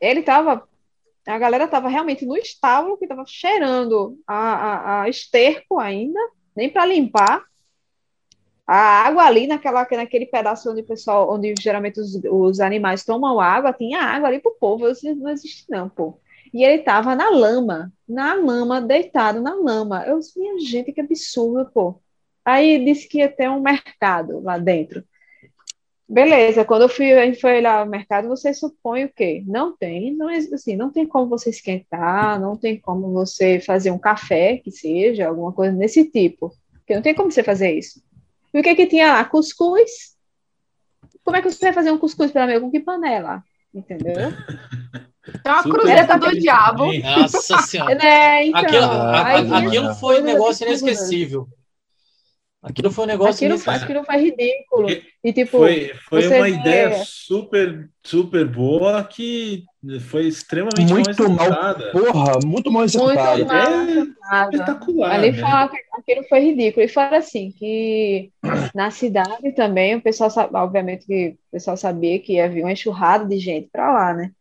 ele 0.00 0.22
tava, 0.22 0.66
a 1.26 1.38
galera 1.38 1.68
tava 1.68 1.88
realmente 1.88 2.24
no 2.24 2.36
estábulo, 2.36 2.96
que 2.96 3.06
tava 3.06 3.24
cheirando 3.26 4.18
a, 4.26 4.34
a, 4.34 5.02
a 5.02 5.08
esterco 5.08 5.78
ainda, 5.78 6.18
nem 6.56 6.70
para 6.70 6.86
limpar. 6.86 7.44
A 8.66 9.06
água 9.06 9.24
ali 9.24 9.48
naquela, 9.48 9.86
naquele 9.90 10.26
pedaço 10.26 10.70
onde 10.70 10.82
o 10.82 10.86
pessoal, 10.86 11.32
onde 11.32 11.54
geralmente 11.60 11.98
os, 12.00 12.14
os 12.24 12.60
animais 12.60 13.04
tomam 13.04 13.40
água, 13.40 13.72
tinha 13.72 14.00
água 14.00 14.28
ali 14.28 14.38
pro 14.40 14.56
povo, 14.60 14.88
isso 14.88 15.12
não 15.16 15.30
existe 15.30 15.64
não, 15.68 15.88
pô. 15.88 16.20
E 16.54 16.64
ele 16.64 16.82
tava 16.82 17.14
na 17.14 17.30
lama, 17.30 17.92
na 18.08 18.34
lama, 18.34 18.80
deitado 18.80 19.40
na 19.40 19.54
lama. 19.54 20.04
Eu 20.06 20.18
disse, 20.18 20.38
minha 20.38 20.58
gente, 20.60 20.92
que 20.92 21.00
absurdo, 21.00 21.70
pô. 21.72 22.00
Aí 22.52 22.84
disse 22.84 23.08
que 23.08 23.18
ia 23.18 23.28
ter 23.28 23.48
um 23.48 23.60
mercado 23.60 24.40
lá 24.40 24.58
dentro. 24.58 25.04
Beleza, 26.08 26.64
quando 26.64 26.82
eu 26.82 26.88
fui, 26.88 27.12
a 27.12 27.24
gente 27.24 27.40
foi 27.40 27.58
olhar 27.58 27.86
o 27.86 27.88
mercado, 27.88 28.26
você 28.26 28.52
supõe 28.52 29.04
o 29.04 29.12
quê? 29.14 29.44
Não 29.46 29.76
tem, 29.76 30.12
não, 30.16 30.28
é- 30.28 30.38
assim, 30.38 30.74
não 30.74 30.90
tem 30.90 31.06
como 31.06 31.28
você 31.28 31.50
esquentar, 31.50 32.40
não 32.40 32.56
tem 32.56 32.76
como 32.80 33.12
você 33.12 33.60
fazer 33.60 33.92
um 33.92 33.98
café, 33.98 34.56
que 34.56 34.72
seja, 34.72 35.28
alguma 35.28 35.52
coisa 35.52 35.76
desse 35.76 36.04
tipo. 36.10 36.52
Porque 36.78 36.94
não 36.96 37.02
tem 37.02 37.14
como 37.14 37.30
você 37.30 37.44
fazer 37.44 37.72
isso. 37.78 38.02
E 38.52 38.58
o 38.58 38.62
que 38.62 38.74
que 38.74 38.86
tinha 38.86 39.12
lá? 39.12 39.24
Cuscuz. 39.24 40.16
Como 41.22 41.36
é 41.36 41.42
que 41.42 41.48
você 41.48 41.66
vai 41.66 41.72
fazer 41.72 41.92
um 41.92 41.98
cuscuz 41.98 42.32
para 42.32 42.44
mim? 42.48 42.58
Com 42.58 42.72
que 42.72 42.80
panela? 42.80 43.44
Entendeu? 43.72 44.14
É 45.44 45.50
uma 45.50 45.62
Super 45.62 45.78
cruzeta 45.80 46.18
do 46.18 46.30
diabo. 46.32 46.92
Nossa 46.94 47.58
senhora. 47.58 47.98
É, 48.02 48.46
então, 48.46 48.60
Aquilo, 48.60 48.84
a- 48.84 49.20
a- 49.22 49.58
aquilo 49.58 49.94
foi 49.94 50.20
um 50.20 50.24
negócio 50.24 50.66
inesquecível. 50.66 51.46
Aquilo 52.62 52.90
foi 52.90 53.04
um 53.04 53.08
negócio. 53.08 53.46
Aquilo, 53.46 53.58
foi, 53.58 53.74
aquilo 53.74 54.04
foi 54.04 54.16
ridículo. 54.18 54.88
E, 55.24 55.32
tipo, 55.32 55.58
Foi, 55.58 55.92
foi 56.08 56.22
você 56.22 56.36
uma 56.36 56.44
vê- 56.44 56.50
ideia 56.52 57.04
super, 57.06 57.88
super 58.04 58.46
boa 58.46 59.02
que 59.02 59.64
foi 60.08 60.26
extremamente 60.26 60.92
Muito 60.92 61.22
mal 61.30 61.46
executada. 61.46 61.90
Porra, 61.90 62.38
muito 62.44 62.70
mal 62.70 62.82
muito 62.82 62.96
executado. 62.96 63.46
mal 63.46 63.56
É 63.56 63.82
executado. 63.92 64.52
espetacular. 64.52 65.12
Ali 65.12 65.32
né? 65.32 65.38
foi, 65.38 65.78
aquilo 65.92 66.28
foi 66.28 66.40
ridículo. 66.40 66.84
E 66.84 66.88
fora 66.88 67.16
assim, 67.16 67.50
que 67.52 68.30
na 68.74 68.90
cidade 68.90 69.52
também, 69.52 69.96
o 69.96 70.02
pessoal, 70.02 70.28
sabe, 70.30 70.54
obviamente 70.54 71.06
que 71.06 71.28
o 71.48 71.50
pessoal 71.52 71.78
sabia 71.78 72.18
que 72.18 72.34
ia 72.34 72.48
vir 72.48 72.62
uma 72.62 72.72
enxurrada 72.72 73.24
de 73.26 73.38
gente 73.38 73.70
pra 73.72 73.90
lá, 73.90 74.12
né? 74.14 74.32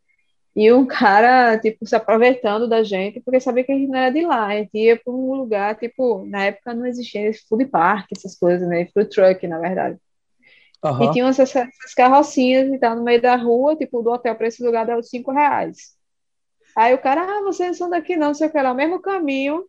E 0.55 0.71
um 0.73 0.85
cara, 0.85 1.57
tipo, 1.59 1.85
se 1.85 1.95
aproveitando 1.95 2.67
da 2.67 2.83
gente, 2.83 3.19
porque 3.21 3.39
sabia 3.39 3.63
que 3.63 3.71
a 3.71 3.75
gente 3.75 3.87
não 3.89 3.97
era 3.99 4.11
de 4.11 4.21
lá. 4.25 4.47
A 4.47 4.57
gente 4.57 4.71
ia 4.77 4.97
para 4.97 5.13
um 5.13 5.33
lugar, 5.35 5.77
tipo, 5.77 6.25
na 6.25 6.45
época 6.45 6.73
não 6.73 6.85
existia 6.85 7.27
esse 7.29 7.47
food 7.47 7.65
park, 7.67 8.07
essas 8.15 8.37
coisas, 8.37 8.67
né? 8.67 8.87
Food 8.93 9.09
truck, 9.09 9.47
na 9.47 9.59
verdade. 9.59 9.97
E 10.83 10.87
Aham. 10.87 11.11
tinham 11.11 11.27
essas, 11.29 11.55
essas 11.55 11.93
carrocinhas 11.95 12.71
e 12.73 12.77
tal 12.79 12.95
no 12.95 13.03
meio 13.03 13.21
da 13.21 13.35
rua, 13.35 13.75
tipo, 13.75 14.01
do 14.01 14.11
hotel 14.11 14.35
para 14.35 14.47
esse 14.47 14.63
lugar 14.63 14.85
dava 14.85 15.01
cinco 15.03 15.31
reais. 15.31 15.95
Aí 16.75 16.93
o 16.93 16.97
cara, 16.99 17.21
ah, 17.21 17.43
vocês 17.43 17.77
são 17.77 17.89
daqui 17.89 18.15
não, 18.15 18.33
sei 18.33 18.47
o 18.47 18.51
que 18.51 18.57
era 18.57 18.71
o 18.71 18.75
mesmo 18.75 19.01
caminho, 19.01 19.65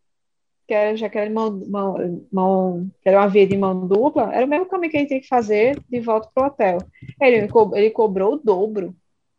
que 0.67 0.75
era, 0.75 0.97
já 0.97 1.09
que 1.09 1.19
era, 1.19 1.31
mão, 1.31 1.51
mão, 1.69 2.27
mão- 2.33 2.91
que 3.03 3.09
era 3.09 3.19
uma 3.19 3.29
via 3.29 3.47
de 3.47 3.57
mão 3.57 3.87
dupla, 3.87 4.33
era 4.35 4.47
o 4.47 4.49
mesmo 4.49 4.67
caminho 4.67 4.91
que 4.91 4.97
a 4.97 5.01
gente 5.01 5.09
tinha 5.09 5.21
que 5.21 5.29
fazer 5.29 5.81
de 5.89 6.01
volta 6.01 6.31
pro 6.35 6.47
hotel. 6.47 6.79
Ele, 7.21 7.49
ele 7.75 7.91
cobrou 7.91 8.35
o 8.35 8.39
dobro. 8.39 8.95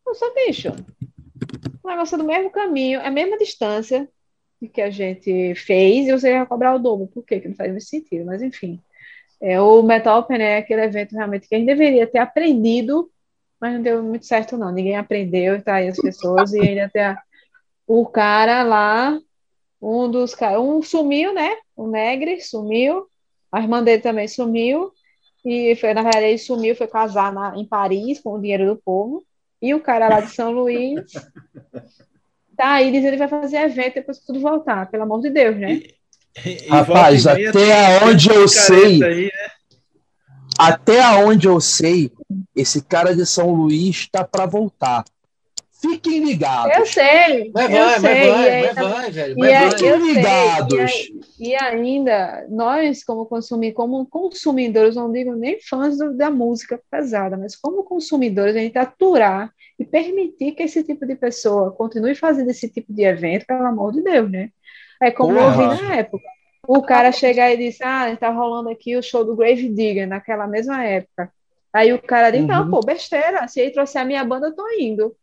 Eu 0.06 0.16
sou 0.16 0.34
bicho. 0.34 0.70
O 1.84 1.90
negócio 1.90 2.16
é 2.16 2.18
do 2.18 2.24
mesmo 2.24 2.50
caminho, 2.52 3.00
é 3.00 3.08
a 3.08 3.12
mesma 3.12 3.38
distância 3.38 4.08
que 4.74 4.82
a 4.82 4.92
gente 4.92 5.56
fez 5.56 6.08
e 6.08 6.12
você 6.12 6.38
vai 6.38 6.46
cobrar 6.46 6.76
o 6.76 6.80
dobro. 6.80 7.08
Por 7.08 7.24
quê? 7.26 7.40
Que 7.40 7.48
não 7.48 7.56
faz 7.56 7.72
muito 7.72 7.86
sentido, 7.86 8.26
mas 8.26 8.42
enfim. 8.44 8.80
É, 9.42 9.60
o 9.60 9.82
Metal 9.82 10.20
Open 10.20 10.40
é 10.40 10.58
aquele 10.58 10.84
evento 10.84 11.14
realmente 11.14 11.48
que 11.48 11.56
a 11.56 11.58
gente 11.58 11.66
deveria 11.68 12.06
ter 12.06 12.20
aprendido, 12.20 13.10
mas 13.60 13.74
não 13.74 13.82
deu 13.82 14.04
muito 14.04 14.26
certo, 14.26 14.56
não. 14.56 14.72
Ninguém 14.72 14.96
aprendeu, 14.96 15.60
tá 15.64 15.76
aí 15.76 15.88
as 15.88 15.98
pessoas, 16.00 16.54
e 16.54 16.60
ainda 16.60 16.90
tem 16.90 17.02
a- 17.02 17.18
o 17.88 18.06
cara 18.06 18.62
lá, 18.62 19.20
um 19.82 20.10
dos 20.12 20.36
caras, 20.36 20.60
um 20.60 20.82
sumiu, 20.84 21.34
né? 21.34 21.58
O 21.76 21.88
Negre 21.88 22.40
sumiu, 22.40 23.08
a 23.52 23.60
irmã 23.60 23.84
dele 23.84 24.02
também 24.04 24.28
sumiu, 24.28 24.92
e 25.44 25.76
foi, 25.76 25.92
na 25.96 26.04
verdade, 26.04 26.28
ele 26.28 26.38
sumiu, 26.38 26.76
foi 26.76 26.86
casar 26.88 27.34
na- 27.34 27.58
em 27.58 27.66
Paris 27.66 28.20
com 28.22 28.34
o 28.34 28.40
dinheiro 28.40 28.68
do 28.68 28.76
povo, 28.80 29.24
e 29.62 29.74
o 29.74 29.80
cara 29.80 30.08
lá 30.10 30.22
de 30.22 30.32
São 30.34 30.52
Luís 30.52 31.02
tá 32.58 32.74
aí 32.74 32.92
dizendo 32.92 33.12
que 33.14 33.18
vai 33.18 33.28
fazer 33.28 33.58
evento 33.58 33.96
depois 33.96 34.20
que 34.20 34.26
tudo 34.26 34.40
voltar, 34.40 34.90
pelo 34.90 35.04
amor 35.04 35.22
de 35.22 35.30
Deus, 35.30 35.58
né? 35.58 35.74
E- 35.74 35.96
e 36.66 36.68
Rapaz, 36.70 37.28
até 37.28 37.52
tem 37.52 37.72
aonde 37.72 38.30
eu 38.30 38.48
sei, 38.48 39.04
aí, 39.04 39.26
né? 39.26 39.30
até 40.58 41.02
aonde 41.02 41.48
eu 41.48 41.60
sei, 41.60 42.12
esse 42.56 42.82
cara 42.84 43.16
de 43.16 43.26
São 43.26 43.52
Luís 43.54 44.08
tá 44.10 44.24
pra 44.24 44.46
voltar. 44.46 45.04
Fiquem 45.82 46.24
ligados. 46.24 46.78
Eu 46.78 46.86
sei, 46.86 47.52
Mas 47.54 47.70
eu 47.72 47.78
vai, 47.80 48.00
mas 48.00 48.02
sei, 48.02 48.30
vai, 48.32 48.48
e 48.62 48.68
mas 48.68 48.78
ainda- 48.78 48.90
vai, 48.90 49.12
velho. 49.12 49.36
Mas 49.38 49.50
é- 49.50 49.60
vai. 49.70 49.78
sei, 49.80 49.90
e, 49.90 49.98
ligados. 50.14 50.80
aí- 50.80 51.21
e 51.42 51.56
ainda, 51.56 52.48
nós, 52.50 53.04
como, 53.04 53.26
consumi, 53.26 53.74
como 53.74 54.06
consumidores, 54.08 54.96
não 54.96 55.12
digo 55.12 55.34
nem 55.36 55.60
fãs 55.62 55.98
do- 55.98 56.16
da 56.16 56.32
música 56.32 56.82
pesada, 56.92 57.38
mas 57.38 57.56
como 57.58 57.84
consumidores, 57.84 58.56
a 58.56 58.60
gente 58.60 58.78
aturar 58.78 59.52
e 59.80 59.86
permitir 59.86 60.54
que 60.54 60.64
esse 60.64 60.84
tipo 60.84 61.06
de 61.08 61.16
pessoa 61.16 61.72
continue 61.74 62.16
fazendo 62.16 62.52
esse 62.52 62.70
tipo 62.72 62.94
de 62.94 63.04
evento, 63.04 63.46
pelo 63.48 63.66
amor 63.66 63.92
de 63.94 64.04
Deus, 64.04 64.32
né? 64.32 64.52
É 65.02 65.12
como 65.12 65.40
eu 65.40 65.52
Porra. 65.52 65.58
vi 65.58 65.68
na 65.68 65.96
época. 65.96 66.30
O 66.68 66.84
cara 66.84 67.12
chegar 67.12 67.52
e 67.52 67.58
disse, 67.58 67.84
ah, 67.84 68.16
tá 68.18 68.30
rolando 68.30 68.70
aqui 68.70 68.96
o 68.96 69.02
show 69.04 69.26
do 69.26 69.36
Grave 69.36 69.68
Digger, 69.70 70.08
naquela 70.08 70.48
mesma 70.48 70.84
época. 70.86 71.34
Aí 71.74 71.92
o 71.94 72.02
cara 72.02 72.32
disse, 72.32 72.48
não, 72.48 72.66
Uhum. 72.66 72.70
pô, 72.70 72.82
besteira, 72.82 73.48
se 73.48 73.60
ele 73.62 73.72
trouxer 73.72 74.02
a 74.02 74.06
minha 74.06 74.24
banda, 74.24 74.48
eu 74.48 74.56
tô 74.56 74.64
indo. 74.80 75.16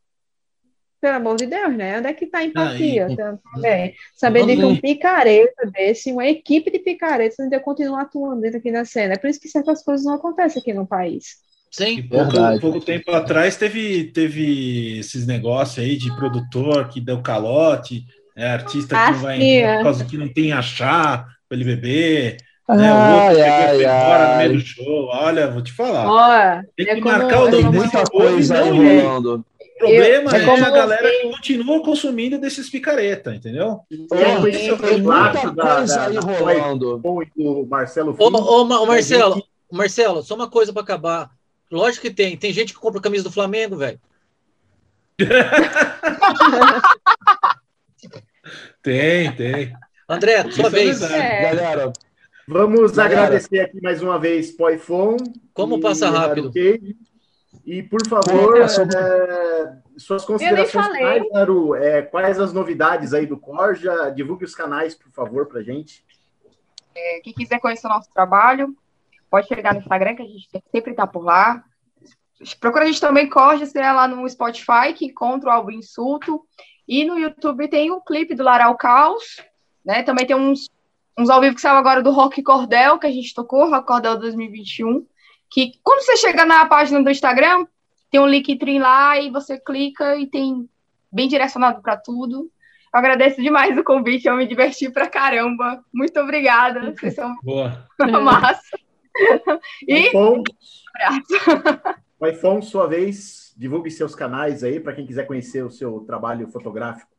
Pelo 1.00 1.14
amor 1.16 1.36
de 1.36 1.46
Deus, 1.46 1.76
né? 1.76 1.98
Onde 1.98 2.08
é 2.08 2.12
que 2.12 2.26
tá 2.26 2.38
a 2.38 2.44
empatia 2.44 3.06
tam- 3.16 3.38
também? 3.54 3.94
Saber 4.16 4.44
de 4.46 4.56
que 4.56 4.64
um 4.64 4.76
picareta 4.76 5.70
desse, 5.72 6.10
uma 6.10 6.26
equipe 6.26 6.70
de 6.72 6.80
picaretas 6.80 7.38
ainda 7.38 7.60
continua 7.60 8.02
atuando 8.02 8.40
dentro 8.40 8.58
aqui 8.58 8.72
da 8.72 8.84
cena. 8.84 9.14
É 9.14 9.16
por 9.16 9.30
isso 9.30 9.40
que 9.40 9.48
certas 9.48 9.84
coisas 9.84 10.04
não 10.04 10.14
acontecem 10.14 10.60
aqui 10.60 10.72
no 10.72 10.86
país. 10.86 11.36
Sim. 11.70 12.02
pouco, 12.08 12.30
Verdade. 12.32 12.60
pouco 12.60 12.80
tempo 12.80 13.10
atrás 13.12 13.54
teve, 13.56 14.04
teve 14.12 14.98
esses 15.00 15.26
negócios 15.26 15.78
aí 15.84 15.96
de 15.98 16.14
produtor 16.16 16.88
que 16.88 16.98
deu 17.00 17.20
calote, 17.22 18.04
é, 18.34 18.46
artista 18.48 18.94
que 18.96 19.00
Ah, 19.00 19.10
não 19.12 19.18
vai 19.18 19.36
sim, 19.38 19.44
entrar 19.58 19.70
é. 19.72 19.76
por 19.76 19.82
causa 19.84 20.04
que 20.04 20.16
não 20.16 20.32
tem 20.32 20.50
achar 20.52 21.26
pra 21.48 21.56
ele 21.56 21.64
beber. 21.64 22.38
né? 22.70 22.92
O 22.92 22.96
Ai, 22.96 23.28
outro 23.36 23.42
ai, 23.44 23.68
foi 23.76 23.84
embora 23.84 24.28
no 24.32 24.36
meio 24.38 24.50
ai. 24.50 24.56
do 24.56 24.60
show. 24.60 25.06
Olha, 25.12 25.46
vou 25.50 25.62
te 25.62 25.72
falar. 25.72 26.10
Olha, 26.10 26.64
Tem 26.76 26.88
é 26.88 26.94
que 26.96 27.00
como- 27.02 27.16
marcar 27.18 27.42
o 27.44 27.48
é 27.48 27.50
Tem 27.50 27.62
Não, 27.62 27.66
como- 27.70 27.82
muita 27.82 28.04
coisa 28.04 28.58
aí 28.60 28.70
rolando. 28.70 29.44
O 29.57 29.57
problema 29.78 30.30
Eu- 30.32 30.36
é, 30.36 30.44
como 30.44 30.64
a 30.64 30.70
galera 30.70 31.10
que 31.10 31.22
continua 31.30 31.82
consumindo 31.82 32.38
desses 32.38 32.68
picareta, 32.68 33.34
entendeu? 33.34 33.80
Esse 33.90 34.06
foi 34.08 34.50
Tem 34.52 35.00
o 35.00 35.04
muita 35.04 35.30
relato 35.30 35.50
da- 35.54 35.84
da- 35.84 36.06
aí 36.06 36.14
da- 36.14 36.20
rolando. 36.20 36.98
do 36.98 37.66
Marcelo 37.66 38.14
Ô, 38.18 38.28
ô, 38.28 38.62
ô, 38.62 38.86
Marcelo, 38.86 39.34
gente- 39.36 39.48
Marcelo, 39.72 40.22
só 40.22 40.34
uma 40.34 40.50
coisa 40.50 40.72
para 40.72 40.82
acabar. 40.82 41.30
Lógico 41.70 42.02
que 42.06 42.10
tem. 42.14 42.36
Tem 42.36 42.52
gente 42.52 42.72
que 42.72 42.78
compra 42.80 43.00
camisa 43.00 43.24
do 43.24 43.32
Flamengo, 43.32 43.76
velho. 43.76 44.00
Tem, 48.82 49.32
tem. 49.34 49.72
André, 50.08 50.46
Isso 50.48 50.56
sua 50.60 50.68
é 50.68 50.70
vez. 50.70 51.02
É. 51.02 51.42
Galera, 51.42 51.92
Vamos 52.46 52.92
Galera. 52.92 53.22
agradecer 53.26 53.60
aqui 53.60 53.80
mais 53.82 54.00
uma 54.02 54.18
vez 54.18 54.50
Poifon. 54.52 55.16
Como 55.52 55.80
passa 55.80 56.08
rápido. 56.08 56.50
Cage. 56.52 56.96
E, 57.68 57.82
por 57.82 58.00
favor, 58.08 58.54
Pô, 58.54 58.60
passou- 58.60 58.86
é, 58.86 59.78
suas 59.98 60.24
considerações 60.24 60.86
finais, 60.86 61.22
Naru. 61.30 61.74
É, 61.74 62.00
quais 62.00 62.40
as 62.40 62.50
novidades 62.50 63.12
aí 63.12 63.26
do 63.26 63.36
Corja? 63.36 64.08
Divulgue 64.08 64.46
os 64.46 64.54
canais, 64.54 64.94
por 64.94 65.12
favor, 65.12 65.44
pra 65.44 65.60
gente. 65.60 66.02
É, 66.96 67.20
Quem 67.20 67.34
quiser 67.34 67.60
conhecer 67.60 67.86
o 67.86 67.90
nosso 67.90 68.10
trabalho, 68.10 68.74
pode 69.30 69.48
chegar 69.48 69.74
no 69.74 69.80
Instagram, 69.80 70.16
que 70.16 70.22
a 70.22 70.26
gente 70.26 70.48
sempre 70.72 70.92
está 70.92 71.06
por 71.06 71.22
lá. 71.22 71.62
Procura 72.58 72.84
a 72.84 72.86
gente 72.86 73.02
também, 73.02 73.28
Corja, 73.28 73.66
se 73.66 73.78
é 73.78 73.92
lá 73.92 74.08
no 74.08 74.26
Spotify, 74.26 74.94
que 74.96 75.04
encontra 75.04 75.50
o 75.50 75.52
álbum 75.52 75.72
Insulto. 75.72 76.42
E 76.88 77.04
no 77.04 77.18
YouTube 77.18 77.68
tem 77.68 77.90
o 77.90 78.00
clipe 78.00 78.34
do 78.34 78.44
Laral 78.44 78.74
Caos, 78.78 79.42
né? 79.84 80.02
Também 80.02 80.26
tem 80.26 80.34
uns, 80.34 80.70
uns 81.18 81.28
ao 81.28 81.38
vivo 81.38 81.54
que 81.54 81.60
saiu 81.60 81.76
agora 81.76 82.02
do 82.02 82.12
Rock 82.12 82.42
Cordel, 82.42 82.98
que 82.98 83.06
a 83.06 83.12
gente 83.12 83.34
tocou, 83.34 83.68
Rock 83.68 83.86
Cordel 83.86 84.18
2021. 84.18 85.06
Que 85.50 85.72
quando 85.82 86.00
você 86.00 86.16
chega 86.16 86.44
na 86.44 86.66
página 86.66 87.02
do 87.02 87.10
Instagram, 87.10 87.66
tem 88.10 88.20
um 88.20 88.26
Linktree 88.26 88.78
lá 88.78 89.18
e 89.18 89.30
você 89.30 89.58
clica 89.58 90.16
e 90.16 90.26
tem 90.26 90.68
bem 91.10 91.28
direcionado 91.28 91.82
para 91.82 91.96
tudo. 91.96 92.50
Eu 92.92 92.98
agradeço 92.98 93.40
demais 93.40 93.76
o 93.76 93.84
convite, 93.84 94.26
eu 94.26 94.36
me 94.36 94.46
diverti 94.46 94.90
pra 94.90 95.08
caramba. 95.08 95.84
Muito 95.92 96.18
obrigada, 96.20 96.92
vocês 96.92 97.14
são 97.14 97.34
Boa. 97.42 97.86
muito 98.00 98.20
massa. 98.20 98.78
E 99.86 100.10
Poifon, 100.10 100.42
abraço. 100.94 102.02
Poifon, 102.18 102.62
sua 102.62 102.86
vez, 102.86 103.54
divulgue 103.56 103.90
seus 103.90 104.14
canais 104.14 104.62
aí 104.64 104.80
para 104.80 104.94
quem 104.94 105.06
quiser 105.06 105.26
conhecer 105.26 105.62
o 105.64 105.70
seu 105.70 106.00
trabalho 106.00 106.48
fotográfico. 106.48 107.10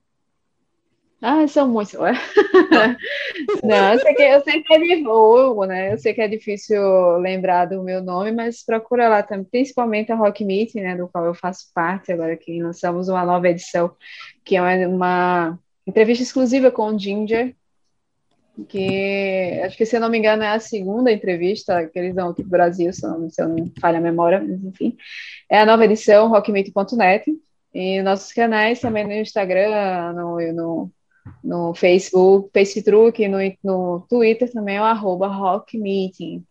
Ah, 1.22 1.46
são 1.48 1.68
muitos. 1.68 1.94
Não, 3.64 3.94
eu 3.94 4.00
sei 4.00 4.14
que, 4.14 4.22
eu 4.22 4.42
sei 4.42 4.64
que 4.64 4.74
é 4.74 4.80
difícil, 4.80 5.66
né? 5.68 5.94
Eu 5.94 5.98
sei 5.98 6.14
que 6.14 6.22
é 6.22 6.28
difícil 6.28 7.18
lembrar 7.18 7.66
do 7.66 7.84
meu 7.84 8.02
nome, 8.02 8.32
mas 8.32 8.64
procura 8.64 9.10
lá 9.10 9.22
também, 9.22 9.46
principalmente 9.46 10.12
a 10.12 10.16
Rock 10.16 10.46
Meeting, 10.46 10.80
né, 10.80 10.96
do 10.96 11.10
qual 11.10 11.26
eu 11.26 11.34
faço 11.34 11.72
parte 11.74 12.12
agora 12.12 12.38
que 12.38 12.62
lançamos 12.62 13.10
uma 13.10 13.26
nova 13.26 13.50
edição, 13.50 13.94
que 14.46 14.56
é 14.56 14.62
uma, 14.88 15.60
entrevista 15.86 16.24
exclusiva 16.24 16.72
com 16.72 16.84
o 16.88 16.98
Ginger, 16.98 17.54
que 18.68 19.62
acho 19.66 19.78
que 19.78 19.86
se 19.86 19.98
eu 19.98 20.02
não 20.02 20.10
me 20.10 20.18
engano 20.18 20.44
é 20.44 20.50
a 20.50 20.60
segunda 20.60 21.12
entrevista 21.12 21.86
que 21.88 22.00
eles 22.00 22.16
dão 22.16 22.30
aqui 22.30 22.44
no 22.44 22.50
Brasil, 22.50 22.94
se 22.94 23.06
eu 23.06 23.10
não, 23.10 23.30
se 23.30 23.42
eu 23.42 23.50
não 23.50 23.72
falha 23.80 23.98
a 23.98 24.02
memória, 24.02 24.40
mas 24.40 24.64
enfim. 24.64 24.96
É 25.50 25.60
a 25.60 25.66
nova 25.66 25.84
edição, 25.84 26.30
rockmeet.net, 26.30 27.26
e 27.74 28.02
nossos 28.02 28.32
canais 28.34 28.80
também 28.80 29.06
no 29.06 29.14
Instagram, 29.14 30.14
no, 30.14 30.54
no 30.54 30.92
no 31.44 31.74
Facebook, 31.74 32.50
Facebook, 32.54 33.28
no, 33.28 33.38
no 33.64 34.06
Twitter 34.10 34.52
também 34.52 34.78
é 34.78 34.82
o 34.82 34.86
arroba 34.86 35.28
rockmeeting. 35.28 36.44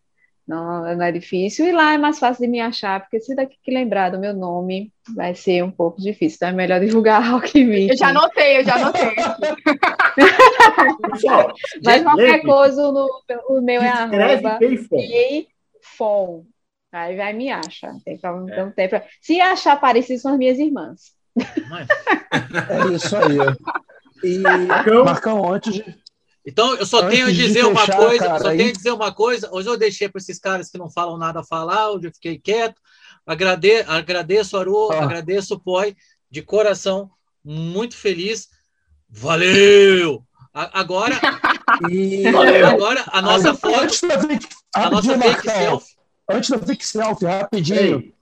Não, 0.49 0.81
não 0.95 1.03
é 1.03 1.11
difícil. 1.11 1.67
E 1.67 1.71
lá 1.71 1.93
é 1.93 1.97
mais 1.99 2.17
fácil 2.17 2.43
de 2.43 2.49
me 2.49 2.59
achar, 2.59 3.01
porque 3.01 3.19
se 3.19 3.35
daqui 3.35 3.55
que 3.61 3.69
lembrar 3.69 4.09
do 4.09 4.17
meu 4.17 4.33
nome, 4.33 4.91
vai 5.15 5.35
ser 5.35 5.63
um 5.63 5.69
pouco 5.69 6.01
difícil. 6.01 6.37
Então 6.37 6.49
é 6.49 6.53
melhor 6.53 6.79
divulgar 6.79 7.21
Rock 7.29 7.63
Meeting. 7.63 7.91
Eu 7.91 7.97
já 7.97 8.07
anotei, 8.07 8.57
eu 8.57 8.63
já 8.63 8.77
anotei. 8.77 9.15
Mas 11.85 12.01
qualquer 12.01 12.41
coisa, 12.41 12.91
no, 12.91 13.07
o 13.47 13.61
meu 13.61 13.79
é 13.79 13.89
arroba. 13.89 14.57
Fon. 15.81 16.45
Aí 16.91 17.15
vai 17.15 17.31
me 17.33 17.51
acha. 17.51 17.95
Tem 18.03 18.15
então, 18.15 18.47
pra... 18.89 19.03
Se 19.21 19.39
achar 19.39 19.79
parecido, 19.79 20.19
são 20.19 20.31
as 20.31 20.39
minhas 20.39 20.57
irmãs. 20.57 21.13
é 21.37 22.95
isso 22.95 23.15
aí. 23.15 23.37
E, 24.23 24.37
Marcão? 24.39 25.05
Marcão, 25.05 25.53
antes 25.53 25.73
de, 25.73 25.97
Então, 26.45 26.75
eu 26.75 26.85
só 26.85 26.99
Antes 26.99 27.11
tenho 27.11 27.27
a 27.27 27.31
dizer 27.31 27.65
uma 27.65 27.85
coisa, 27.85 28.25
cara, 28.25 28.39
só 28.39 28.49
aí... 28.49 28.57
tenho 28.57 28.69
a 28.69 28.73
dizer 28.73 28.91
uma 28.91 29.11
coisa. 29.13 29.49
Hoje 29.51 29.69
eu 29.69 29.77
deixei 29.77 30.09
para 30.09 30.19
esses 30.19 30.39
caras 30.39 30.69
que 30.69 30.77
não 30.77 30.89
falam 30.89 31.17
nada 31.17 31.43
falar, 31.43 31.91
hoje 31.91 32.07
eu 32.07 32.13
fiquei 32.13 32.37
quieto. 32.37 32.79
Agrade, 33.25 33.83
agradeço, 33.87 34.57
Aru, 34.57 34.91
ah. 34.91 35.03
agradeço 35.03 35.55
o 35.55 35.59
Poi, 35.59 35.95
de 36.31 36.41
coração, 36.41 37.09
muito 37.43 37.95
feliz. 37.95 38.49
Valeu! 39.07 40.23
Agora, 40.53 41.15
e... 41.89 42.27
agora 42.27 43.03
a 43.07 43.21
nossa 43.21 43.53
foto, 43.53 43.81
antes 43.81 44.01
da 44.01 44.19
fake, 44.19 44.47
a 44.75 44.89
nossa 44.89 45.17
fake 45.17 45.41
selfie. 45.43 45.95
Antes 46.29 46.49
da 46.49 46.59
fake 46.59 46.85
selfie, 46.85 47.25
rapidinho. 47.25 48.13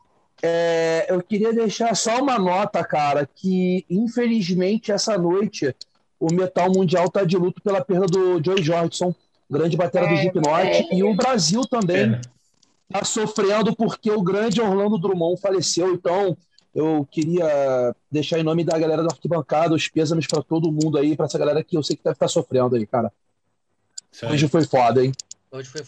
É, 0.41 1.07
eu 1.09 1.21
queria 1.23 1.51
deixar 1.51 1.95
só 1.95 2.21
uma 2.21 2.37
nota, 2.37 2.83
cara, 2.83 3.27
que 3.33 3.85
infelizmente 3.89 4.91
essa 4.91 5.17
noite 5.17 5.75
o 6.19 6.33
metal 6.33 6.71
mundial 6.71 7.05
está 7.05 7.23
de 7.23 7.37
luto 7.37 7.61
pela 7.61 7.83
perda 7.83 8.07
do 8.07 8.43
Joey 8.43 8.63
Jordison, 8.63 9.13
grande 9.49 9.77
bateria 9.77 10.07
é, 10.07 10.11
do 10.11 10.15
Slipknot, 10.15 10.67
é, 10.67 10.95
e 10.95 11.03
o 11.03 11.15
Brasil 11.15 11.61
também 11.65 12.19
está 12.89 13.05
sofrendo 13.05 13.75
porque 13.75 14.11
o 14.11 14.21
grande 14.21 14.61
Orlando 14.61 14.97
Drummond 14.97 15.39
faleceu. 15.39 15.93
Então, 15.93 16.35
eu 16.73 17.07
queria 17.09 17.95
deixar 18.11 18.39
em 18.39 18.43
nome 18.43 18.63
da 18.63 18.77
galera 18.77 19.03
do 19.03 19.09
arquibancada 19.09 19.75
os 19.75 19.87
pêsames 19.87 20.27
para 20.27 20.41
todo 20.41 20.71
mundo 20.71 20.97
aí, 20.97 21.15
para 21.15 21.25
essa 21.25 21.37
galera 21.37 21.63
que 21.63 21.77
eu 21.77 21.83
sei 21.83 21.95
que 21.95 22.03
deve 22.03 22.13
estar 22.13 22.25
tá 22.25 22.31
sofrendo 22.31 22.75
aí, 22.75 22.85
cara. 22.85 23.11
Hoje 24.23 24.47
foi 24.47 24.65
foda, 24.65 25.03
hein? 25.03 25.11
Hoje 25.51 25.69
foi 25.69 25.83